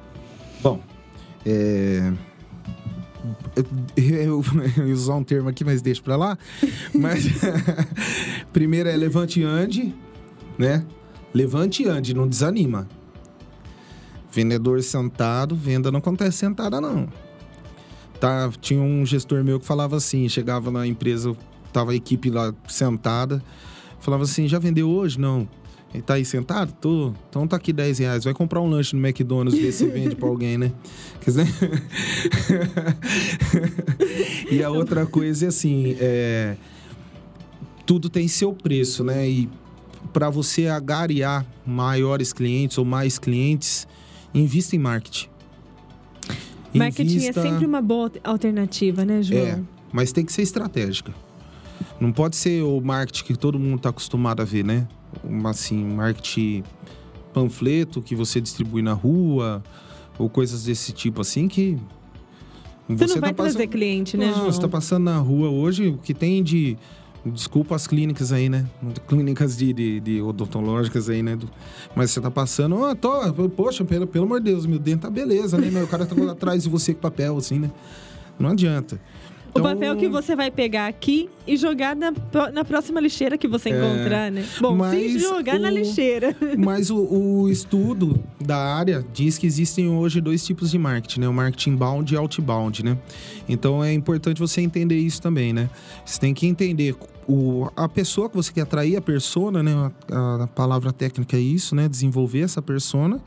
Bom, 0.60 0.80
é 1.44 2.12
eu, 3.56 3.64
eu, 3.96 4.44
usar 4.92 5.14
um 5.14 5.24
termo 5.24 5.48
aqui, 5.48 5.64
mas 5.64 5.80
deixa 5.80 6.02
para 6.02 6.16
lá. 6.16 6.38
Mas 6.94 7.24
primeiro 8.52 8.88
é 8.88 8.96
levante 8.96 9.40
e 9.40 9.44
ande, 9.44 9.94
né? 10.58 10.84
Levante 11.32 11.82
e 11.82 11.88
ande, 11.88 12.14
não 12.14 12.28
desanima. 12.28 12.86
Vendedor 14.30 14.82
sentado, 14.82 15.56
venda 15.56 15.90
não 15.90 15.98
acontece 15.98 16.38
sentada 16.38 16.80
não. 16.80 17.08
Tá, 18.20 18.50
tinha 18.60 18.80
um 18.80 19.04
gestor 19.04 19.42
meu 19.42 19.58
que 19.58 19.66
falava 19.66 19.96
assim, 19.96 20.28
chegava 20.28 20.70
na 20.70 20.86
empresa, 20.86 21.34
tava 21.72 21.92
a 21.92 21.94
equipe 21.94 22.30
lá 22.30 22.54
sentada, 22.66 23.42
falava 24.00 24.24
assim, 24.24 24.48
já 24.48 24.58
vendeu 24.58 24.88
hoje? 24.88 25.18
Não. 25.18 25.48
Ele 25.94 26.02
tá 26.02 26.14
aí 26.14 26.24
sentado? 26.24 26.72
Tô. 26.72 27.12
Então 27.30 27.46
tá 27.46 27.56
aqui 27.56 27.72
10 27.72 27.98
reais. 28.00 28.24
Vai 28.24 28.34
comprar 28.34 28.60
um 28.60 28.68
lanche 28.68 28.94
no 28.94 29.06
McDonald's, 29.06 29.58
ver 29.58 29.72
se 29.72 29.86
vende 29.88 30.14
pra 30.14 30.28
alguém, 30.28 30.58
né? 30.58 30.72
Quer 31.20 31.30
dizer... 31.30 31.46
e 34.50 34.62
a 34.62 34.70
outra 34.70 35.06
coisa 35.06 35.46
é 35.46 35.48
assim, 35.48 35.96
é... 35.98 36.56
tudo 37.86 38.08
tem 38.10 38.28
seu 38.28 38.52
preço, 38.52 39.02
né? 39.02 39.28
E 39.28 39.48
para 40.12 40.28
você 40.30 40.66
agariar 40.66 41.46
maiores 41.66 42.32
clientes 42.32 42.78
ou 42.78 42.84
mais 42.84 43.18
clientes, 43.18 43.86
invista 44.34 44.76
em 44.76 44.78
marketing. 44.78 45.28
Marketing 46.74 47.10
é 47.10 47.16
Invista... 47.16 47.40
é 47.40 47.42
sempre 47.42 47.66
uma 47.66 47.80
boa 47.80 48.12
alternativa, 48.22 49.04
né, 49.04 49.22
João? 49.22 49.40
É, 49.40 49.60
mas 49.92 50.12
tem 50.12 50.24
que 50.24 50.32
ser 50.32 50.42
estratégica. 50.42 51.14
Não 52.00 52.12
pode 52.12 52.36
ser 52.36 52.62
o 52.62 52.80
marketing 52.80 53.24
que 53.24 53.36
todo 53.36 53.58
mundo 53.58 53.76
está 53.76 53.88
acostumado 53.88 54.42
a 54.42 54.44
ver, 54.44 54.64
né? 54.64 54.86
Uma, 55.24 55.50
assim, 55.50 55.84
marketing 55.84 56.62
panfleto 57.32 58.00
que 58.00 58.14
você 58.14 58.40
distribui 58.40 58.82
na 58.82 58.92
rua 58.92 59.62
ou 60.18 60.28
coisas 60.28 60.64
desse 60.64 60.92
tipo 60.92 61.20
assim 61.20 61.48
que 61.48 61.76
você, 62.88 63.08
você 63.08 63.14
não 63.14 63.20
vai 63.20 63.34
tá 63.34 63.42
trazer 63.42 63.66
cliente, 63.66 64.16
né, 64.16 64.26
não, 64.26 64.34
João? 64.34 64.44
Você 64.46 64.58
está 64.58 64.68
passando 64.68 65.04
na 65.04 65.18
rua 65.18 65.50
hoje, 65.50 65.88
o 65.88 65.98
que 65.98 66.14
tem 66.14 66.42
de 66.42 66.78
Desculpa 67.32 67.74
as 67.74 67.88
clínicas 67.88 68.30
aí, 68.30 68.48
né? 68.48 68.66
Clínicas 69.08 69.56
de, 69.56 69.72
de, 69.72 70.00
de 70.00 70.22
odontológicas 70.22 71.10
aí, 71.10 71.24
né? 71.24 71.36
Mas 71.94 72.12
você 72.12 72.20
tá 72.20 72.30
passando, 72.30 72.76
oh, 72.76 72.94
tô, 72.94 73.32
poxa, 73.48 73.84
pelo, 73.84 74.06
pelo 74.06 74.26
amor 74.26 74.38
de 74.38 74.52
Deus, 74.52 74.64
meu 74.64 74.78
dente 74.78 75.00
tá 75.00 75.10
beleza, 75.10 75.58
né? 75.58 75.82
O 75.82 75.88
cara 75.88 76.06
tá 76.06 76.14
atrás 76.30 76.62
de 76.62 76.68
você 76.68 76.94
com 76.94 77.00
papel, 77.00 77.36
assim, 77.36 77.58
né? 77.58 77.70
Não 78.38 78.50
adianta. 78.50 79.00
Então... 79.50 79.62
O 79.62 79.64
papel 79.64 79.96
que 79.96 80.08
você 80.08 80.36
vai 80.36 80.50
pegar 80.50 80.86
aqui 80.86 81.28
e 81.46 81.56
jogar 81.56 81.94
na, 81.94 82.12
na 82.52 82.64
próxima 82.64 83.00
lixeira 83.00 83.38
que 83.38 83.48
você 83.48 83.70
é, 83.70 83.72
encontrar, 83.72 84.30
né? 84.30 84.44
Bom, 84.60 84.78
se 84.90 85.18
jogar 85.18 85.56
o, 85.56 85.62
na 85.62 85.70
lixeira. 85.70 86.36
Mas 86.58 86.90
o, 86.90 86.98
o, 86.98 87.48
estudo 87.48 88.22
da 88.40 88.56
área 88.56 89.04
diz 89.12 89.38
que 89.38 89.46
existem 89.46 89.88
hoje 89.88 90.20
dois 90.20 90.44
tipos 90.44 90.70
de 90.70 90.78
marketing, 90.78 91.20
né? 91.20 91.28
O 91.28 91.32
marketing 91.32 91.70
inbound 91.70 92.12
e 92.12 92.16
outbound, 92.16 92.84
né? 92.84 92.98
Então 93.48 93.82
é 93.82 93.92
importante 93.92 94.40
você 94.40 94.60
entender 94.60 94.98
isso 94.98 95.22
também, 95.22 95.52
né? 95.52 95.70
Você 96.04 96.20
tem 96.20 96.34
que 96.34 96.46
entender 96.46 96.96
o, 97.26 97.68
a 97.76 97.88
pessoa 97.88 98.28
que 98.28 98.36
você 98.36 98.52
quer 98.52 98.62
atrair, 98.62 98.96
a 98.96 99.00
persona, 99.00 99.62
né? 99.62 99.92
A, 100.10 100.44
a 100.44 100.46
palavra 100.48 100.92
técnica 100.92 101.36
é 101.36 101.40
isso, 101.40 101.74
né? 101.74 101.88
Desenvolver 101.88 102.40
essa 102.40 102.60
persona 102.60 103.20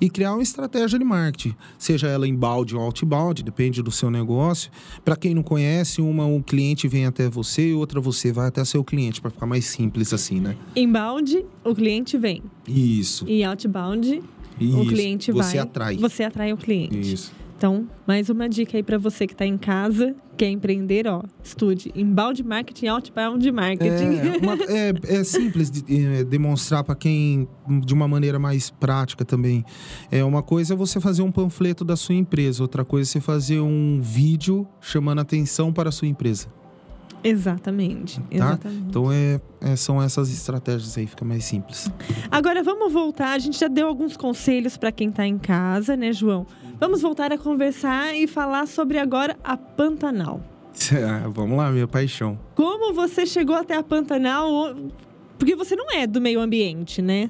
e 0.00 0.08
criar 0.08 0.32
uma 0.34 0.42
estratégia 0.42 0.98
de 0.98 1.04
marketing, 1.04 1.54
seja 1.78 2.08
ela 2.08 2.26
inbound 2.26 2.74
ou 2.74 2.82
outbound, 2.82 3.42
depende 3.42 3.82
do 3.82 3.90
seu 3.90 4.10
negócio. 4.10 4.70
Para 5.04 5.16
quem 5.16 5.34
não 5.34 5.42
conhece, 5.42 6.00
uma 6.00 6.24
um 6.24 6.40
cliente 6.40 6.88
vem 6.88 7.06
até 7.06 7.28
você 7.28 7.70
e 7.70 7.74
outra 7.74 8.00
você 8.00 8.32
vai 8.32 8.48
até 8.48 8.64
seu 8.64 8.82
cliente, 8.82 9.20
para 9.20 9.30
ficar 9.30 9.46
mais 9.46 9.66
simples 9.66 10.12
assim, 10.12 10.40
né? 10.40 10.56
Inbound, 10.74 11.44
o 11.64 11.74
cliente 11.74 12.16
vem. 12.16 12.42
Isso. 12.66 13.26
E 13.28 13.44
outbound, 13.44 14.22
Isso. 14.58 14.80
o 14.80 14.86
cliente 14.86 15.32
vai. 15.32 15.42
Você 15.42 15.58
atrai. 15.58 15.96
Você 15.96 16.24
atrai 16.24 16.52
o 16.52 16.56
cliente. 16.56 16.98
Isso. 16.98 17.32
Então, 17.60 17.86
mais 18.06 18.30
uma 18.30 18.48
dica 18.48 18.78
aí 18.78 18.82
para 18.82 18.96
você 18.96 19.26
que 19.26 19.34
está 19.34 19.44
em 19.44 19.58
casa, 19.58 20.16
quer 20.34 20.48
empreender, 20.48 21.06
ó, 21.06 21.22
estude 21.44 21.92
inbound 21.94 22.42
marketing, 22.42 22.86
outbound 22.86 23.52
marketing. 23.52 24.16
É, 24.16 24.38
uma, 24.40 24.54
é, 24.66 25.18
é 25.18 25.24
simples 25.24 25.70
de, 25.70 25.84
é, 25.94 26.24
demonstrar 26.24 26.82
para 26.82 26.94
quem 26.94 27.46
de 27.84 27.92
uma 27.92 28.08
maneira 28.08 28.38
mais 28.38 28.70
prática 28.70 29.26
também. 29.26 29.62
É 30.10 30.24
uma 30.24 30.42
coisa 30.42 30.72
é 30.72 30.76
você 30.76 30.98
fazer 31.02 31.20
um 31.20 31.30
panfleto 31.30 31.84
da 31.84 31.96
sua 31.96 32.14
empresa, 32.14 32.62
outra 32.62 32.82
coisa 32.82 33.10
é 33.10 33.12
você 33.12 33.20
fazer 33.20 33.60
um 33.60 34.00
vídeo 34.00 34.66
chamando 34.80 35.18
atenção 35.18 35.70
para 35.70 35.90
a 35.90 35.92
sua 35.92 36.08
empresa. 36.08 36.48
Exatamente, 37.22 38.20
tá? 38.20 38.26
exatamente. 38.30 38.84
Então 38.88 39.12
é, 39.12 39.38
é, 39.60 39.76
são 39.76 40.02
essas 40.02 40.32
estratégias 40.32 40.96
aí, 40.96 41.06
fica 41.06 41.26
mais 41.26 41.44
simples. 41.44 41.90
Agora 42.30 42.62
vamos 42.62 42.90
voltar, 42.90 43.32
a 43.32 43.38
gente 43.38 43.58
já 43.58 43.68
deu 43.68 43.86
alguns 43.86 44.16
conselhos 44.16 44.78
para 44.78 44.90
quem 44.90 45.08
está 45.08 45.26
em 45.26 45.36
casa, 45.36 45.94
né, 45.94 46.10
João? 46.10 46.46
Vamos 46.80 47.02
voltar 47.02 47.30
a 47.30 47.36
conversar 47.36 48.16
e 48.16 48.26
falar 48.26 48.66
sobre 48.66 48.96
agora 48.96 49.36
a 49.44 49.54
Pantanal. 49.54 50.42
Vamos 51.30 51.58
lá, 51.58 51.70
minha 51.70 51.86
paixão. 51.86 52.38
Como 52.54 52.94
você 52.94 53.26
chegou 53.26 53.54
até 53.54 53.76
a 53.76 53.82
Pantanal? 53.82 54.74
Porque 55.38 55.54
você 55.54 55.76
não 55.76 55.92
é 55.92 56.06
do 56.06 56.22
meio 56.22 56.40
ambiente, 56.40 57.02
né? 57.02 57.28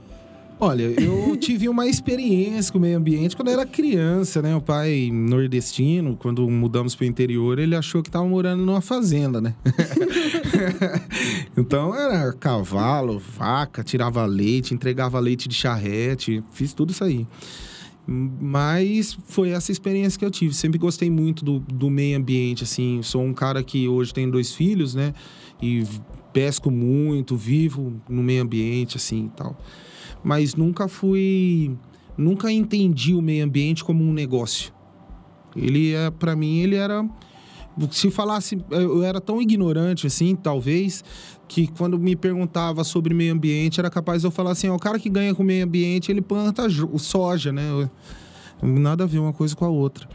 Olha, 0.60 0.84
eu 0.84 1.34
tive 1.40 1.68
uma 1.68 1.88
experiência 1.88 2.70
com 2.70 2.78
o 2.78 2.80
meio 2.80 2.96
ambiente 2.96 3.34
quando 3.34 3.48
eu 3.48 3.54
era 3.54 3.66
criança, 3.66 4.40
né? 4.40 4.54
O 4.54 4.60
pai 4.60 5.10
nordestino, 5.12 6.16
quando 6.16 6.48
mudamos 6.48 6.94
para 6.94 7.02
o 7.02 7.08
interior, 7.08 7.58
ele 7.58 7.74
achou 7.74 8.02
que 8.02 8.08
estava 8.08 8.24
morando 8.24 8.64
numa 8.64 8.80
fazenda, 8.80 9.40
né? 9.40 9.56
então 11.58 11.92
era 11.92 12.32
cavalo, 12.34 13.18
vaca, 13.18 13.82
tirava 13.82 14.24
leite, 14.26 14.74
entregava 14.74 15.18
leite 15.18 15.48
de 15.48 15.56
charrete, 15.56 16.44
fiz 16.52 16.72
tudo 16.72 16.90
isso 16.90 17.02
aí. 17.02 17.26
Mas 18.12 19.16
foi 19.26 19.50
essa 19.50 19.70
experiência 19.70 20.18
que 20.18 20.24
eu 20.24 20.32
tive. 20.32 20.52
Sempre 20.52 20.80
gostei 20.80 21.08
muito 21.08 21.44
do, 21.44 21.60
do 21.60 21.88
meio 21.88 22.18
ambiente, 22.18 22.64
assim. 22.64 23.00
Sou 23.04 23.22
um 23.22 23.32
cara 23.32 23.62
que 23.62 23.86
hoje 23.86 24.12
tem 24.12 24.28
dois 24.28 24.52
filhos, 24.52 24.96
né? 24.96 25.14
E 25.62 25.84
pesco 26.32 26.72
muito, 26.72 27.36
vivo 27.36 28.02
no 28.08 28.20
meio 28.20 28.42
ambiente, 28.42 28.96
assim 28.96 29.26
e 29.26 29.36
tal. 29.36 29.56
Mas 30.24 30.56
nunca 30.56 30.88
fui. 30.88 31.76
Nunca 32.18 32.50
entendi 32.50 33.14
o 33.14 33.22
meio 33.22 33.44
ambiente 33.44 33.84
como 33.84 34.02
um 34.02 34.12
negócio. 34.12 34.72
Ele 35.54 35.92
é, 35.94 36.10
para 36.10 36.34
mim, 36.34 36.58
ele 36.58 36.74
era 36.74 37.08
se 37.90 38.10
falasse, 38.10 38.58
eu 38.70 39.02
era 39.02 39.20
tão 39.20 39.40
ignorante 39.40 40.06
assim, 40.06 40.34
talvez, 40.34 41.04
que 41.48 41.66
quando 41.66 41.98
me 41.98 42.14
perguntava 42.14 42.84
sobre 42.84 43.14
meio 43.14 43.32
ambiente, 43.32 43.80
era 43.80 43.90
capaz 43.90 44.22
de 44.22 44.26
eu 44.26 44.30
falar 44.30 44.52
assim: 44.52 44.68
ó, 44.68 44.76
o 44.76 44.78
cara 44.78 44.98
que 44.98 45.08
ganha 45.08 45.34
com 45.34 45.42
meio 45.42 45.64
ambiente, 45.64 46.10
ele 46.10 46.20
planta 46.20 46.66
soja, 46.98 47.52
né? 47.52 47.88
Nada 48.62 49.04
a 49.04 49.06
ver 49.06 49.18
uma 49.18 49.32
coisa 49.32 49.56
com 49.56 49.64
a 49.64 49.68
outra. 49.68 50.06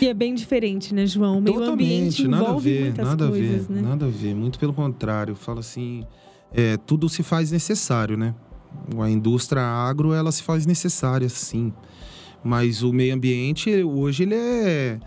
E 0.00 0.08
é 0.08 0.14
bem 0.14 0.34
diferente, 0.34 0.92
né, 0.92 1.06
João? 1.06 1.38
O 1.38 1.40
meio 1.40 1.56
Totalmente, 1.56 1.92
ambiente 1.92 2.28
nada 2.28 2.50
a 2.50 2.58
ver, 2.58 2.94
nada 2.96 3.28
coisas, 3.28 3.64
a 3.64 3.68
ver, 3.68 3.74
né? 3.74 3.88
Nada 3.88 4.06
a 4.06 4.08
ver, 4.08 4.34
muito 4.34 4.58
pelo 4.58 4.72
contrário. 4.72 5.36
Fala 5.36 5.60
assim, 5.60 6.04
é, 6.52 6.76
tudo 6.76 7.08
se 7.08 7.22
faz 7.22 7.52
necessário, 7.52 8.16
né? 8.16 8.34
A 8.98 9.08
indústria 9.08 9.62
agro, 9.62 10.12
ela 10.12 10.32
se 10.32 10.42
faz 10.42 10.66
necessária, 10.66 11.28
sim. 11.28 11.72
Mas 12.42 12.82
o 12.82 12.92
meio 12.92 13.14
ambiente, 13.14 13.70
hoje, 13.82 14.24
ele 14.24 14.34
é... 14.34 14.98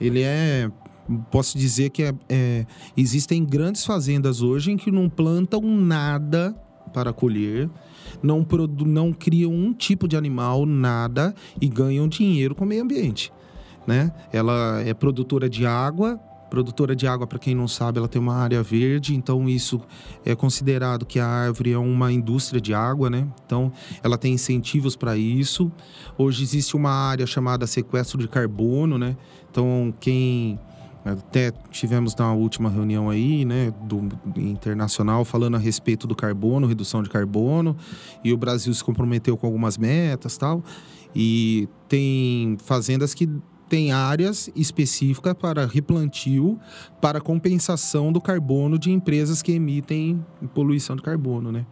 Ele 0.00 0.22
é 0.22 0.70
posso 1.30 1.58
dizer 1.58 1.90
que 1.90 2.02
é, 2.02 2.14
é, 2.28 2.66
existem 2.96 3.44
grandes 3.44 3.84
fazendas 3.84 4.42
hoje 4.42 4.70
em 4.70 4.76
que 4.76 4.90
não 4.90 5.08
plantam 5.08 5.62
nada 5.62 6.54
para 6.92 7.12
colher, 7.12 7.68
não, 8.22 8.46
não 8.86 9.12
criam 9.12 9.52
um 9.52 9.72
tipo 9.72 10.06
de 10.06 10.16
animal, 10.16 10.64
nada, 10.64 11.34
e 11.60 11.68
ganham 11.68 12.06
dinheiro 12.08 12.54
com 12.54 12.64
o 12.64 12.68
meio 12.68 12.82
ambiente. 12.82 13.32
Né? 13.86 14.12
Ela 14.32 14.80
é 14.80 14.94
produtora 14.94 15.48
de 15.48 15.66
água, 15.66 16.20
produtora 16.54 16.94
de 16.94 17.04
água, 17.04 17.26
para 17.26 17.38
quem 17.38 17.52
não 17.52 17.66
sabe, 17.66 17.98
ela 17.98 18.06
tem 18.06 18.22
uma 18.22 18.36
área 18.36 18.62
verde, 18.62 19.16
então 19.16 19.48
isso 19.48 19.80
é 20.24 20.36
considerado 20.36 21.04
que 21.04 21.18
a 21.18 21.26
árvore 21.26 21.72
é 21.72 21.78
uma 21.78 22.12
indústria 22.12 22.60
de 22.60 22.72
água, 22.72 23.10
né? 23.10 23.26
Então 23.44 23.72
ela 24.04 24.16
tem 24.16 24.34
incentivos 24.34 24.94
para 24.94 25.16
isso. 25.16 25.72
Hoje 26.16 26.44
existe 26.44 26.76
uma 26.76 26.90
área 26.90 27.26
chamada 27.26 27.66
sequestro 27.66 28.18
de 28.18 28.28
carbono, 28.28 28.96
né? 28.96 29.16
Então 29.50 29.92
quem 29.98 30.60
Até 31.04 31.52
tivemos 31.70 32.16
na 32.16 32.32
última 32.32 32.70
reunião 32.70 33.10
aí, 33.10 33.44
né, 33.44 33.72
do 33.82 34.08
internacional, 34.36 35.24
falando 35.24 35.56
a 35.56 35.58
respeito 35.58 36.06
do 36.06 36.14
carbono, 36.14 36.66
redução 36.66 37.02
de 37.02 37.10
carbono, 37.10 37.76
e 38.24 38.32
o 38.32 38.36
Brasil 38.36 38.72
se 38.72 38.82
comprometeu 38.82 39.36
com 39.36 39.46
algumas 39.46 39.76
metas 39.76 40.38
tal. 40.38 40.64
E 41.14 41.68
tem 41.88 42.56
fazendas 42.64 43.12
que 43.12 43.28
têm 43.68 43.92
áreas 43.92 44.50
específicas 44.56 45.34
para 45.34 45.66
replantio, 45.66 46.58
para 47.00 47.20
compensação 47.20 48.12
do 48.12 48.20
carbono 48.20 48.78
de 48.78 48.90
empresas 48.90 49.42
que 49.42 49.52
emitem 49.52 50.24
poluição 50.54 50.96
de 50.96 51.02
carbono, 51.02 51.52
né? 51.52 51.66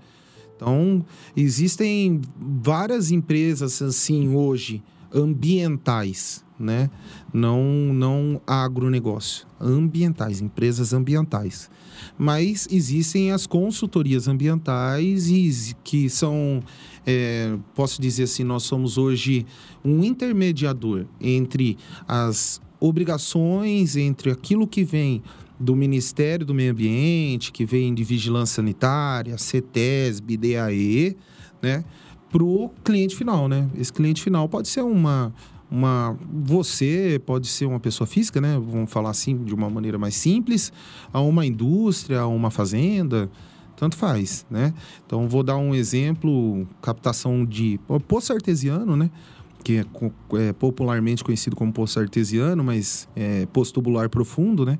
Então, 0.56 1.04
existem 1.36 2.20
várias 2.38 3.10
empresas 3.10 3.82
assim 3.82 4.34
hoje 4.34 4.82
ambientais, 5.12 6.44
né? 6.62 6.88
Não, 7.32 7.62
não 7.92 8.40
agronegócio, 8.46 9.46
ambientais, 9.60 10.40
empresas 10.40 10.92
ambientais. 10.92 11.70
Mas 12.18 12.68
existem 12.70 13.32
as 13.32 13.46
consultorias 13.46 14.28
ambientais 14.28 15.28
e 15.28 15.74
que 15.84 16.08
são, 16.08 16.62
é, 17.06 17.56
posso 17.74 18.00
dizer 18.00 18.24
assim, 18.24 18.44
nós 18.44 18.62
somos 18.62 18.98
hoje 18.98 19.46
um 19.84 20.02
intermediador 20.02 21.06
entre 21.20 21.76
as 22.06 22.60
obrigações, 22.80 23.96
entre 23.96 24.30
aquilo 24.30 24.66
que 24.66 24.82
vem 24.82 25.22
do 25.58 25.76
Ministério 25.76 26.44
do 26.44 26.52
Meio 26.52 26.72
Ambiente, 26.72 27.52
que 27.52 27.64
vem 27.64 27.94
de 27.94 28.02
Vigilância 28.02 28.56
Sanitária, 28.56 29.38
CETESB, 29.38 30.36
DAE, 30.36 31.16
né? 31.62 31.84
Para 32.30 32.42
o 32.42 32.70
cliente 32.82 33.14
final, 33.14 33.46
né? 33.46 33.70
Esse 33.78 33.92
cliente 33.92 34.20
final 34.20 34.48
pode 34.48 34.66
ser 34.66 34.80
uma, 34.80 35.32
uma 35.72 36.14
você 36.30 37.18
pode 37.24 37.48
ser 37.48 37.64
uma 37.64 37.80
pessoa 37.80 38.06
física, 38.06 38.42
né? 38.42 38.60
Vamos 38.62 38.92
falar 38.92 39.08
assim 39.08 39.42
de 39.42 39.54
uma 39.54 39.70
maneira 39.70 39.98
mais 39.98 40.14
simples, 40.14 40.70
a 41.10 41.20
uma 41.22 41.46
indústria, 41.46 42.20
a 42.20 42.26
uma 42.26 42.50
fazenda, 42.50 43.30
tanto 43.74 43.96
faz, 43.96 44.44
né? 44.50 44.74
Então 45.06 45.26
vou 45.26 45.42
dar 45.42 45.56
um 45.56 45.74
exemplo, 45.74 46.68
captação 46.82 47.46
de 47.46 47.80
poço 48.06 48.34
artesiano, 48.34 48.94
né? 48.96 49.10
Que 49.64 49.78
é, 49.78 49.86
é 50.48 50.52
popularmente 50.52 51.24
conhecido 51.24 51.56
como 51.56 51.72
poço 51.72 51.98
artesiano, 51.98 52.62
mas 52.62 53.08
é 53.16 53.46
poço 53.46 53.72
tubular 53.72 54.10
profundo, 54.10 54.66
né? 54.66 54.78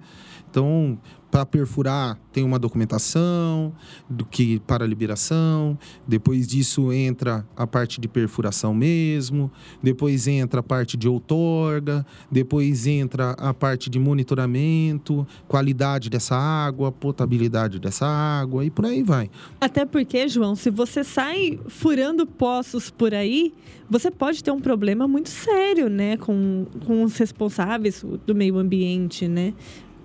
Então, 0.52 0.98
para 1.30 1.46
perfurar 1.46 2.18
tem 2.30 2.44
uma 2.44 2.58
documentação 2.58 3.72
do 4.08 4.24
que 4.26 4.60
para 4.60 4.86
liberação. 4.86 5.78
Depois 6.06 6.46
disso 6.46 6.92
entra 6.92 7.46
a 7.56 7.66
parte 7.66 7.98
de 7.98 8.06
perfuração 8.06 8.74
mesmo. 8.74 9.50
Depois 9.82 10.26
entra 10.28 10.60
a 10.60 10.62
parte 10.62 10.94
de 10.94 11.08
outorga. 11.08 12.04
Depois 12.30 12.86
entra 12.86 13.30
a 13.30 13.54
parte 13.54 13.88
de 13.88 13.98
monitoramento, 13.98 15.26
qualidade 15.48 16.10
dessa 16.10 16.36
água, 16.36 16.92
potabilidade 16.92 17.78
dessa 17.78 18.06
água 18.06 18.62
e 18.64 18.70
por 18.70 18.84
aí 18.84 19.02
vai. 19.02 19.30
Até 19.58 19.86
porque, 19.86 20.28
João, 20.28 20.54
se 20.54 20.68
você 20.68 21.02
sai 21.02 21.58
furando 21.66 22.26
poços 22.26 22.90
por 22.90 23.14
aí, 23.14 23.54
você 23.88 24.10
pode 24.10 24.42
ter 24.42 24.50
um 24.50 24.60
problema 24.60 25.06
muito 25.06 25.28
sério, 25.28 25.90
né, 25.90 26.16
com, 26.16 26.66
com 26.86 27.02
os 27.02 27.16
responsáveis 27.18 28.02
do 28.26 28.34
meio 28.34 28.56
ambiente, 28.56 29.28
né? 29.28 29.52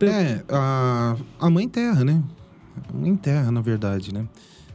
É, 0.01 0.43
a, 0.49 1.15
a 1.39 1.49
mãe 1.49 1.67
terra, 1.67 2.03
né? 2.03 2.23
A 2.93 2.97
mãe 2.97 3.15
terra, 3.15 3.51
na 3.51 3.61
verdade, 3.61 4.13
né? 4.13 4.27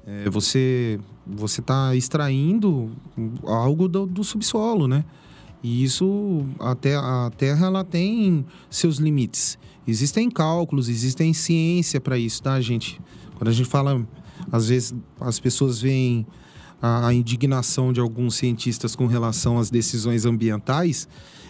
É, 0.06 0.28
você 0.28 0.98
você 1.26 1.60
está 1.60 1.94
extraindo 1.94 2.90
algo 3.44 3.88
do, 3.88 4.06
do, 4.06 4.24
subsolo, 4.24 4.88
né? 4.88 5.04
E 5.62 5.84
isso, 5.84 6.44
até 6.58 6.96
a 6.96 7.30
terra, 7.36 7.66
ela 7.66 7.84
tem 7.84 8.44
seus 8.68 8.96
limites. 8.96 9.56
Existem 9.86 10.28
cálculos, 10.28 10.88
existem 10.88 11.32
ciência 11.32 12.00
para 12.00 12.18
isso, 12.18 12.42
tá, 12.42 12.60
gente? 12.60 13.00
Quando 13.36 13.48
a 13.48 13.52
gente 13.52 13.68
fala, 13.68 14.04
às 14.50 14.68
vezes 14.68 14.94
as 15.20 15.38
pessoas 15.38 15.80
veem 15.80 16.26
a, 16.80 17.08
a 17.08 17.14
indignação 17.14 17.92
de 17.92 18.00
alguns 18.00 18.34
cientistas 18.34 18.96
com 18.96 19.06
relação 19.06 19.58
às 19.58 19.70
decisões 19.70 20.26
ambientais, 20.26 21.08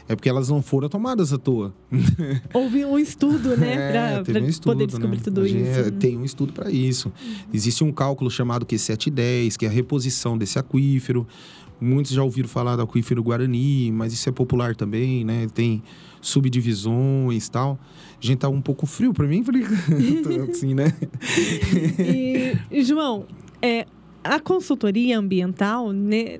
é 0.08 0.14
porque 0.14 0.28
elas 0.28 0.48
não 0.48 0.62
foram 0.62 0.88
tomadas 0.88 1.32
à 1.32 1.38
toa. 1.38 1.74
Houve 2.52 2.84
um 2.84 2.98
estudo, 2.98 3.56
né? 3.56 3.74
É, 3.74 4.22
para 4.22 4.40
um 4.40 4.52
poder 4.60 4.86
descobrir 4.86 5.16
né? 5.16 5.22
tudo 5.22 5.46
isso. 5.46 5.80
É, 5.80 5.90
tem 5.90 6.16
um 6.16 6.24
estudo 6.24 6.52
para 6.52 6.70
isso. 6.70 7.12
Existe 7.52 7.84
um 7.84 7.92
cálculo 7.92 8.30
chamado 8.30 8.66
Q710, 8.66 9.56
que 9.56 9.64
é 9.64 9.68
a 9.68 9.72
reposição 9.72 10.36
desse 10.36 10.58
aquífero. 10.58 11.26
Muitos 11.80 12.12
já 12.12 12.22
ouviram 12.22 12.48
falar 12.48 12.76
do 12.76 12.82
aquífero 12.82 13.22
Guarani, 13.22 13.90
mas 13.90 14.12
isso 14.12 14.28
é 14.28 14.32
popular 14.32 14.76
também, 14.76 15.24
né? 15.24 15.48
Tem 15.52 15.82
subdivisões 16.20 17.46
e 17.46 17.50
tal. 17.50 17.78
A 18.22 18.24
gente 18.24 18.38
tá 18.38 18.48
um 18.48 18.60
pouco 18.60 18.86
frio 18.86 19.12
para 19.12 19.26
mim, 19.26 19.44
assim, 20.48 20.74
né? 20.74 20.94
e, 22.70 22.84
João, 22.84 23.26
é, 23.60 23.84
a 24.22 24.38
consultoria 24.38 25.18
ambiental, 25.18 25.90
né, 25.90 26.38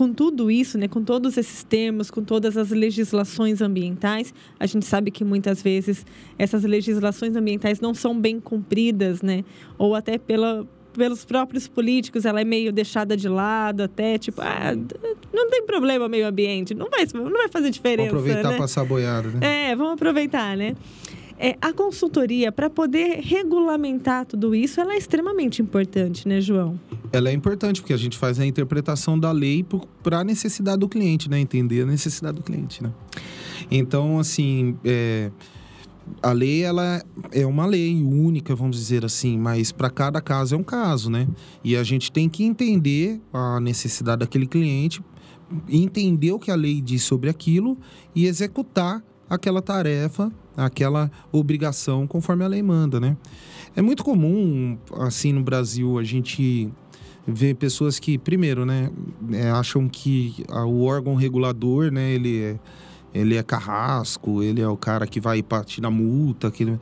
com 0.00 0.14
tudo 0.14 0.50
isso, 0.50 0.78
né, 0.78 0.88
com 0.88 1.04
todos 1.04 1.36
esses 1.36 1.62
termos, 1.62 2.10
com 2.10 2.24
todas 2.24 2.56
as 2.56 2.70
legislações 2.70 3.60
ambientais, 3.60 4.32
a 4.58 4.64
gente 4.64 4.86
sabe 4.86 5.10
que 5.10 5.22
muitas 5.22 5.60
vezes 5.60 6.06
essas 6.38 6.64
legislações 6.64 7.36
ambientais 7.36 7.82
não 7.82 7.92
são 7.92 8.18
bem 8.18 8.40
cumpridas, 8.40 9.20
né? 9.20 9.44
Ou 9.76 9.94
até 9.94 10.16
pela, 10.16 10.66
pelos 10.94 11.26
próprios 11.26 11.68
políticos, 11.68 12.24
ela 12.24 12.40
é 12.40 12.44
meio 12.44 12.72
deixada 12.72 13.14
de 13.14 13.28
lado, 13.28 13.82
até 13.82 14.16
tipo, 14.16 14.40
ah, 14.40 14.74
não 15.34 15.50
tem 15.50 15.66
problema 15.66 16.08
meio 16.08 16.26
ambiente, 16.26 16.72
não 16.72 16.88
vai, 16.88 17.06
não 17.12 17.30
vai 17.30 17.48
fazer 17.50 17.68
diferença. 17.68 18.08
Vamos 18.08 18.24
aproveitar 18.24 18.52
né? 18.52 18.56
passar 18.56 18.86
boiada, 18.86 19.28
né? 19.28 19.70
É, 19.70 19.76
vamos 19.76 19.92
aproveitar, 19.92 20.56
né? 20.56 20.76
É, 21.42 21.56
a 21.58 21.72
consultoria, 21.72 22.52
para 22.52 22.68
poder 22.68 23.20
regulamentar 23.22 24.26
tudo 24.26 24.54
isso, 24.54 24.78
ela 24.78 24.92
é 24.92 24.98
extremamente 24.98 25.62
importante, 25.62 26.28
né, 26.28 26.38
João? 26.38 26.78
Ela 27.10 27.30
é 27.30 27.32
importante, 27.32 27.80
porque 27.80 27.94
a 27.94 27.96
gente 27.96 28.18
faz 28.18 28.38
a 28.38 28.44
interpretação 28.44 29.18
da 29.18 29.32
lei 29.32 29.64
para 30.02 30.18
a 30.18 30.24
necessidade 30.24 30.80
do 30.80 30.88
cliente, 30.88 31.30
né? 31.30 31.40
Entender 31.40 31.80
a 31.80 31.86
necessidade 31.86 32.36
do 32.36 32.42
cliente, 32.42 32.82
né? 32.82 32.92
Então, 33.70 34.18
assim, 34.18 34.76
é, 34.84 35.30
a 36.22 36.30
lei, 36.30 36.62
ela 36.62 37.02
é 37.32 37.46
uma 37.46 37.64
lei 37.64 38.02
única, 38.02 38.54
vamos 38.54 38.76
dizer 38.76 39.02
assim, 39.02 39.38
mas 39.38 39.72
para 39.72 39.88
cada 39.88 40.20
caso 40.20 40.54
é 40.54 40.58
um 40.58 40.62
caso, 40.62 41.08
né? 41.08 41.26
E 41.64 41.74
a 41.74 41.82
gente 41.82 42.12
tem 42.12 42.28
que 42.28 42.44
entender 42.44 43.18
a 43.32 43.58
necessidade 43.60 44.18
daquele 44.18 44.46
cliente, 44.46 45.02
entender 45.70 46.32
o 46.32 46.38
que 46.38 46.50
a 46.50 46.54
lei 46.54 46.82
diz 46.82 47.02
sobre 47.02 47.30
aquilo 47.30 47.78
e 48.14 48.26
executar 48.26 49.02
aquela 49.30 49.62
tarefa, 49.62 50.30
aquela 50.64 51.10
obrigação 51.32 52.06
conforme 52.06 52.44
a 52.44 52.48
lei 52.48 52.62
manda, 52.62 53.00
né? 53.00 53.16
É 53.74 53.82
muito 53.82 54.02
comum, 54.02 54.76
assim, 54.98 55.32
no 55.32 55.42
Brasil, 55.42 55.98
a 55.98 56.04
gente 56.04 56.70
ver 57.26 57.54
pessoas 57.54 57.98
que, 57.98 58.18
primeiro, 58.18 58.64
né, 58.64 58.90
é, 59.32 59.50
acham 59.50 59.88
que 59.88 60.44
o 60.48 60.82
órgão 60.84 61.14
regulador, 61.14 61.90
né, 61.92 62.12
ele 62.12 62.42
é, 62.42 62.58
ele 63.14 63.36
é 63.36 63.42
carrasco, 63.42 64.42
ele 64.42 64.60
é 64.60 64.68
o 64.68 64.76
cara 64.76 65.06
que 65.06 65.20
vai 65.20 65.44
na 65.80 65.90
multa, 65.90 66.50
que 66.50 66.78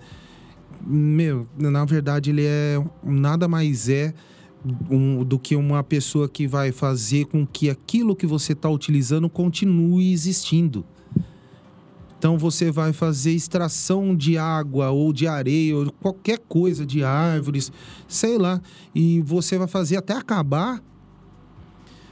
meu, 0.87 1.47
na 1.57 1.85
verdade 1.85 2.31
ele 2.31 2.45
é 2.45 2.83
nada 3.03 3.49
mais 3.49 3.89
é 3.89 4.15
um, 4.91 5.25
do 5.25 5.39
que 5.39 5.57
uma 5.57 5.83
pessoa 5.83 6.29
que 6.29 6.47
vai 6.47 6.73
fazer 6.73 7.27
com 7.27 7.47
que 7.47 7.69
aquilo 7.69 8.15
que 8.15 8.27
você 8.27 8.53
está 8.53 8.69
utilizando 8.69 9.29
continue 9.29 10.13
existindo. 10.13 10.85
Então 12.19 12.37
você 12.37 12.73
vai 12.73 12.93
fazer 12.93 13.31
extração 13.31 14.15
de 14.17 14.37
água 14.37 14.91
ou 14.91 15.13
de 15.13 15.29
areia 15.29 15.77
ou 15.77 15.93
qualquer 15.93 16.39
coisa 16.39 16.85
de 16.85 17.05
árvores, 17.05 17.71
sei 18.09 18.37
lá, 18.37 18.61
e 18.93 19.21
você 19.21 19.57
vai 19.57 19.69
fazer 19.69 19.97
até 19.97 20.15
acabar, 20.15 20.83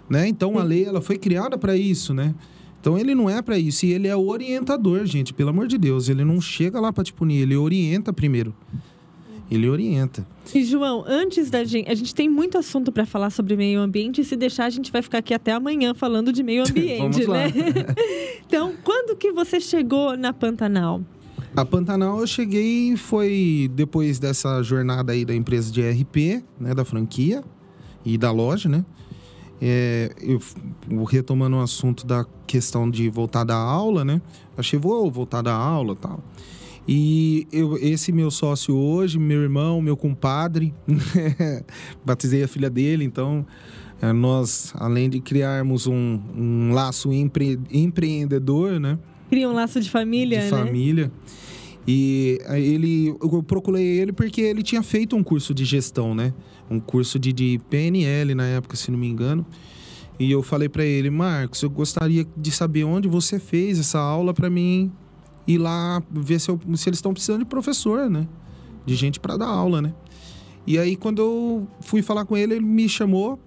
né? 0.08 0.28
Então 0.28 0.58
a 0.58 0.62
lei 0.62 0.84
ela 0.84 1.00
foi 1.00 1.18
criada 1.18 1.58
para 1.58 1.76
isso, 1.76 2.14
né? 2.14 2.34
Então 2.80 2.96
ele 2.96 3.16
não 3.16 3.28
é 3.28 3.42
para 3.42 3.58
isso, 3.58 3.84
e 3.84 3.92
ele 3.92 4.06
é 4.06 4.14
o 4.14 4.28
orientador, 4.28 5.04
gente, 5.06 5.34
pelo 5.34 5.50
amor 5.50 5.66
de 5.66 5.76
Deus, 5.76 6.08
ele 6.08 6.24
não 6.24 6.40
chega 6.40 6.78
lá 6.78 6.92
para 6.92 7.02
te 7.02 7.12
punir, 7.12 7.42
ele 7.42 7.56
orienta 7.56 8.12
primeiro. 8.12 8.54
Ele 9.50 9.68
orienta. 9.68 10.26
E, 10.54 10.64
João, 10.64 11.04
antes 11.06 11.50
da 11.50 11.64
gente. 11.64 11.90
A 11.90 11.94
gente 11.94 12.14
tem 12.14 12.28
muito 12.28 12.58
assunto 12.58 12.90
para 12.90 13.06
falar 13.06 13.30
sobre 13.30 13.56
meio 13.56 13.80
ambiente, 13.80 14.20
e 14.20 14.24
se 14.24 14.36
deixar, 14.36 14.64
a 14.64 14.70
gente 14.70 14.90
vai 14.90 15.02
ficar 15.02 15.18
aqui 15.18 15.32
até 15.32 15.52
amanhã 15.52 15.94
falando 15.94 16.32
de 16.32 16.42
meio 16.42 16.64
ambiente, 16.68 17.26
né? 17.26 17.52
então, 18.46 18.74
quando 18.82 19.16
que 19.16 19.32
você 19.32 19.60
chegou 19.60 20.16
na 20.16 20.32
Pantanal? 20.32 21.00
A 21.56 21.64
Pantanal 21.64 22.20
eu 22.20 22.26
cheguei 22.26 22.96
foi 22.96 23.70
depois 23.72 24.18
dessa 24.18 24.62
jornada 24.62 25.12
aí 25.12 25.24
da 25.24 25.34
empresa 25.34 25.72
de 25.72 25.80
RP, 25.80 26.44
né, 26.60 26.74
da 26.74 26.84
franquia 26.84 27.42
e 28.04 28.18
da 28.18 28.30
loja, 28.30 28.68
né? 28.68 28.84
É, 29.60 30.10
eu 30.20 30.38
retomando 31.04 31.56
o 31.56 31.60
assunto 31.60 32.06
da 32.06 32.26
questão 32.46 32.90
de 32.90 33.08
voltar 33.08 33.42
da 33.42 33.56
aula, 33.56 34.04
né? 34.04 34.20
Achei 34.54 34.78
vou 34.78 35.10
voltar 35.10 35.40
da 35.40 35.54
aula, 35.54 35.96
tal. 35.96 36.22
E 36.88 37.48
eu, 37.50 37.76
esse 37.78 38.12
meu 38.12 38.30
sócio 38.30 38.76
hoje, 38.76 39.18
meu 39.18 39.42
irmão, 39.42 39.82
meu 39.82 39.96
compadre, 39.96 40.72
batizei 42.04 42.44
a 42.44 42.48
filha 42.48 42.70
dele, 42.70 43.04
então 43.04 43.44
é, 44.00 44.12
nós, 44.12 44.72
além 44.76 45.10
de 45.10 45.20
criarmos 45.20 45.86
um, 45.88 46.20
um 46.36 46.72
laço 46.72 47.12
empre, 47.12 47.58
empreendedor, 47.72 48.78
né? 48.78 48.98
Cria 49.28 49.48
um 49.48 49.52
laço 49.52 49.80
de 49.80 49.90
família, 49.90 50.38
de 50.38 50.44
né? 50.44 50.50
família. 50.50 51.12
E 51.88 52.38
ele, 52.50 53.08
eu 53.20 53.42
procurei 53.42 53.84
ele 53.84 54.12
porque 54.12 54.40
ele 54.40 54.62
tinha 54.62 54.82
feito 54.82 55.16
um 55.16 55.22
curso 55.22 55.54
de 55.54 55.64
gestão, 55.64 56.14
né? 56.14 56.32
Um 56.70 56.78
curso 56.78 57.18
de, 57.18 57.32
de 57.32 57.60
PNL 57.68 58.34
na 58.34 58.44
época, 58.44 58.76
se 58.76 58.90
não 58.90 58.98
me 58.98 59.08
engano. 59.08 59.46
E 60.18 60.30
eu 60.30 60.42
falei 60.42 60.68
para 60.68 60.84
ele, 60.84 61.10
Marcos, 61.10 61.62
eu 61.62 61.70
gostaria 61.70 62.26
de 62.36 62.50
saber 62.50 62.84
onde 62.84 63.08
você 63.08 63.38
fez 63.38 63.78
essa 63.78 63.98
aula 63.98 64.32
para 64.32 64.48
mim 64.48 64.90
ir 65.46 65.58
lá 65.58 66.02
ver 66.10 66.40
se, 66.40 66.50
eu, 66.50 66.60
se 66.74 66.88
eles 66.88 66.98
estão 66.98 67.12
precisando 67.12 67.40
de 67.40 67.44
professor, 67.46 68.10
né? 68.10 68.26
De 68.84 68.94
gente 68.94 69.20
para 69.20 69.36
dar 69.36 69.46
aula, 69.46 69.80
né? 69.80 69.94
E 70.66 70.78
aí 70.78 70.96
quando 70.96 71.22
eu 71.22 71.68
fui 71.80 72.02
falar 72.02 72.24
com 72.24 72.36
ele, 72.36 72.54
ele 72.54 72.64
me 72.64 72.88
chamou 72.88 73.38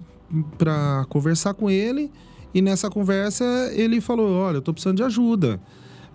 para 0.57 1.05
conversar 1.09 1.53
com 1.53 1.69
ele 1.69 2.11
e 2.53 2.61
nessa 2.61 2.89
conversa 2.89 3.45
ele 3.73 3.99
falou, 3.99 4.31
olha, 4.31 4.57
eu 4.57 4.61
tô 4.61 4.73
precisando 4.73 4.97
de 4.97 5.03
ajuda. 5.03 5.61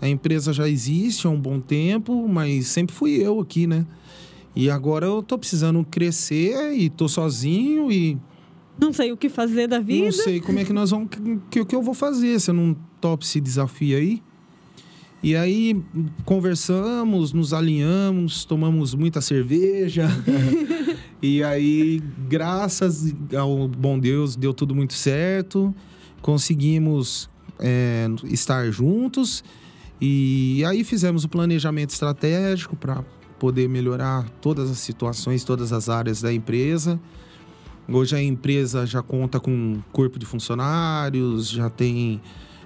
A 0.01 0.09
empresa 0.09 0.53
já 0.53 0.69
existe 0.69 1.27
há 1.27 1.31
um 1.31 1.41
bom 1.41 1.61
tempo, 1.61 2.29
mas 2.29 2.67
sempre 2.67 2.95
fui 2.95 3.13
eu 3.23 3.41
aqui, 3.41 3.67
né? 3.67 3.87
E 4.57 4.71
agora 4.71 5.07
eu 5.07 5.23
tô 5.23 5.37
precisando 5.37 5.85
crescer 5.91 6.73
e 6.73 6.89
tô 6.89 7.09
sozinho 7.09 7.91
e. 7.91 8.19
Não 8.79 8.93
sei 8.93 9.13
o 9.13 9.17
que 9.17 9.29
fazer 9.29 9.67
da 9.67 9.79
vida. 9.79 10.05
Não 10.05 10.13
sei 10.13 10.41
como 10.41 10.59
é 10.59 10.65
que 10.65 10.73
nós 10.73 10.91
vamos. 10.91 11.07
O 11.07 11.41
que, 11.51 11.65
que 11.65 11.75
eu 11.75 11.83
vou 11.83 11.95
fazer? 11.95 12.39
Você 12.39 12.53
não 12.53 12.77
topa 13.01 13.25
esse 13.25 13.41
desafio 13.41 13.97
aí? 13.97 14.23
E 15.25 15.35
aí 15.35 15.83
conversamos, 16.27 17.33
nos 17.33 17.55
alinhamos, 17.55 18.45
tomamos 18.45 18.95
muita 18.95 19.23
cerveja. 19.23 20.07
e 21.23 21.43
aí, 21.43 22.03
graças 22.29 23.15
ao 23.35 23.67
bom 23.67 23.99
Deus, 23.99 24.37
deu 24.37 24.53
tudo 24.53 24.75
muito 24.75 24.93
certo. 24.93 25.75
Conseguimos 26.21 27.31
é, 27.59 28.07
estar 28.25 28.71
juntos. 28.71 29.43
E 29.99 30.63
aí 30.67 30.85
fizemos 30.85 31.25
o 31.25 31.29
planejamento 31.31 31.89
estratégico 31.89 32.77
para 32.77 33.03
poder 33.39 33.67
melhorar 33.67 34.29
todas 34.43 34.71
as 34.71 34.77
situações, 34.77 35.43
todas 35.43 35.73
as 35.73 35.89
áreas 35.89 36.21
da 36.21 36.35
empresa. 36.35 37.01
Hoje 37.89 38.15
a 38.15 38.23
empresa 38.23 38.85
já 38.85 39.01
conta 39.01 39.41
com 39.41 39.51
um 39.51 39.83
corpo 39.91 40.19
de 40.19 40.27
funcionários, 40.27 41.49
já 41.49 41.71
tem, 41.71 42.21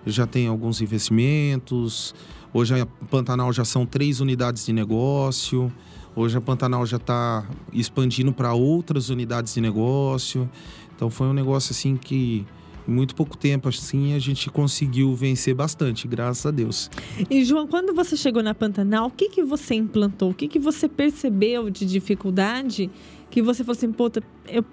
já 0.04 0.26
tem 0.26 0.48
alguns 0.48 0.80
investimentos. 0.80 2.16
Hoje 2.58 2.74
a 2.74 2.86
Pantanal 2.86 3.52
já 3.52 3.64
são 3.64 3.86
três 3.86 4.18
unidades 4.18 4.66
de 4.66 4.72
negócio. 4.72 5.72
Hoje 6.16 6.36
a 6.36 6.40
Pantanal 6.40 6.84
já 6.84 6.96
está 6.96 7.48
expandindo 7.72 8.32
para 8.32 8.52
outras 8.52 9.10
unidades 9.10 9.54
de 9.54 9.60
negócio. 9.60 10.50
Então 10.92 11.08
foi 11.08 11.28
um 11.28 11.32
negócio 11.32 11.70
assim 11.70 11.96
que 11.96 12.44
em 12.88 12.92
muito 12.92 13.14
pouco 13.14 13.36
tempo, 13.36 13.68
assim, 13.68 14.12
a 14.12 14.18
gente 14.18 14.50
conseguiu 14.50 15.14
vencer 15.14 15.54
bastante, 15.54 16.08
graças 16.08 16.46
a 16.46 16.50
Deus. 16.50 16.90
E, 17.30 17.44
João, 17.44 17.68
quando 17.68 17.94
você 17.94 18.16
chegou 18.16 18.42
na 18.42 18.56
Pantanal, 18.56 19.06
o 19.06 19.10
que, 19.12 19.28
que 19.28 19.44
você 19.44 19.76
implantou? 19.76 20.30
O 20.30 20.34
que, 20.34 20.48
que 20.48 20.58
você 20.58 20.88
percebeu 20.88 21.70
de 21.70 21.86
dificuldade 21.86 22.90
que 23.30 23.40
você 23.40 23.62
falou 23.62 23.76
assim, 23.76 23.92
puta, 23.92 24.20
eu... 24.48 24.64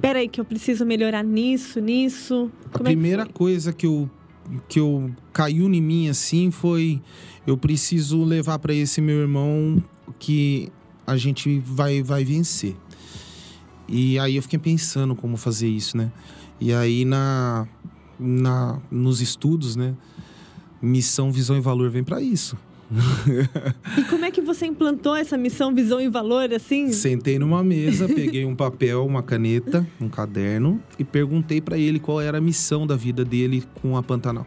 Peraí, 0.00 0.28
que 0.28 0.40
eu 0.40 0.44
preciso 0.44 0.86
melhorar 0.86 1.24
nisso, 1.24 1.80
nisso. 1.80 2.48
Como 2.70 2.86
a 2.86 2.92
é 2.92 2.94
primeira 2.94 3.26
que 3.26 3.32
coisa 3.32 3.72
que 3.72 3.84
eu, 3.84 4.08
que 4.68 4.80
eu 4.80 5.10
caiu 5.32 5.72
em 5.72 5.80
mim, 5.80 6.08
assim, 6.08 6.50
foi... 6.50 7.00
Eu 7.46 7.56
preciso 7.56 8.24
levar 8.24 8.58
para 8.58 8.74
esse 8.74 9.00
meu 9.00 9.20
irmão 9.20 9.82
que 10.18 10.70
a 11.06 11.16
gente 11.16 11.58
vai, 11.60 12.02
vai 12.02 12.22
vencer. 12.22 12.76
E 13.88 14.18
aí 14.18 14.36
eu 14.36 14.42
fiquei 14.42 14.58
pensando 14.58 15.16
como 15.16 15.38
fazer 15.38 15.68
isso, 15.68 15.96
né? 15.96 16.12
E 16.60 16.74
aí 16.74 17.06
na, 17.06 17.66
na 18.20 18.78
nos 18.90 19.22
estudos, 19.22 19.76
né? 19.76 19.94
Missão, 20.82 21.32
visão 21.32 21.56
e 21.56 21.60
valor 21.60 21.88
vem 21.88 22.04
para 22.04 22.20
isso. 22.20 22.56
E 23.98 24.04
como 24.04 24.24
é 24.24 24.30
que 24.30 24.40
você 24.40 24.66
implantou 24.66 25.14
essa 25.14 25.36
missão, 25.36 25.74
visão 25.74 26.00
e 26.00 26.08
valor 26.08 26.52
assim? 26.54 26.90
Sentei 26.90 27.38
numa 27.38 27.62
mesa, 27.62 28.08
peguei 28.08 28.46
um 28.46 28.56
papel, 28.56 29.04
uma 29.04 29.22
caneta, 29.22 29.86
um 30.00 30.08
caderno 30.08 30.82
e 30.98 31.04
perguntei 31.04 31.60
para 31.60 31.76
ele 31.76 31.98
qual 31.98 32.20
era 32.20 32.38
a 32.38 32.40
missão 32.40 32.86
da 32.86 32.96
vida 32.96 33.24
dele 33.24 33.62
com 33.82 33.96
a 33.96 34.02
Pantanal. 34.02 34.46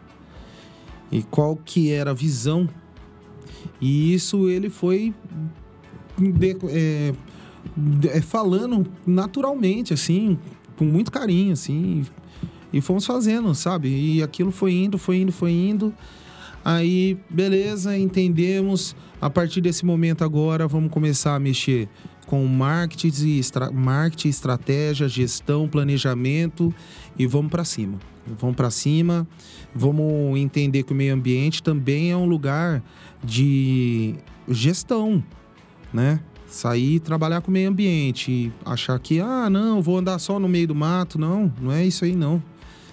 E 1.10 1.22
qual 1.22 1.56
que 1.56 1.92
era 1.92 2.10
a 2.10 2.14
visão. 2.14 2.68
E 3.80 4.12
isso 4.12 4.48
ele 4.48 4.70
foi 4.70 5.14
de, 6.18 6.56
é, 6.68 7.14
é, 8.08 8.20
falando 8.20 8.86
naturalmente, 9.06 9.94
assim, 9.94 10.38
com 10.76 10.84
muito 10.84 11.12
carinho, 11.12 11.52
assim. 11.52 12.04
E 12.72 12.80
fomos 12.80 13.06
fazendo, 13.06 13.54
sabe? 13.54 13.88
E 13.88 14.22
aquilo 14.22 14.50
foi 14.50 14.72
indo, 14.72 14.98
foi 14.98 15.18
indo, 15.18 15.30
foi 15.30 15.52
indo. 15.52 15.94
Aí, 16.64 17.18
beleza, 17.28 17.96
entendemos. 17.96 18.94
A 19.20 19.28
partir 19.30 19.60
desse 19.60 19.84
momento 19.84 20.24
agora, 20.24 20.66
vamos 20.66 20.90
começar 20.90 21.34
a 21.34 21.38
mexer 21.38 21.88
com 22.26 22.46
marketing, 22.46 23.38
estra 23.38 23.70
marketing 23.70 24.28
estratégia, 24.28 25.08
gestão, 25.08 25.68
planejamento 25.68 26.74
e 27.18 27.26
vamos 27.26 27.50
para 27.50 27.64
cima. 27.64 27.98
Vamos 28.38 28.56
para 28.56 28.70
cima. 28.70 29.26
Vamos 29.74 30.38
entender 30.38 30.84
que 30.84 30.92
o 30.92 30.96
meio 30.96 31.14
ambiente 31.14 31.62
também 31.62 32.10
é 32.10 32.16
um 32.16 32.26
lugar 32.26 32.82
de 33.22 34.14
gestão, 34.48 35.22
né? 35.92 36.20
sair 36.52 36.96
e 36.96 37.00
trabalhar 37.00 37.40
com 37.40 37.48
o 37.48 37.52
meio 37.52 37.70
ambiente, 37.70 38.52
achar 38.64 38.98
que, 38.98 39.20
ah, 39.20 39.48
não, 39.48 39.80
vou 39.80 39.98
andar 39.98 40.18
só 40.18 40.38
no 40.38 40.48
meio 40.48 40.68
do 40.68 40.74
mato. 40.74 41.18
Não, 41.18 41.52
não 41.60 41.72
é 41.72 41.84
isso 41.84 42.04
aí, 42.04 42.14
não. 42.14 42.42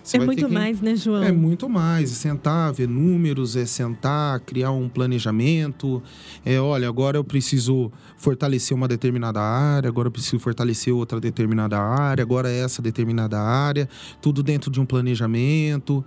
Você 0.03 0.17
é 0.17 0.25
muito 0.25 0.47
que... 0.47 0.53
mais, 0.53 0.81
né, 0.81 0.95
João? 0.95 1.23
É 1.23 1.31
muito 1.31 1.69
mais. 1.69 2.11
É 2.11 2.15
sentar, 2.15 2.73
ver 2.73 2.87
números, 2.87 3.55
é 3.55 3.65
sentar, 3.65 4.39
criar 4.39 4.71
um 4.71 4.89
planejamento. 4.89 6.01
É, 6.45 6.59
olha, 6.59 6.87
agora 6.87 7.17
eu 7.17 7.23
preciso 7.23 7.91
fortalecer 8.17 8.75
uma 8.75 8.87
determinada 8.87 9.41
área, 9.41 9.87
agora 9.87 10.07
eu 10.07 10.11
preciso 10.11 10.39
fortalecer 10.39 10.93
outra 10.93 11.19
determinada 11.19 11.79
área, 11.79 12.21
agora 12.21 12.49
essa 12.49 12.81
determinada 12.81 13.39
área. 13.39 13.87
Tudo 14.21 14.41
dentro 14.41 14.71
de 14.71 14.79
um 14.79 14.85
planejamento. 14.85 16.03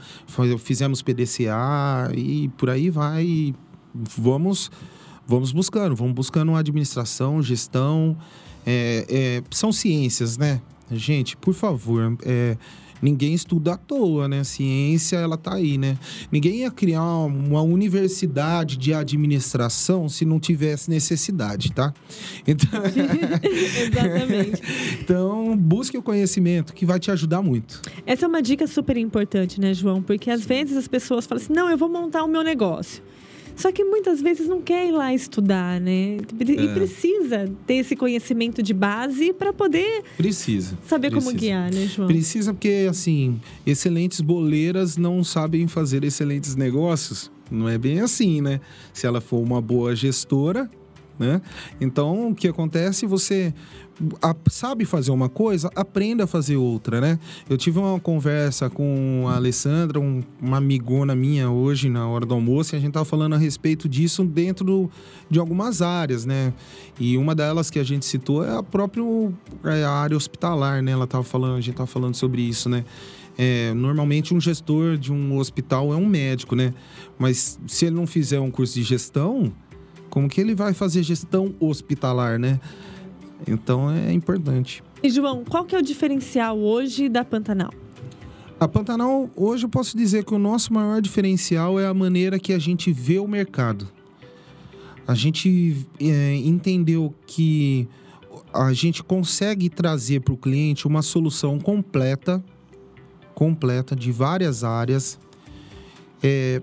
Fizemos 0.59 1.03
PDCA 1.03 2.11
e 2.15 2.49
por 2.57 2.71
aí 2.71 2.91
vai. 2.91 3.55
Vamos 3.95 4.71
vamos 5.27 5.53
buscando, 5.53 5.95
vamos 5.95 6.15
buscando 6.15 6.55
administração, 6.55 7.43
gestão. 7.43 8.17
É, 8.67 9.07
é, 9.09 9.43
são 9.51 9.73
ciências, 9.73 10.37
né? 10.37 10.61
Gente, 10.91 11.37
por 11.37 11.55
favor, 11.55 12.17
é, 12.25 12.57
ninguém 13.03 13.35
estuda 13.35 13.75
à 13.75 13.77
toa, 13.77 14.29
né? 14.29 14.45
Ciência, 14.45 15.17
ela 15.17 15.37
tá 15.37 15.55
aí, 15.55 15.77
né? 15.77 15.99
Ninguém 16.31 16.61
ia 16.61 16.71
criar 16.71 17.03
uma 17.03 17.61
universidade 17.61 18.77
de 18.77 18.95
administração 18.95 20.09
se 20.09 20.25
não 20.25 20.39
tivesse 20.39 20.89
necessidade, 20.89 21.73
tá? 21.73 21.93
Então... 22.47 22.71
Exatamente. 23.43 24.63
então, 25.01 25.57
busque 25.57 25.99
o 25.99 26.03
conhecimento, 26.03 26.73
que 26.73 26.87
vai 26.87 26.99
te 26.99 27.11
ajudar 27.11 27.43
muito. 27.43 27.83
Essa 28.07 28.27
é 28.27 28.29
uma 28.29 28.43
dica 28.43 28.67
super 28.67 28.97
importante, 28.97 29.61
né, 29.61 29.75
João? 29.75 30.03
Porque 30.03 30.31
às 30.31 30.45
vezes 30.45 30.77
as 30.77 30.89
pessoas 30.89 31.27
falam 31.27 31.43
assim: 31.43 31.53
não, 31.53 31.69
eu 31.69 31.77
vou 31.77 31.89
montar 31.89 32.23
o 32.23 32.29
meu 32.29 32.43
negócio. 32.43 33.03
Só 33.57 33.71
que 33.71 33.85
muitas 33.85 34.21
vezes 34.21 34.49
não 34.49 34.61
quer 34.61 34.89
ir 34.89 34.93
lá 34.93 35.13
estudar, 35.13 35.81
né? 35.81 36.19
E 36.41 36.67
é. 36.67 36.75
precisa 36.75 37.51
ter 37.67 37.75
esse 37.75 37.97
conhecimento 37.97 38.63
de 38.63 38.75
base 38.75 39.33
para 39.33 39.53
poder 39.53 40.03
precisa 40.17 40.79
saber 40.87 41.11
precisa. 41.11 41.31
como 41.31 41.41
guiar, 41.41 41.73
né, 41.73 41.87
João? 41.87 42.09
Precisa 42.09 42.53
porque 42.53 42.87
assim, 42.89 43.41
excelentes 43.67 44.21
boleiras 44.21 44.97
não 44.97 45.23
sabem 45.23 45.67
fazer 45.67 46.05
excelentes 46.05 46.57
negócios. 46.57 47.31
Não 47.51 47.69
é 47.69 47.77
bem 47.77 48.01
assim, 48.01 48.41
né? 48.41 48.61
Se 48.93 49.07
ela 49.07 49.21
for 49.21 49.39
uma 49.39 49.61
boa 49.61 49.95
gestora, 49.95 50.71
né? 51.19 51.43
Então, 51.81 52.31
o 52.31 52.35
que 52.35 52.49
acontece? 52.49 53.07
Você 53.07 53.53
a, 54.21 54.35
sabe 54.51 54.85
fazer 54.85 55.11
uma 55.11 55.29
coisa, 55.29 55.71
aprenda 55.75 56.25
a 56.25 56.27
fazer 56.27 56.57
outra, 56.57 57.01
né? 57.01 57.19
Eu 57.49 57.57
tive 57.57 57.79
uma 57.79 57.99
conversa 58.01 58.69
com 58.69 59.27
a 59.29 59.37
Alessandra, 59.37 60.01
um, 60.01 60.23
uma 60.41 60.59
amigona 60.59 61.15
minha 61.15 61.51
hoje 61.51 61.89
na 61.89 62.07
hora 62.09 62.27
do 62.27 62.35
almoço, 62.35 62.75
e 62.75 62.77
a 62.77 62.81
gente 62.81 62.93
tava 62.93 63.05
falando 63.05 63.35
a 63.35 63.39
respeito 63.39 63.89
disso 63.89 64.25
dentro 64.25 64.65
do, 64.65 64.91
de 65.31 65.39
algumas 65.39 65.83
áreas, 65.83 66.25
né? 66.25 66.53
E 66.99 67.17
uma 67.17 67.35
delas 67.35 67.71
que 67.71 67.79
a 67.79 67.85
gente 67.85 68.05
citou 68.05 68.45
é 68.45 68.57
a 68.57 68.63
própria 68.63 69.03
é 69.65 69.85
a 69.85 69.91
área 69.91 70.17
hospitalar, 70.17 70.83
né? 70.83 70.93
Ela 70.93 71.07
tava 71.07 71.25
falando, 71.25 71.57
a 71.57 71.61
gente 71.61 71.75
tava 71.75 71.87
falando 71.87 72.15
sobre 72.15 72.43
isso, 72.43 72.69
né? 72.69 72.85
É, 73.39 73.73
normalmente 73.73 74.35
um 74.35 74.41
gestor 74.41 74.99
de 74.99 75.11
um 75.11 75.39
hospital 75.39 75.93
é 75.93 75.97
um 75.97 76.07
médico, 76.07 76.55
né? 76.55 76.75
Mas 77.19 77.59
se 77.67 77.87
ele 77.87 77.97
não 77.97 78.07
fizer 78.07 78.41
um 78.41 78.51
curso 78.51 78.75
de 78.75 78.83
gestão, 78.83 79.53
como 80.11 80.29
que 80.29 80.41
ele 80.41 80.55
vai 80.55 80.75
fazer 80.75 81.03
gestão 81.03 81.55
hospitalar, 81.59 82.39
né? 82.39 82.61
Então 83.47 83.91
é 83.91 84.13
importante. 84.13 84.83
E 85.03 85.11
João, 85.11 85.45
qual 85.45 85.65
que 85.65 85.75
é 85.75 85.79
o 85.79 85.83
diferencial 85.83 86.59
hoje 86.59 87.09
da 87.09 87.25
Pantanal? 87.25 87.73
A 88.59 88.69
Pantanal, 88.69 89.29
hoje 89.35 89.65
eu 89.65 89.69
posso 89.69 89.97
dizer 89.97 90.25
que 90.25 90.33
o 90.33 90.39
nosso 90.39 90.73
maior 90.73 91.01
diferencial 91.01 91.81
é 91.81 91.87
a 91.87 91.93
maneira 91.93 92.39
que 92.39 92.53
a 92.53 92.59
gente 92.59 92.93
vê 92.93 93.19
o 93.19 93.27
mercado. 93.27 93.89
A 95.07 95.15
gente 95.15 95.85
é, 96.01 96.37
entendeu 96.37 97.13
que 97.27 97.89
a 98.55 98.73
gente 98.73 99.03
consegue 99.03 99.69
trazer 99.69 100.21
para 100.21 100.33
o 100.33 100.37
cliente 100.37 100.87
uma 100.87 101.03
solução 101.03 101.59
completa, 101.59 102.43
completa 103.35 103.97
de 103.97 104.13
várias 104.13 104.63
áreas, 104.63 105.19
é, 106.23 106.63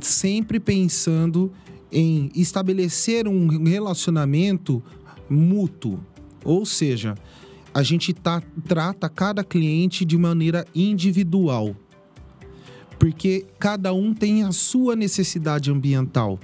sempre 0.00 0.60
pensando 0.60 1.50
em 1.90 2.30
estabelecer 2.34 3.26
um 3.28 3.46
relacionamento 3.64 4.82
mútuo. 5.28 6.00
Ou 6.44 6.66
seja, 6.66 7.14
a 7.74 7.82
gente 7.82 8.12
tá, 8.12 8.42
trata 8.66 9.08
cada 9.08 9.42
cliente 9.42 10.04
de 10.04 10.16
maneira 10.18 10.66
individual. 10.74 11.74
Porque 12.98 13.46
cada 13.58 13.92
um 13.92 14.14
tem 14.14 14.44
a 14.44 14.52
sua 14.52 14.94
necessidade 14.94 15.70
ambiental. 15.70 16.38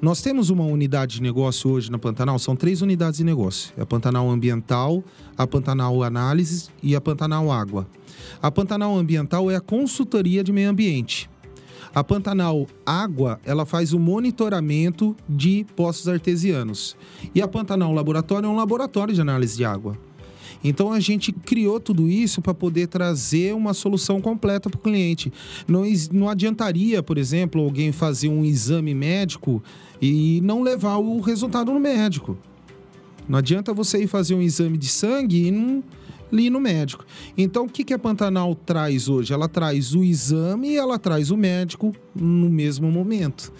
Nós 0.00 0.20
temos 0.20 0.50
uma 0.50 0.64
unidade 0.64 1.16
de 1.16 1.22
negócio 1.22 1.70
hoje 1.70 1.90
na 1.90 1.98
Pantanal, 1.98 2.38
são 2.38 2.54
três 2.54 2.82
unidades 2.82 3.18
de 3.18 3.24
negócio: 3.24 3.72
a 3.80 3.86
Pantanal 3.86 4.28
Ambiental, 4.30 5.02
a 5.36 5.46
Pantanal 5.46 6.02
Análise 6.02 6.68
e 6.82 6.94
a 6.94 7.00
Pantanal 7.00 7.50
Água. 7.50 7.88
A 8.42 8.50
Pantanal 8.50 8.96
Ambiental 8.96 9.50
é 9.50 9.56
a 9.56 9.60
consultoria 9.60 10.44
de 10.44 10.52
meio 10.52 10.68
ambiente. 10.68 11.30
A 11.94 12.02
Pantanal 12.02 12.66
Água, 12.84 13.40
ela 13.44 13.64
faz 13.64 13.92
o 13.92 14.00
monitoramento 14.00 15.14
de 15.28 15.64
poços 15.76 16.08
artesianos. 16.08 16.96
E 17.32 17.40
a 17.40 17.46
Pantanal 17.46 17.92
Laboratório 17.92 18.46
é 18.46 18.50
um 18.50 18.56
laboratório 18.56 19.14
de 19.14 19.20
análise 19.20 19.56
de 19.56 19.64
água. 19.64 19.96
Então 20.62 20.92
a 20.92 20.98
gente 20.98 21.30
criou 21.30 21.78
tudo 21.78 22.08
isso 22.08 22.42
para 22.42 22.52
poder 22.52 22.88
trazer 22.88 23.54
uma 23.54 23.72
solução 23.72 24.20
completa 24.20 24.68
para 24.68 24.78
o 24.78 24.80
cliente. 24.80 25.32
Não, 25.68 25.84
não 26.10 26.28
adiantaria, 26.28 27.00
por 27.00 27.16
exemplo, 27.16 27.62
alguém 27.62 27.92
fazer 27.92 28.28
um 28.28 28.44
exame 28.44 28.92
médico 28.92 29.62
e 30.02 30.40
não 30.42 30.62
levar 30.62 30.96
o 30.96 31.20
resultado 31.20 31.72
no 31.72 31.78
médico. 31.78 32.36
Não 33.28 33.38
adianta 33.38 33.72
você 33.72 34.02
ir 34.02 34.08
fazer 34.08 34.34
um 34.34 34.42
exame 34.42 34.76
de 34.76 34.88
sangue 34.88 35.46
e 35.46 35.50
não 35.52 35.84
ir 36.32 36.50
no 36.50 36.60
médico. 36.60 37.04
Então, 37.36 37.64
o 37.64 37.68
que, 37.68 37.84
que 37.84 37.94
a 37.94 37.98
Pantanal 37.98 38.54
traz 38.54 39.08
hoje? 39.08 39.32
Ela 39.32 39.48
traz 39.48 39.94
o 39.94 40.02
exame 40.02 40.70
e 40.70 40.76
ela 40.76 40.98
traz 40.98 41.30
o 41.30 41.36
médico 41.36 41.94
no 42.14 42.48
mesmo 42.48 42.90
momento. 42.90 43.52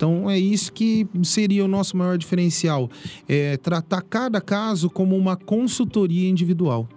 Então, 0.00 0.30
é 0.30 0.38
isso 0.38 0.72
que 0.72 1.06
seria 1.22 1.62
o 1.62 1.68
nosso 1.68 1.94
maior 1.94 2.16
diferencial: 2.16 2.90
é 3.28 3.58
tratar 3.58 4.00
cada 4.00 4.40
caso 4.40 4.88
como 4.88 5.14
uma 5.14 5.36
consultoria 5.36 6.28
individual. 6.28 6.88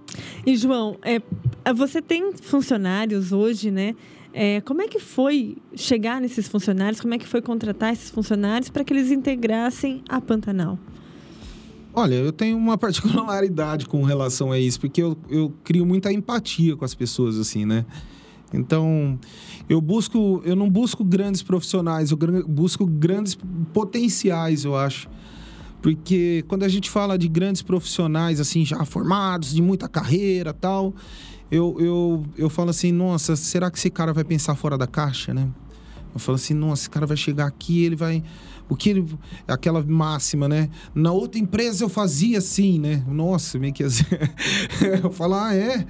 E, 0.46 0.56
João, 0.56 0.98
é, 1.02 1.22
você 1.74 2.02
tem 2.02 2.32
funcionários 2.34 3.34
hoje, 3.34 3.72
né? 3.72 3.94
É, 4.34 4.62
como 4.62 4.82
é 4.82 4.88
que 4.88 5.00
foi 5.00 5.58
chegar 5.76 6.22
nesses 6.22 6.48
funcionários? 6.48 7.02
Como 7.02 7.14
é 7.14 7.18
que 7.18 7.28
foi 7.28 7.42
contratar 7.42 7.94
esses 7.94 8.10
funcionários 8.10 8.70
para 8.70 8.84
que 8.84 8.94
eles 8.94 9.12
integrassem 9.12 10.02
a 10.08 10.20
Pantanal? 10.22 10.80
Olha, 11.94 12.16
eu 12.16 12.32
tenho 12.32 12.58
uma 12.58 12.78
particularidade 12.80 13.86
com 13.86 14.04
relação 14.04 14.52
a 14.52 14.60
isso, 14.60 14.80
porque 14.80 15.02
eu, 15.02 15.18
eu 15.30 15.54
crio 15.64 15.86
muita 15.86 16.12
empatia 16.12 16.76
com 16.76 16.84
as 16.84 16.96
pessoas, 16.96 17.38
assim, 17.38 17.66
né? 17.66 17.86
Então, 18.54 19.20
eu 19.68 19.82
busco, 19.82 20.42
eu 20.46 20.56
não 20.56 20.70
busco 20.70 21.04
grandes 21.04 21.42
profissionais, 21.42 22.12
eu 22.12 22.18
busco 22.48 22.86
grandes 22.86 23.38
potenciais, 23.74 24.64
eu 24.64 24.76
acho. 24.76 25.10
Porque 25.82 26.46
quando 26.48 26.64
a 26.64 26.70
gente 26.70 26.90
fala 26.90 27.18
de 27.18 27.28
grandes 27.28 27.62
profissionais, 27.62 28.40
assim, 28.40 28.64
já 28.64 28.86
formados, 28.86 29.54
de 29.54 29.62
muita 29.62 29.90
carreira 29.90 30.54
tal, 30.54 30.94
eu, 31.52 31.76
eu, 31.80 32.26
eu 32.38 32.50
falo 32.50 32.70
assim, 32.70 32.92
nossa, 32.92 33.36
será 33.36 33.70
que 33.70 33.78
esse 33.78 33.90
cara 33.90 34.14
vai 34.14 34.24
pensar 34.24 34.56
fora 34.56 34.78
da 34.78 34.88
caixa, 34.88 35.34
né? 35.34 35.50
Eu 36.14 36.20
falo 36.20 36.36
assim, 36.36 36.54
nossa, 36.54 36.84
esse 36.84 36.90
cara 36.90 37.06
vai 37.06 37.18
chegar 37.18 37.48
aqui, 37.48 37.84
ele 37.84 37.96
vai. 37.96 38.24
O 38.74 38.76
que. 38.76 39.06
Aquela 39.48 39.84
máxima, 39.84 40.50
né? 40.50 40.68
Na 40.96 41.12
outra 41.12 41.40
empresa 41.40 41.84
eu 41.84 41.90
fazia 41.90 42.40
assim, 42.40 42.80
né? 42.80 43.04
Nossa, 43.08 43.60
meio 43.60 43.72
que 43.72 43.84
assim. 43.84 44.04
eu 45.04 45.12
falo, 45.12 45.36
ah, 45.36 45.54
é? 45.54 45.86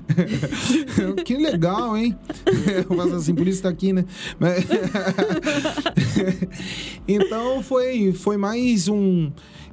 que 1.24 1.38
legal, 1.38 1.96
hein? 1.96 2.14
eu 2.90 2.98
faço 2.98 3.16
assim, 3.16 3.34
por 3.34 3.48
isso 3.48 3.64
tá 3.64 3.70
aqui, 3.70 3.94
né? 3.94 4.04
então 7.08 7.64
foi, 7.64 8.12
foi 8.12 8.36
mais 8.36 8.90
um. 8.90 9.32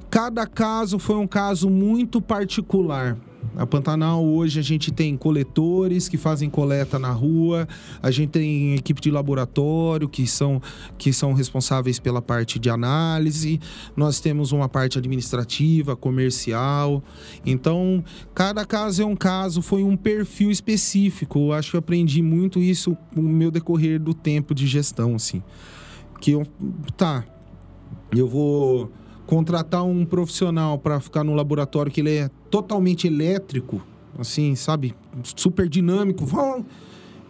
Cada 0.09 0.47
caso 0.47 0.97
foi 0.97 1.17
um 1.17 1.27
caso 1.27 1.69
muito 1.69 2.21
particular. 2.21 3.17
A 3.55 3.65
Pantanal 3.65 4.25
hoje 4.25 4.59
a 4.59 4.63
gente 4.63 4.91
tem 4.91 5.17
coletores 5.17 6.07
que 6.07 6.17
fazem 6.17 6.49
coleta 6.49 6.97
na 6.97 7.11
rua, 7.11 7.67
a 8.01 8.09
gente 8.09 8.29
tem 8.29 8.75
equipe 8.75 9.01
de 9.01 9.11
laboratório 9.11 10.07
que 10.07 10.25
são, 10.25 10.61
que 10.97 11.11
são 11.11 11.33
responsáveis 11.33 11.99
pela 11.99 12.21
parte 12.21 12.57
de 12.59 12.69
análise, 12.69 13.59
nós 13.95 14.19
temos 14.19 14.51
uma 14.51 14.69
parte 14.69 14.97
administrativa, 14.97 15.95
comercial. 15.95 17.03
Então, 17.45 18.03
cada 18.33 18.65
caso 18.65 19.01
é 19.01 19.05
um 19.05 19.15
caso, 19.15 19.61
foi 19.61 19.83
um 19.83 19.97
perfil 19.97 20.49
específico. 20.49 21.39
Eu 21.39 21.53
acho 21.53 21.71
que 21.71 21.75
eu 21.75 21.79
aprendi 21.79 22.21
muito 22.21 22.59
isso 22.59 22.97
no 23.15 23.23
meu 23.23 23.51
decorrer 23.51 23.99
do 23.99 24.13
tempo 24.13 24.55
de 24.55 24.65
gestão, 24.65 25.15
assim. 25.15 25.43
Que 26.19 26.31
eu, 26.31 26.45
tá, 26.95 27.25
eu 28.11 28.27
vou 28.27 28.91
contratar 29.31 29.85
um 29.85 30.03
profissional 30.03 30.77
para 30.77 30.99
ficar 30.99 31.23
no 31.23 31.33
laboratório 31.33 31.89
que 31.89 32.01
ele 32.01 32.17
é 32.17 32.29
totalmente 32.49 33.07
elétrico, 33.07 33.81
assim, 34.19 34.55
sabe, 34.55 34.93
super 35.23 35.69
dinâmico, 35.69 36.25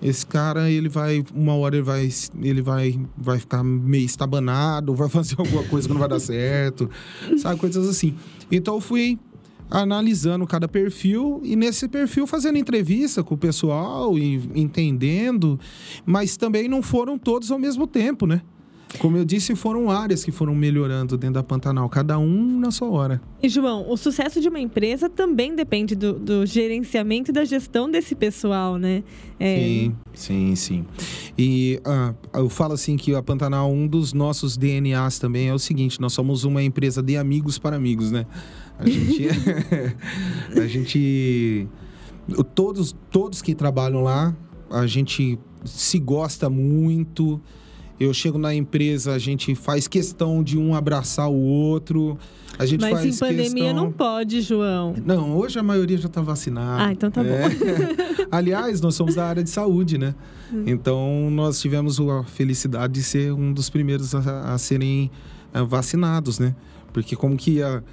esse 0.02 0.26
cara 0.26 0.68
ele 0.68 0.90
vai 0.90 1.24
uma 1.32 1.54
hora 1.54 1.76
ele 1.76 1.84
vai 1.84 2.10
ele 2.42 2.62
vai 2.64 3.00
vai 3.16 3.38
ficar 3.38 3.64
meio 3.64 4.04
estabanado, 4.04 4.96
vai 4.96 5.08
fazer 5.14 5.36
alguma 5.38 5.64
coisa 5.66 5.88
que 5.88 5.94
não 5.94 6.00
vai 6.00 6.10
dar 6.10 6.20
certo, 6.20 6.90
sabe 7.38 7.60
coisas 7.60 7.88
assim. 7.88 8.16
Então 8.52 8.74
eu 8.74 8.82
fui 8.82 9.20
analisando 9.70 10.48
cada 10.48 10.68
perfil 10.68 11.40
e 11.44 11.56
nesse 11.56 11.88
perfil 11.88 12.26
fazendo 12.26 12.58
entrevista 12.58 13.24
com 13.24 13.36
o 13.36 13.38
pessoal 13.38 14.18
e 14.18 14.42
entendendo, 14.56 15.60
mas 16.04 16.36
também 16.36 16.68
não 16.68 16.82
foram 16.82 17.20
todos 17.20 17.52
ao 17.52 17.60
mesmo 17.60 17.86
tempo, 17.86 18.26
né? 18.26 18.42
Como 19.00 19.18
eu 19.18 19.26
disse, 19.26 19.56
foram 19.56 19.90
áreas 19.90 20.24
que 20.24 20.32
foram 20.32 20.54
melhorando 20.54 21.18
dentro 21.18 21.36
da 21.36 21.44
Pantanal, 21.44 21.88
cada 21.90 22.20
um 22.20 22.60
na 22.60 22.72
sua 22.72 22.90
hora. 22.90 23.22
E, 23.42 23.48
João, 23.48 23.90
o 23.90 23.96
sucesso 23.96 24.42
de 24.42 24.50
uma 24.50 24.60
empresa 24.60 25.10
também 25.10 25.56
depende 25.56 25.96
do, 25.96 26.14
do 26.14 26.46
gerenciamento 26.46 27.32
e 27.32 27.34
da 27.34 27.46
gestão 27.46 27.90
desse 27.90 28.16
pessoal, 28.16 28.78
né? 28.78 29.04
É... 29.40 29.58
Sim, 29.58 29.96
sim, 30.14 30.56
sim. 30.56 30.86
E 31.38 31.80
ah, 31.86 32.14
eu 32.34 32.50
falo 32.50 32.74
assim 32.74 32.98
que 32.98 33.16
a 33.16 33.24
Pantanal, 33.24 33.72
um 33.72 33.88
dos 33.88 34.14
nossos 34.14 34.58
DNAs 34.58 35.20
também 35.20 35.48
é 35.48 35.54
o 35.54 35.60
seguinte: 35.60 36.00
nós 36.00 36.14
somos 36.14 36.44
uma 36.44 36.62
empresa 36.62 37.02
de 37.02 37.18
amigos 37.18 37.58
para 37.58 37.76
amigos, 37.76 38.12
né? 38.12 38.26
A 38.78 38.88
gente. 38.88 39.28
a 40.60 40.68
gente. 40.68 41.68
Todos, 42.54 42.96
todos 43.10 43.42
que 43.42 43.56
trabalham 43.56 44.04
lá, 44.04 44.36
a 44.70 44.86
gente 44.86 45.40
se 45.64 46.00
gosta 46.00 46.50
muito. 46.50 47.42
Eu 48.02 48.16
chego 48.16 48.40
na 48.40 48.52
empresa, 48.52 49.14
a 49.14 49.20
gente 49.20 49.54
faz 49.54 49.88
questão 49.88 50.44
de 50.44 50.58
um 50.58 50.74
abraçar 50.74 51.30
o 51.30 51.36
outro. 51.36 52.18
A 52.58 52.66
gente 52.66 52.82
Mas 52.82 52.94
faz 52.94 53.16
em 53.16 53.20
pandemia 53.20 53.66
questão... 53.66 53.74
não 53.76 53.92
pode, 53.92 54.42
João. 54.42 54.96
Não, 55.06 55.38
hoje 55.38 55.60
a 55.60 55.64
maioria 55.64 56.00
já 56.00 56.08
está 56.08 56.20
vacinada. 56.20 56.84
Ah, 56.84 56.92
então 56.92 57.12
tá 57.12 57.22
é. 57.24 57.48
bom. 57.48 57.56
Aliás, 58.32 58.82
nós 58.82 58.96
somos 58.96 59.14
da 59.14 59.28
área 59.28 59.44
de 59.44 59.52
saúde, 59.52 60.00
né? 60.00 60.16
Hum. 60.52 60.64
Então, 60.66 61.30
nós 61.30 61.62
tivemos 61.62 62.00
a 62.00 62.24
felicidade 62.24 62.94
de 62.94 63.04
ser 63.04 63.34
um 63.34 63.54
dos 63.54 63.70
primeiros 63.70 64.16
a, 64.16 64.54
a 64.54 64.58
serem 64.58 65.12
eh, 65.54 65.62
vacinados, 65.62 66.40
né? 66.40 66.56
Porque 66.92 67.16
como 67.16 67.38
que 67.38 67.52
ia 67.52 67.84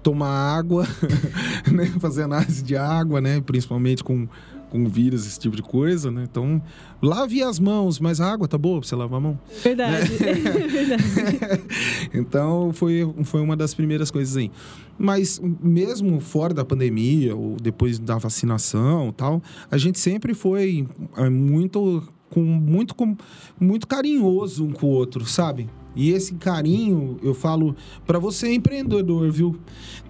tomar 0.00 0.28
água, 0.28 0.86
né? 1.72 1.86
fazer 1.98 2.22
análise 2.22 2.62
de 2.62 2.76
água, 2.76 3.20
né? 3.20 3.40
Principalmente 3.40 4.04
com 4.04 4.28
com 4.76 4.86
vírus, 4.86 5.26
esse 5.26 5.38
tipo 5.38 5.56
de 5.56 5.62
coisa, 5.62 6.10
né? 6.10 6.24
Então, 6.30 6.60
lave 7.02 7.42
as 7.42 7.58
mãos, 7.58 7.98
mas 7.98 8.20
a 8.20 8.30
água 8.30 8.46
tá 8.46 8.58
boa 8.58 8.80
pra 8.80 8.88
você 8.88 8.94
lavar 8.94 9.18
a 9.18 9.20
mão. 9.20 9.38
Verdade, 9.62 10.12
né? 10.12 10.32
verdade. 10.68 11.62
então, 12.12 12.72
foi, 12.72 13.10
foi 13.24 13.40
uma 13.40 13.56
das 13.56 13.74
primeiras 13.74 14.10
coisas 14.10 14.36
aí. 14.36 14.50
Mas, 14.98 15.40
mesmo 15.60 16.20
fora 16.20 16.52
da 16.52 16.64
pandemia, 16.64 17.34
ou 17.34 17.56
depois 17.56 17.98
da 17.98 18.18
vacinação 18.18 19.12
tal, 19.12 19.42
a 19.70 19.78
gente 19.78 19.98
sempre 19.98 20.34
foi 20.34 20.86
é, 21.16 21.28
muito, 21.30 22.02
com, 22.30 22.42
muito, 22.42 22.94
com, 22.94 23.16
muito 23.58 23.86
carinhoso 23.86 24.66
um 24.66 24.72
com 24.72 24.86
o 24.86 24.90
outro, 24.90 25.24
sabe? 25.24 25.68
E 25.96 26.10
esse 26.10 26.34
carinho, 26.34 27.16
eu 27.22 27.32
falo 27.32 27.74
para 28.06 28.18
você 28.18 28.52
empreendedor, 28.52 29.32
viu? 29.32 29.56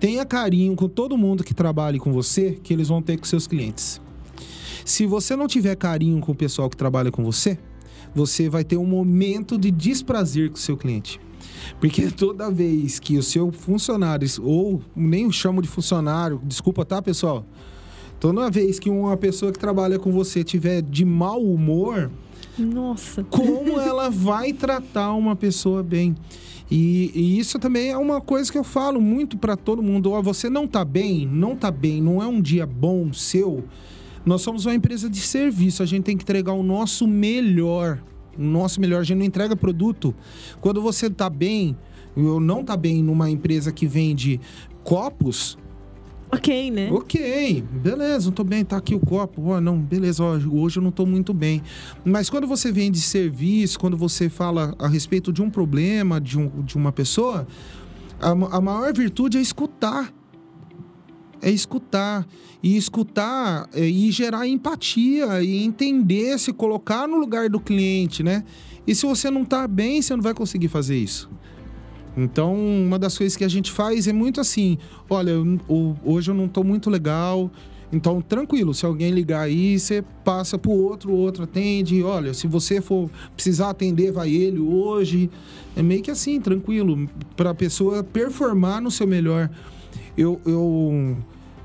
Tenha 0.01 0.27
carinho 0.27 0.75
com 0.75 0.89
todo 0.89 1.17
mundo 1.17 1.45
que 1.45 1.55
trabalhe 1.55 2.01
com 2.01 2.13
você, 2.13 2.59
que 2.61 2.73
eles 2.73 2.89
vão 2.89 3.01
ter 3.01 3.17
com 3.17 3.25
seus 3.25 3.47
clientes. 3.47 4.01
Se 4.87 5.05
você 5.05 5.35
não 5.35 5.49
tiver 5.49 5.75
carinho 5.75 6.21
com 6.21 6.31
o 6.31 6.35
pessoal 6.35 6.71
que 6.71 6.77
trabalha 6.77 7.11
com 7.11 7.25
você, 7.25 7.59
você 8.15 8.49
vai 8.49 8.63
ter 8.63 8.77
um 8.77 8.87
momento 8.87 9.59
de 9.59 9.69
desprazer 9.69 10.49
com 10.49 10.55
o 10.55 10.61
seu 10.61 10.77
cliente. 10.77 11.21
Porque 11.81 12.09
toda 12.17 12.53
vez 12.53 13.01
que 13.01 13.19
o 13.19 13.23
seu 13.23 13.51
funcionário, 13.51 14.29
ou 14.45 14.81
nem 14.95 15.27
o 15.27 15.33
chamo 15.33 15.61
de 15.61 15.67
funcionário, 15.67 16.41
desculpa, 16.45 16.85
tá, 16.85 17.03
pessoal? 17.03 17.45
Toda 18.21 18.49
vez 18.49 18.79
que 18.79 18.89
uma 18.89 19.17
pessoa 19.17 19.51
que 19.51 19.59
trabalha 19.59 19.99
com 19.99 20.13
você 20.13 20.45
tiver 20.45 20.83
de 20.83 21.05
mau 21.05 21.43
humor, 21.43 22.09
nossa, 22.57 23.25
como 23.25 23.81
ela 23.83 24.09
vai 24.09 24.53
tratar 24.53 25.13
uma 25.15 25.35
pessoa 25.35 25.83
bem? 25.83 26.15
E, 26.71 27.11
e, 27.13 27.39
isso 27.41 27.59
também 27.59 27.91
é 27.91 27.99
uma 27.99 28.21
coisa 28.21 28.51
que 28.53 28.59
eu 28.59 28.65
falo 28.65 29.01
muito 29.01 29.37
para 29.37 29.57
todo 29.57 29.83
mundo. 29.83 30.13
Ó, 30.13 30.23
você 30.23 30.49
não 30.49 30.69
tá 30.69 30.85
bem, 30.85 31.27
não 31.27 31.57
tá 31.57 31.73
bem, 31.73 32.01
não 32.01 32.23
é 32.23 32.27
um 32.27 32.41
dia 32.41 32.65
bom 32.65 33.13
seu 33.13 33.65
nós 34.27 34.43
somos 34.43 34.67
uma 34.67 34.75
empresa 34.75 35.09
de 35.09 35.21
serviço, 35.21 35.83
a 35.83 35.87
gente 35.87 36.05
tem 36.05 36.17
que 36.17 36.25
entregar 36.25 36.53
o 36.53 36.63
nosso 36.63 37.07
melhor 37.07 38.03
o 38.39 38.43
nosso 38.43 38.81
melhor, 38.81 39.01
a 39.01 39.03
gente 39.03 39.19
não 39.19 39.25
entrega 39.25 39.57
produto. 39.57 40.15
Quando 40.61 40.83
você 40.83 41.09
tá 41.09 41.31
bem, 41.31 41.77
ou 42.15 42.39
não 42.39 42.63
tá 42.63 42.77
bem 42.77 43.03
numa 43.03 43.31
empresa 43.31 43.73
que 43.73 43.87
vende 43.87 44.41
copos, 44.85 45.57
Ok, 46.29 46.73
né? 46.73 46.91
Ok, 46.91 47.63
beleza, 47.71 48.27
não 48.27 48.33
tô 48.33 48.43
bem, 48.43 48.65
tá 48.65 48.77
aqui 48.77 48.97
o 48.97 48.99
copo. 48.99 49.51
Ó, 49.51 49.61
não, 49.61 49.79
beleza, 49.79 50.25
ó, 50.25 50.37
hoje 50.51 50.81
eu 50.81 50.83
não 50.83 50.91
tô 50.91 51.07
muito 51.07 51.33
bem. 51.33 51.63
Mas 52.05 52.29
quando 52.29 52.49
você 52.49 52.73
vende 52.73 53.01
serviço, 53.01 53.79
quando 53.79 53.97
você 53.97 54.29
fala 54.29 54.75
a 54.77 54.89
respeito 54.89 55.33
de 55.33 55.41
um 55.41 55.49
problema 55.49 56.21
de, 56.21 56.37
um, 56.37 56.51
de 56.65 56.77
uma 56.77 56.91
pessoa, 56.91 57.47
a, 58.21 58.31
a 58.31 58.61
maior 58.61 58.93
virtude 58.93 59.39
é 59.39 59.41
escutar. 59.41 60.13
É 61.43 61.51
escutar. 61.51 62.27
E 62.63 62.77
escutar 62.77 63.69
é, 63.73 63.87
e 63.87 64.11
gerar 64.11 64.47
empatia 64.47 65.43
e 65.43 65.63
entender, 65.65 66.39
se 66.39 66.53
colocar 66.53 67.07
no 67.07 67.17
lugar 67.17 67.49
do 67.49 67.61
cliente, 67.61 68.23
né? 68.23 68.45
E 68.87 68.95
se 68.95 69.05
você 69.05 69.31
não 69.31 69.45
tá 69.45 69.67
bem, 69.69 70.01
você 70.01 70.15
não 70.15 70.23
vai 70.23 70.35
conseguir 70.35 70.69
fazer 70.69 70.97
isso. 70.97 71.29
Então, 72.17 72.55
uma 72.55 72.99
das 72.99 73.17
coisas 73.17 73.37
que 73.37 73.45
a 73.45 73.49
gente 73.49 73.71
faz 73.71 74.09
é 74.09 74.13
muito 74.13 74.41
assim: 74.41 74.79
olha, 75.09 75.31
eu, 75.31 75.97
hoje 76.05 76.31
eu 76.31 76.35
não 76.35 76.47
estou 76.47 76.65
muito 76.65 76.89
legal. 76.89 77.51
Então, 77.93 78.21
tranquilo, 78.21 78.75
se 78.75 78.85
alguém 78.85 79.13
ligar 79.13 79.43
aí, 79.43 79.79
você 79.79 80.03
passa 80.25 80.59
pro 80.59 80.73
outro, 80.73 81.13
o 81.13 81.17
outro 81.17 81.45
atende. 81.45 82.03
Olha, 82.03 82.35
se 82.35 82.47
você 82.47 82.81
for 82.81 83.09
precisar 83.35 83.71
atender, 83.71 84.11
vai 84.11 84.31
ele 84.31 84.59
hoje. 84.59 85.31
É 85.77 85.83
meio 85.83 86.03
que 86.03 86.11
assim, 86.11 86.41
tranquilo, 86.41 87.09
para 87.37 87.51
a 87.51 87.55
pessoa 87.55 88.03
performar 88.03 88.81
no 88.81 88.91
seu 88.91 89.07
melhor. 89.07 89.51
Eu, 90.17 90.41
eu 90.47 91.17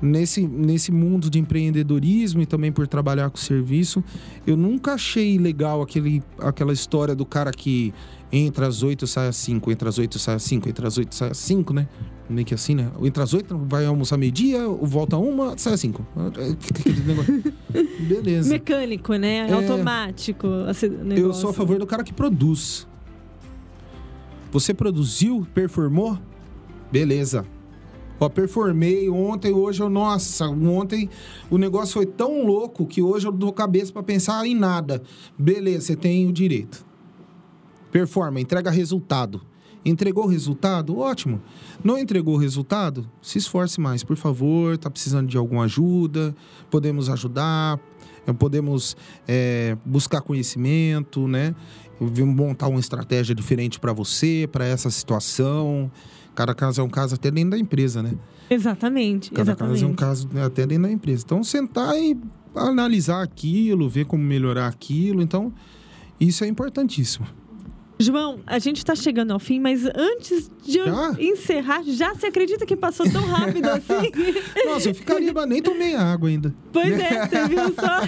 nesse, 0.02 0.46
nesse 0.46 0.90
mundo 0.90 1.30
de 1.30 1.38
empreendedorismo 1.38 2.42
e 2.42 2.46
também 2.46 2.72
por 2.72 2.86
trabalhar 2.88 3.30
com 3.30 3.36
serviço, 3.36 4.02
eu 4.46 4.56
nunca 4.56 4.94
achei 4.94 5.38
legal 5.38 5.80
aquele, 5.80 6.22
aquela 6.38 6.72
história 6.72 7.14
do 7.14 7.24
cara 7.24 7.52
que 7.52 7.94
entre 8.32 8.64
as 8.64 8.82
8 8.82 9.06
sai 9.06 9.28
às 9.28 9.36
5, 9.36 9.70
entre 9.70 9.88
as 9.88 9.98
8 9.98 10.18
sai 10.18 10.34
às 10.34 10.42
5, 10.42 10.68
entre 10.68 10.86
as 10.86 10.98
8 10.98 11.14
sai 11.14 11.30
às 11.30 11.38
5, 11.38 11.72
né? 11.72 11.88
Meio 12.28 12.46
que 12.46 12.54
assim, 12.54 12.74
né? 12.74 12.90
Entre 13.02 13.22
as 13.22 13.34
8 13.34 13.56
vai 13.68 13.84
almoçar 13.84 14.16
meio-dia, 14.16 14.66
volta 14.66 15.16
uma, 15.18 15.56
sai 15.56 15.74
às 15.74 15.80
5. 15.80 16.06
Beleza. 18.00 18.48
Mecânico, 18.48 19.14
né? 19.14 19.48
É, 19.48 19.52
Automático. 19.52 20.46
Eu 21.14 21.32
sou 21.34 21.50
a 21.50 21.52
favor 21.52 21.78
do 21.78 21.86
cara 21.86 22.02
que 22.02 22.12
produz. 22.12 22.88
Você 24.50 24.74
produziu, 24.74 25.46
performou? 25.54 26.18
Beleza. 26.90 27.46
Ó, 28.22 28.28
performei 28.28 29.10
ontem, 29.10 29.52
hoje 29.52 29.82
eu, 29.82 29.90
nossa, 29.90 30.46
ontem 30.48 31.10
o 31.50 31.58
negócio 31.58 31.94
foi 31.94 32.06
tão 32.06 32.46
louco 32.46 32.86
que 32.86 33.02
hoje 33.02 33.26
eu 33.26 33.32
dou 33.32 33.52
cabeça 33.52 33.92
para 33.92 34.04
pensar 34.04 34.46
em 34.46 34.54
nada. 34.54 35.02
Beleza, 35.36 35.86
você 35.86 35.96
tem 35.96 36.28
o 36.28 36.32
direito. 36.32 36.86
Performa, 37.90 38.40
entrega 38.40 38.70
resultado. 38.70 39.40
Entregou 39.84 40.24
resultado? 40.26 40.96
Ótimo. 40.96 41.42
Não 41.82 41.98
entregou 41.98 42.36
o 42.36 42.38
resultado? 42.38 43.10
Se 43.20 43.38
esforce 43.38 43.80
mais, 43.80 44.04
por 44.04 44.16
favor. 44.16 44.74
Está 44.74 44.88
precisando 44.88 45.26
de 45.26 45.36
alguma 45.36 45.64
ajuda? 45.64 46.32
Podemos 46.70 47.10
ajudar? 47.10 47.80
Eh, 48.24 48.32
podemos 48.32 48.96
é, 49.26 49.76
buscar 49.84 50.20
conhecimento, 50.20 51.26
né? 51.26 51.56
Montar 52.00 52.68
uma 52.68 52.78
estratégia 52.78 53.34
diferente 53.34 53.80
para 53.80 53.92
você, 53.92 54.48
para 54.50 54.64
essa 54.64 54.90
situação. 54.90 55.90
Cada 56.34 56.54
caso 56.54 56.80
é 56.80 56.84
um 56.84 56.88
caso 56.88 57.14
até 57.14 57.30
dentro 57.30 57.50
da 57.50 57.58
empresa, 57.58 58.02
né? 58.02 58.14
Exatamente. 58.48 59.30
Cada 59.30 59.52
exatamente. 59.52 59.74
caso 59.74 59.84
é 59.84 59.88
um 59.88 59.94
caso 59.94 60.28
até 60.44 60.66
dentro 60.66 60.84
da 60.84 60.90
empresa. 60.92 61.22
Então, 61.24 61.44
sentar 61.44 61.94
e 61.96 62.18
analisar 62.54 63.22
aquilo, 63.22 63.88
ver 63.88 64.06
como 64.06 64.22
melhorar 64.22 64.66
aquilo. 64.66 65.22
Então, 65.22 65.52
isso 66.18 66.44
é 66.44 66.46
importantíssimo. 66.48 67.26
João, 67.98 68.40
a 68.46 68.58
gente 68.58 68.78
está 68.78 68.96
chegando 68.96 69.32
ao 69.32 69.38
fim, 69.38 69.60
mas 69.60 69.84
antes 69.84 70.50
de 70.64 70.78
já? 70.78 71.14
encerrar, 71.20 71.82
já 71.84 72.14
se 72.14 72.26
acredita 72.26 72.66
que 72.66 72.76
passou 72.76 73.08
tão 73.08 73.22
rápido 73.22 73.66
assim? 73.70 74.10
Nossa, 74.66 74.88
eu 74.88 74.94
ficaria, 74.94 75.32
nem 75.46 75.62
tomei 75.62 75.94
água 75.94 76.28
ainda. 76.28 76.52
Pois 76.72 76.98
é, 76.98 77.26
você 77.26 77.48
viu 77.48 77.74
só? 77.74 78.02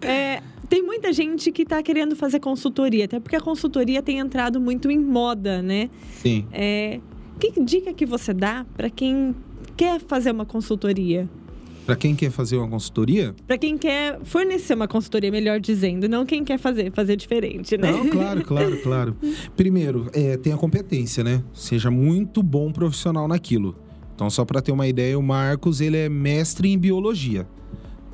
É, 0.06 0.42
tem 0.68 0.82
muita 0.82 1.12
gente 1.12 1.50
que 1.50 1.62
está 1.62 1.82
querendo 1.82 2.14
fazer 2.14 2.40
consultoria, 2.40 3.06
até 3.06 3.18
porque 3.18 3.36
a 3.36 3.40
consultoria 3.40 4.02
tem 4.02 4.18
entrado 4.18 4.60
muito 4.60 4.90
em 4.90 4.98
moda, 4.98 5.62
né? 5.62 5.88
Sim. 6.20 6.46
É, 6.52 7.00
que 7.38 7.60
dica 7.62 7.92
que 7.92 8.06
você 8.06 8.32
dá 8.32 8.66
para 8.76 8.88
quem 8.90 9.34
quer 9.76 10.00
fazer 10.00 10.30
uma 10.30 10.46
consultoria? 10.46 11.28
Para 11.84 11.96
quem 11.96 12.16
quer 12.16 12.30
fazer 12.30 12.56
uma 12.56 12.68
consultoria? 12.68 13.34
Para 13.46 13.58
quem 13.58 13.76
quer 13.76 14.18
fornecer 14.24 14.74
uma 14.74 14.88
consultoria, 14.88 15.30
melhor 15.30 15.60
dizendo, 15.60 16.08
não 16.08 16.24
quem 16.24 16.42
quer 16.42 16.58
fazer, 16.58 16.90
fazer 16.92 17.14
diferente, 17.14 17.76
né? 17.76 17.92
Não, 17.92 18.08
claro, 18.08 18.42
claro, 18.42 18.82
claro. 18.82 19.16
Primeiro, 19.54 20.08
é, 20.14 20.38
tenha 20.38 20.56
competência, 20.56 21.22
né? 21.22 21.44
Seja 21.52 21.90
muito 21.90 22.42
bom 22.42 22.72
profissional 22.72 23.28
naquilo. 23.28 23.76
Então, 24.14 24.30
só 24.30 24.46
para 24.46 24.62
ter 24.62 24.72
uma 24.72 24.86
ideia, 24.86 25.18
o 25.18 25.22
Marcos, 25.22 25.80
ele 25.82 25.98
é 25.98 26.08
mestre 26.08 26.72
em 26.72 26.78
biologia, 26.78 27.46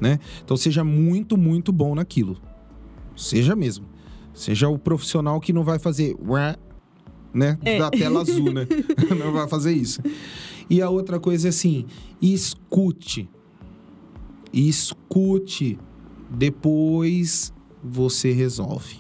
né? 0.00 0.18
Então, 0.42 0.56
seja 0.56 0.82
muito, 0.82 1.36
muito 1.36 1.70
bom 1.70 1.94
naquilo. 1.94 2.38
Seja 3.14 3.54
mesmo. 3.54 3.86
Seja 4.34 4.68
o 4.68 4.78
profissional 4.78 5.38
que 5.40 5.52
não 5.52 5.62
vai 5.62 5.78
fazer 5.78 6.16
né? 7.32 7.58
É. 7.64 7.78
Da 7.78 7.90
tela 7.90 8.20
azul, 8.20 8.52
né? 8.52 8.66
não 9.18 9.32
vai 9.32 9.48
fazer 9.48 9.72
isso. 9.72 10.00
E 10.68 10.80
a 10.80 10.88
outra 10.88 11.18
coisa 11.18 11.48
é 11.48 11.50
assim, 11.50 11.84
escute 12.20 13.28
escute, 14.52 15.78
depois 16.30 17.52
você 17.82 18.32
resolve. 18.32 18.96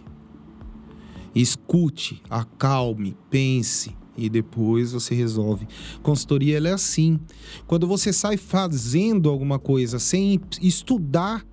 Escute, 1.34 2.22
acalme, 2.28 3.16
pense 3.28 3.94
e 4.16 4.28
depois 4.28 4.92
você 4.92 5.14
resolve. 5.14 5.66
Consultoria 6.02 6.56
ela 6.56 6.68
é 6.68 6.72
assim. 6.72 7.18
Quando 7.66 7.86
você 7.86 8.12
sai 8.12 8.36
fazendo 8.36 9.28
alguma 9.28 9.58
coisa 9.58 9.98
sem 9.98 10.40
estudar, 10.60 11.46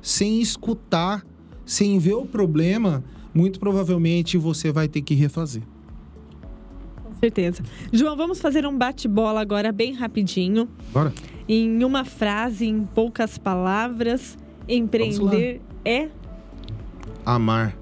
sem 0.00 0.40
escutar, 0.40 1.24
sem 1.64 1.98
ver 1.98 2.14
o 2.14 2.26
problema, 2.26 3.04
muito 3.34 3.60
provavelmente 3.60 4.38
você 4.38 4.72
vai 4.72 4.88
ter 4.88 5.02
que 5.02 5.14
refazer. 5.14 5.62
Certeza. 7.22 7.62
João, 7.92 8.16
vamos 8.16 8.40
fazer 8.40 8.66
um 8.66 8.76
bate-bola 8.76 9.40
agora 9.40 9.70
bem 9.70 9.92
rapidinho. 9.92 10.68
Bora 10.92 11.12
em 11.48 11.84
uma 11.84 12.04
frase, 12.04 12.66
em 12.66 12.84
poucas 12.84 13.38
palavras, 13.38 14.38
empreender 14.68 15.60
é 15.84 16.08
amar. 17.24 17.76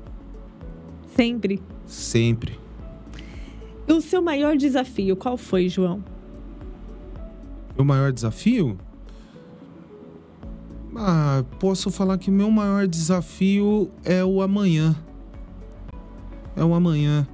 Sempre. 1.14 1.60
Sempre. 1.86 2.58
O 3.88 4.00
seu 4.00 4.22
maior 4.22 4.56
desafio, 4.56 5.16
qual 5.16 5.36
foi, 5.36 5.68
João? 5.68 6.02
O 7.76 7.84
maior 7.84 8.12
desafio? 8.12 8.78
Ah, 10.96 11.44
posso 11.58 11.90
falar 11.90 12.18
que 12.18 12.30
o 12.30 12.32
meu 12.32 12.50
maior 12.50 12.86
desafio 12.86 13.90
é 14.04 14.24
o 14.24 14.42
amanhã. 14.42 14.96
É 16.56 16.64
o 16.64 16.74
amanhã. 16.74 17.26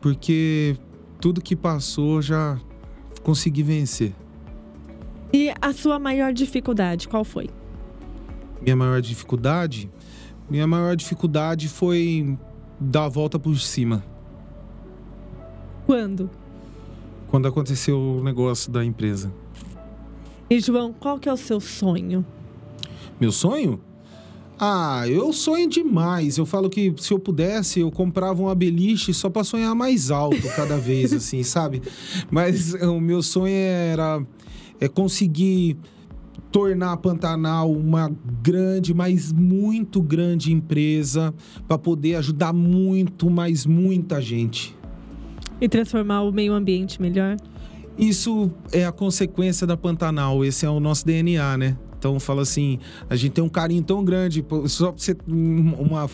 Porque 0.00 0.76
tudo 1.22 1.40
que 1.40 1.54
passou 1.54 2.20
já 2.20 2.58
consegui 3.22 3.62
vencer. 3.62 4.12
E 5.32 5.54
a 5.62 5.72
sua 5.72 5.96
maior 5.96 6.32
dificuldade, 6.32 7.06
qual 7.06 7.24
foi? 7.24 7.48
Minha 8.60 8.74
maior 8.74 9.00
dificuldade? 9.00 9.88
Minha 10.50 10.66
maior 10.66 10.96
dificuldade 10.96 11.68
foi 11.68 12.36
dar 12.78 13.04
a 13.04 13.08
volta 13.08 13.38
por 13.38 13.56
cima. 13.56 14.04
Quando? 15.86 16.28
Quando 17.28 17.46
aconteceu 17.46 17.96
o 17.96 18.24
negócio 18.24 18.72
da 18.72 18.84
empresa. 18.84 19.32
E 20.50 20.58
João, 20.58 20.92
qual 20.92 21.20
que 21.20 21.28
é 21.28 21.32
o 21.32 21.36
seu 21.36 21.60
sonho? 21.60 22.26
Meu 23.20 23.30
sonho? 23.30 23.80
Ah, 24.64 25.08
eu 25.08 25.32
sonho 25.32 25.68
demais. 25.68 26.38
Eu 26.38 26.46
falo 26.46 26.70
que 26.70 26.94
se 26.96 27.12
eu 27.12 27.18
pudesse, 27.18 27.80
eu 27.80 27.90
comprava 27.90 28.40
uma 28.40 28.54
beliche 28.54 29.12
só 29.12 29.28
para 29.28 29.42
sonhar 29.42 29.74
mais 29.74 30.08
alto 30.08 30.46
cada 30.54 30.78
vez, 30.78 31.12
assim, 31.12 31.42
sabe? 31.42 31.82
Mas 32.30 32.72
o 32.74 33.00
meu 33.00 33.24
sonho 33.24 33.52
era 33.52 34.24
é 34.80 34.86
conseguir 34.86 35.76
tornar 36.52 36.92
a 36.92 36.96
Pantanal 36.96 37.72
uma 37.72 38.08
grande, 38.40 38.94
mas 38.94 39.32
muito 39.32 40.00
grande 40.00 40.52
empresa 40.52 41.34
para 41.66 41.76
poder 41.76 42.14
ajudar 42.14 42.52
muito, 42.52 43.28
mas 43.28 43.66
muita 43.66 44.20
gente. 44.20 44.78
E 45.60 45.68
transformar 45.68 46.22
o 46.22 46.30
meio 46.30 46.52
ambiente 46.52 47.02
melhor? 47.02 47.36
Isso 47.98 48.48
é 48.70 48.86
a 48.86 48.92
consequência 48.92 49.66
da 49.66 49.76
Pantanal, 49.76 50.44
esse 50.44 50.64
é 50.64 50.70
o 50.70 50.78
nosso 50.78 51.04
DNA, 51.04 51.58
né? 51.58 51.76
Então, 52.02 52.18
fala 52.18 52.42
assim, 52.42 52.80
a 53.08 53.14
gente 53.14 53.30
tem 53.30 53.44
um 53.44 53.48
carinho 53.48 53.80
tão 53.80 54.04
grande, 54.04 54.44
só 54.66 54.90
pra 54.90 55.00
você 55.00 55.16
uma, 55.24 56.10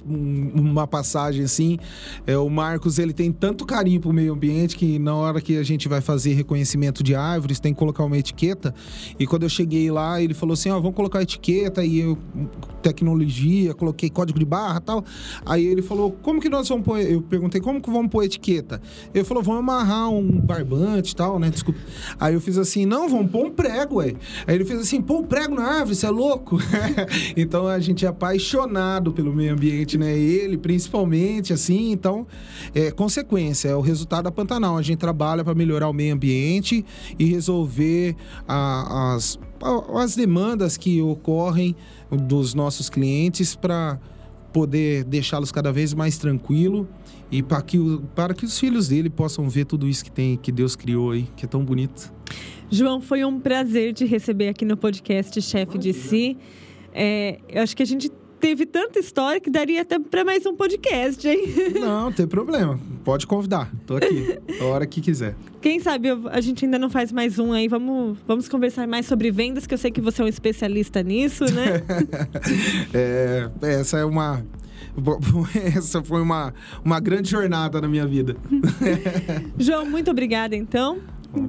uma 0.55 0.87
passagem 0.87 1.45
assim, 1.45 1.79
é, 2.27 2.37
o 2.37 2.51
Marcos, 2.51 2.99
ele 2.99 3.15
tem 3.15 3.33
tanto 3.33 3.65
carinho 3.65 3.99
pro 3.99 4.13
meio 4.13 4.35
ambiente 4.35 4.77
que 4.77 4.99
na 4.99 5.15
hora 5.17 5.41
que 5.41 5.57
a 5.57 5.63
gente 5.63 5.89
vai 5.89 6.03
fazer 6.03 6.35
reconhecimento 6.35 7.03
de 7.03 7.15
árvores, 7.15 7.59
tem 7.59 7.73
que 7.73 7.79
colocar 7.79 8.05
uma 8.05 8.19
etiqueta. 8.19 8.75
E 9.19 9.27
quando 9.27 9.45
eu 9.45 9.49
cheguei 9.49 9.91
lá, 9.91 10.21
ele 10.21 10.35
falou 10.35 10.53
assim, 10.53 10.69
ó, 10.69 10.77
oh, 10.77 10.83
vamos 10.83 10.95
colocar 10.95 11.23
etiqueta 11.23 11.83
e 11.83 12.01
eu 12.01 12.19
tecnologia, 12.83 13.75
coloquei 13.75 14.09
código 14.11 14.39
de 14.39 14.45
barra, 14.45 14.81
tal. 14.81 15.05
Aí 15.45 15.67
ele 15.67 15.83
falou: 15.83 16.13
"Como 16.23 16.41
que 16.41 16.49
nós 16.49 16.69
vamos 16.69 16.85
pôr?" 16.85 17.01
Eu 17.01 17.23
perguntei: 17.23 17.61
"Como 17.61 17.81
que 17.81 17.91
vamos 17.91 18.11
pôr 18.11 18.25
etiqueta?" 18.25 18.81
Ele 19.15 19.25
falou: 19.25 19.43
"Vamos 19.43 19.61
amarrar 19.61 20.11
um 20.11 20.41
barbante, 20.41 21.15
tal, 21.15 21.39
né? 21.39 21.51
Desculpa." 21.51 21.81
Aí 22.19 22.35
eu 22.35 22.41
fiz 22.41 22.57
assim: 22.57 22.87
"Não, 22.87 23.09
vamos 23.09 23.31
pôr 23.31 23.47
um 23.47 23.51
prego, 23.51 23.97
ué." 23.97 24.15
Aí 24.47 24.55
ele 24.55 24.65
fez 24.65 24.81
assim: 24.81 25.01
"Pôr 25.01 25.21
um 25.21 25.25
prego 25.25 25.55
na 25.55 25.65
árvore, 25.65 25.78
você 25.85 26.07
é 26.07 26.11
louco?" 26.11 26.59
então 27.37 27.67
a 27.67 27.79
gente 27.79 28.05
é 28.05 28.09
apaixonado 28.09 29.13
pelo 29.13 29.33
meio 29.35 29.53
ambiente, 29.53 29.97
né? 29.99 30.17
Ele 30.17 30.57
principalmente 30.57 31.53
assim, 31.53 31.93
então 31.93 32.27
é 32.75 32.91
consequência, 32.91 33.69
é 33.69 33.77
o 33.77 33.81
resultado 33.81 34.25
da 34.25 34.31
Pantanal. 34.31 34.77
A 34.77 34.83
gente 34.83 34.99
trabalha 34.99 35.45
para 35.45 35.55
melhorar 35.55 35.89
o 35.89 35.93
meio 35.93 36.15
ambiente 36.15 36.85
e 37.19 37.25
resolver 37.25 38.17
a, 38.47 39.15
as 39.15 39.39
as 39.97 40.15
demandas 40.15 40.77
que 40.77 41.03
ocorrem 41.03 41.75
dos 42.11 42.55
nossos 42.55 42.89
clientes 42.89 43.55
para 43.55 43.99
poder 44.53 45.05
deixá-los 45.05 45.53
cada 45.53 45.73
vez 45.73 45.93
mais 45.93 46.17
tranquilo 46.17 46.89
e 47.31 47.43
para 47.43 47.61
que, 47.61 47.79
para 48.15 48.33
que 48.33 48.45
os 48.45 48.59
filhos 48.59 48.89
dele 48.89 49.11
possam 49.11 49.49
ver 49.49 49.67
tudo 49.67 49.87
isso 49.87 50.05
que 50.05 50.11
tem 50.11 50.37
que 50.37 50.51
Deus 50.51 50.75
criou 50.75 51.11
aí, 51.11 51.29
que 51.37 51.45
é 51.45 51.49
tão 51.49 51.65
bonito. 51.65 52.13
João, 52.71 53.01
foi 53.01 53.25
um 53.25 53.41
prazer 53.41 53.95
te 53.95 54.05
receber 54.05 54.49
aqui 54.49 54.65
no 54.65 54.77
podcast 54.77 55.41
Chefe 55.41 55.79
de 55.79 55.93
Si. 55.93 56.37
É, 56.93 57.39
eu 57.49 57.63
acho 57.63 57.77
que 57.77 57.83
a 57.83 57.87
gente 57.87 58.11
teve 58.39 58.67
tanta 58.67 58.99
história 58.99 59.41
que 59.41 59.51
daria 59.51 59.83
até 59.83 59.99
para 59.99 60.25
mais 60.25 60.45
um 60.47 60.55
podcast, 60.55 61.27
hein? 61.27 61.45
Não, 61.75 62.05
não 62.05 62.13
tem 62.13 62.27
problema. 62.27 62.79
Pode 63.05 63.27
convidar. 63.27 63.73
Tô 63.87 63.97
aqui. 63.97 64.39
a 64.61 64.65
hora 64.65 64.87
que 64.87 65.01
quiser. 65.01 65.35
Quem 65.61 65.81
sabe 65.81 66.09
a 66.31 66.41
gente 66.41 66.65
ainda 66.65 66.79
não 66.79 66.91
faz 66.91 67.11
mais 67.11 67.39
um 67.39 67.53
aí. 67.53 67.69
Vamos, 67.69 68.19
vamos 68.27 68.49
conversar 68.49 68.87
mais 68.87 69.07
sobre 69.07 69.31
vendas, 69.31 69.67
que 69.67 69.75
eu 69.75 69.79
sei 69.79 69.91
que 69.91 70.01
você 70.01 70.23
é 70.23 70.25
um 70.25 70.29
especialista 70.29 71.03
nisso, 71.03 71.45
né? 71.53 71.83
é, 72.95 73.51
essa 73.63 73.99
é 73.99 74.05
uma. 74.05 74.45
Essa 75.77 76.03
foi 76.03 76.21
uma, 76.21 76.53
uma 76.85 77.01
grande 77.01 77.31
jornada 77.31 77.81
na 77.81 77.89
minha 77.89 78.07
vida. 78.07 78.37
João, 79.59 79.87
muito 79.87 80.11
obrigada 80.11 80.57
então. 80.57 80.99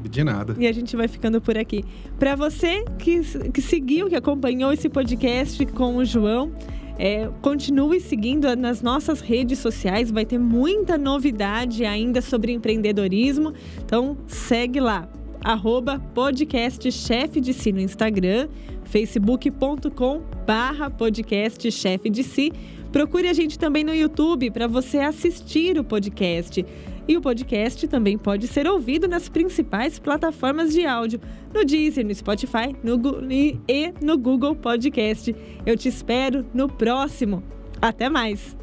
De 0.09 0.23
nada. 0.23 0.55
E 0.59 0.67
a 0.67 0.71
gente 0.71 0.95
vai 0.95 1.07
ficando 1.07 1.39
por 1.39 1.57
aqui. 1.57 1.83
Para 2.17 2.35
você 2.35 2.83
que, 2.97 3.21
que 3.51 3.61
seguiu, 3.61 4.07
que 4.07 4.15
acompanhou 4.15 4.73
esse 4.73 4.89
podcast 4.89 5.65
com 5.67 5.95
o 5.95 6.05
João, 6.05 6.51
é, 6.97 7.29
continue 7.41 8.01
seguindo 8.01 8.53
nas 8.57 8.81
nossas 8.81 9.21
redes 9.21 9.59
sociais, 9.59 10.11
vai 10.11 10.25
ter 10.25 10.37
muita 10.37 10.97
novidade 10.97 11.85
ainda 11.85 12.21
sobre 12.21 12.51
empreendedorismo. 12.51 13.53
Então 13.85 14.17
segue 14.27 14.81
lá, 14.81 15.07
arroba 15.41 15.99
podcast 16.13 16.91
chefe 16.91 17.39
de 17.39 17.53
si 17.53 17.71
no 17.71 17.79
Instagram, 17.79 18.49
facebook.com 18.83 20.21
barra 20.45 20.89
podcast 20.89 21.71
chefe 21.71 22.09
de 22.09 22.23
si. 22.23 22.51
Procure 22.91 23.29
a 23.29 23.33
gente 23.33 23.57
também 23.57 23.83
no 23.83 23.93
YouTube 23.93 24.51
para 24.51 24.67
você 24.67 24.97
assistir 24.97 25.77
o 25.77 25.83
podcast. 25.83 26.65
E 27.09 27.17
o 27.17 27.21
podcast 27.21 27.87
também 27.87 28.19
pode 28.19 28.47
ser 28.47 28.67
ouvido 28.67 29.07
nas 29.07 29.27
principais 29.27 29.97
plataformas 29.97 30.71
de 30.71 30.85
áudio, 30.85 31.19
no 31.51 31.65
Deezer, 31.65 32.05
no 32.05 32.13
Spotify 32.13 32.75
no, 32.83 33.01
e 33.67 33.91
no 33.99 34.15
Google 34.15 34.55
Podcast. 34.55 35.35
Eu 35.65 35.75
te 35.75 35.89
espero 35.89 36.45
no 36.53 36.69
próximo. 36.69 37.43
Até 37.81 38.09
mais! 38.09 38.55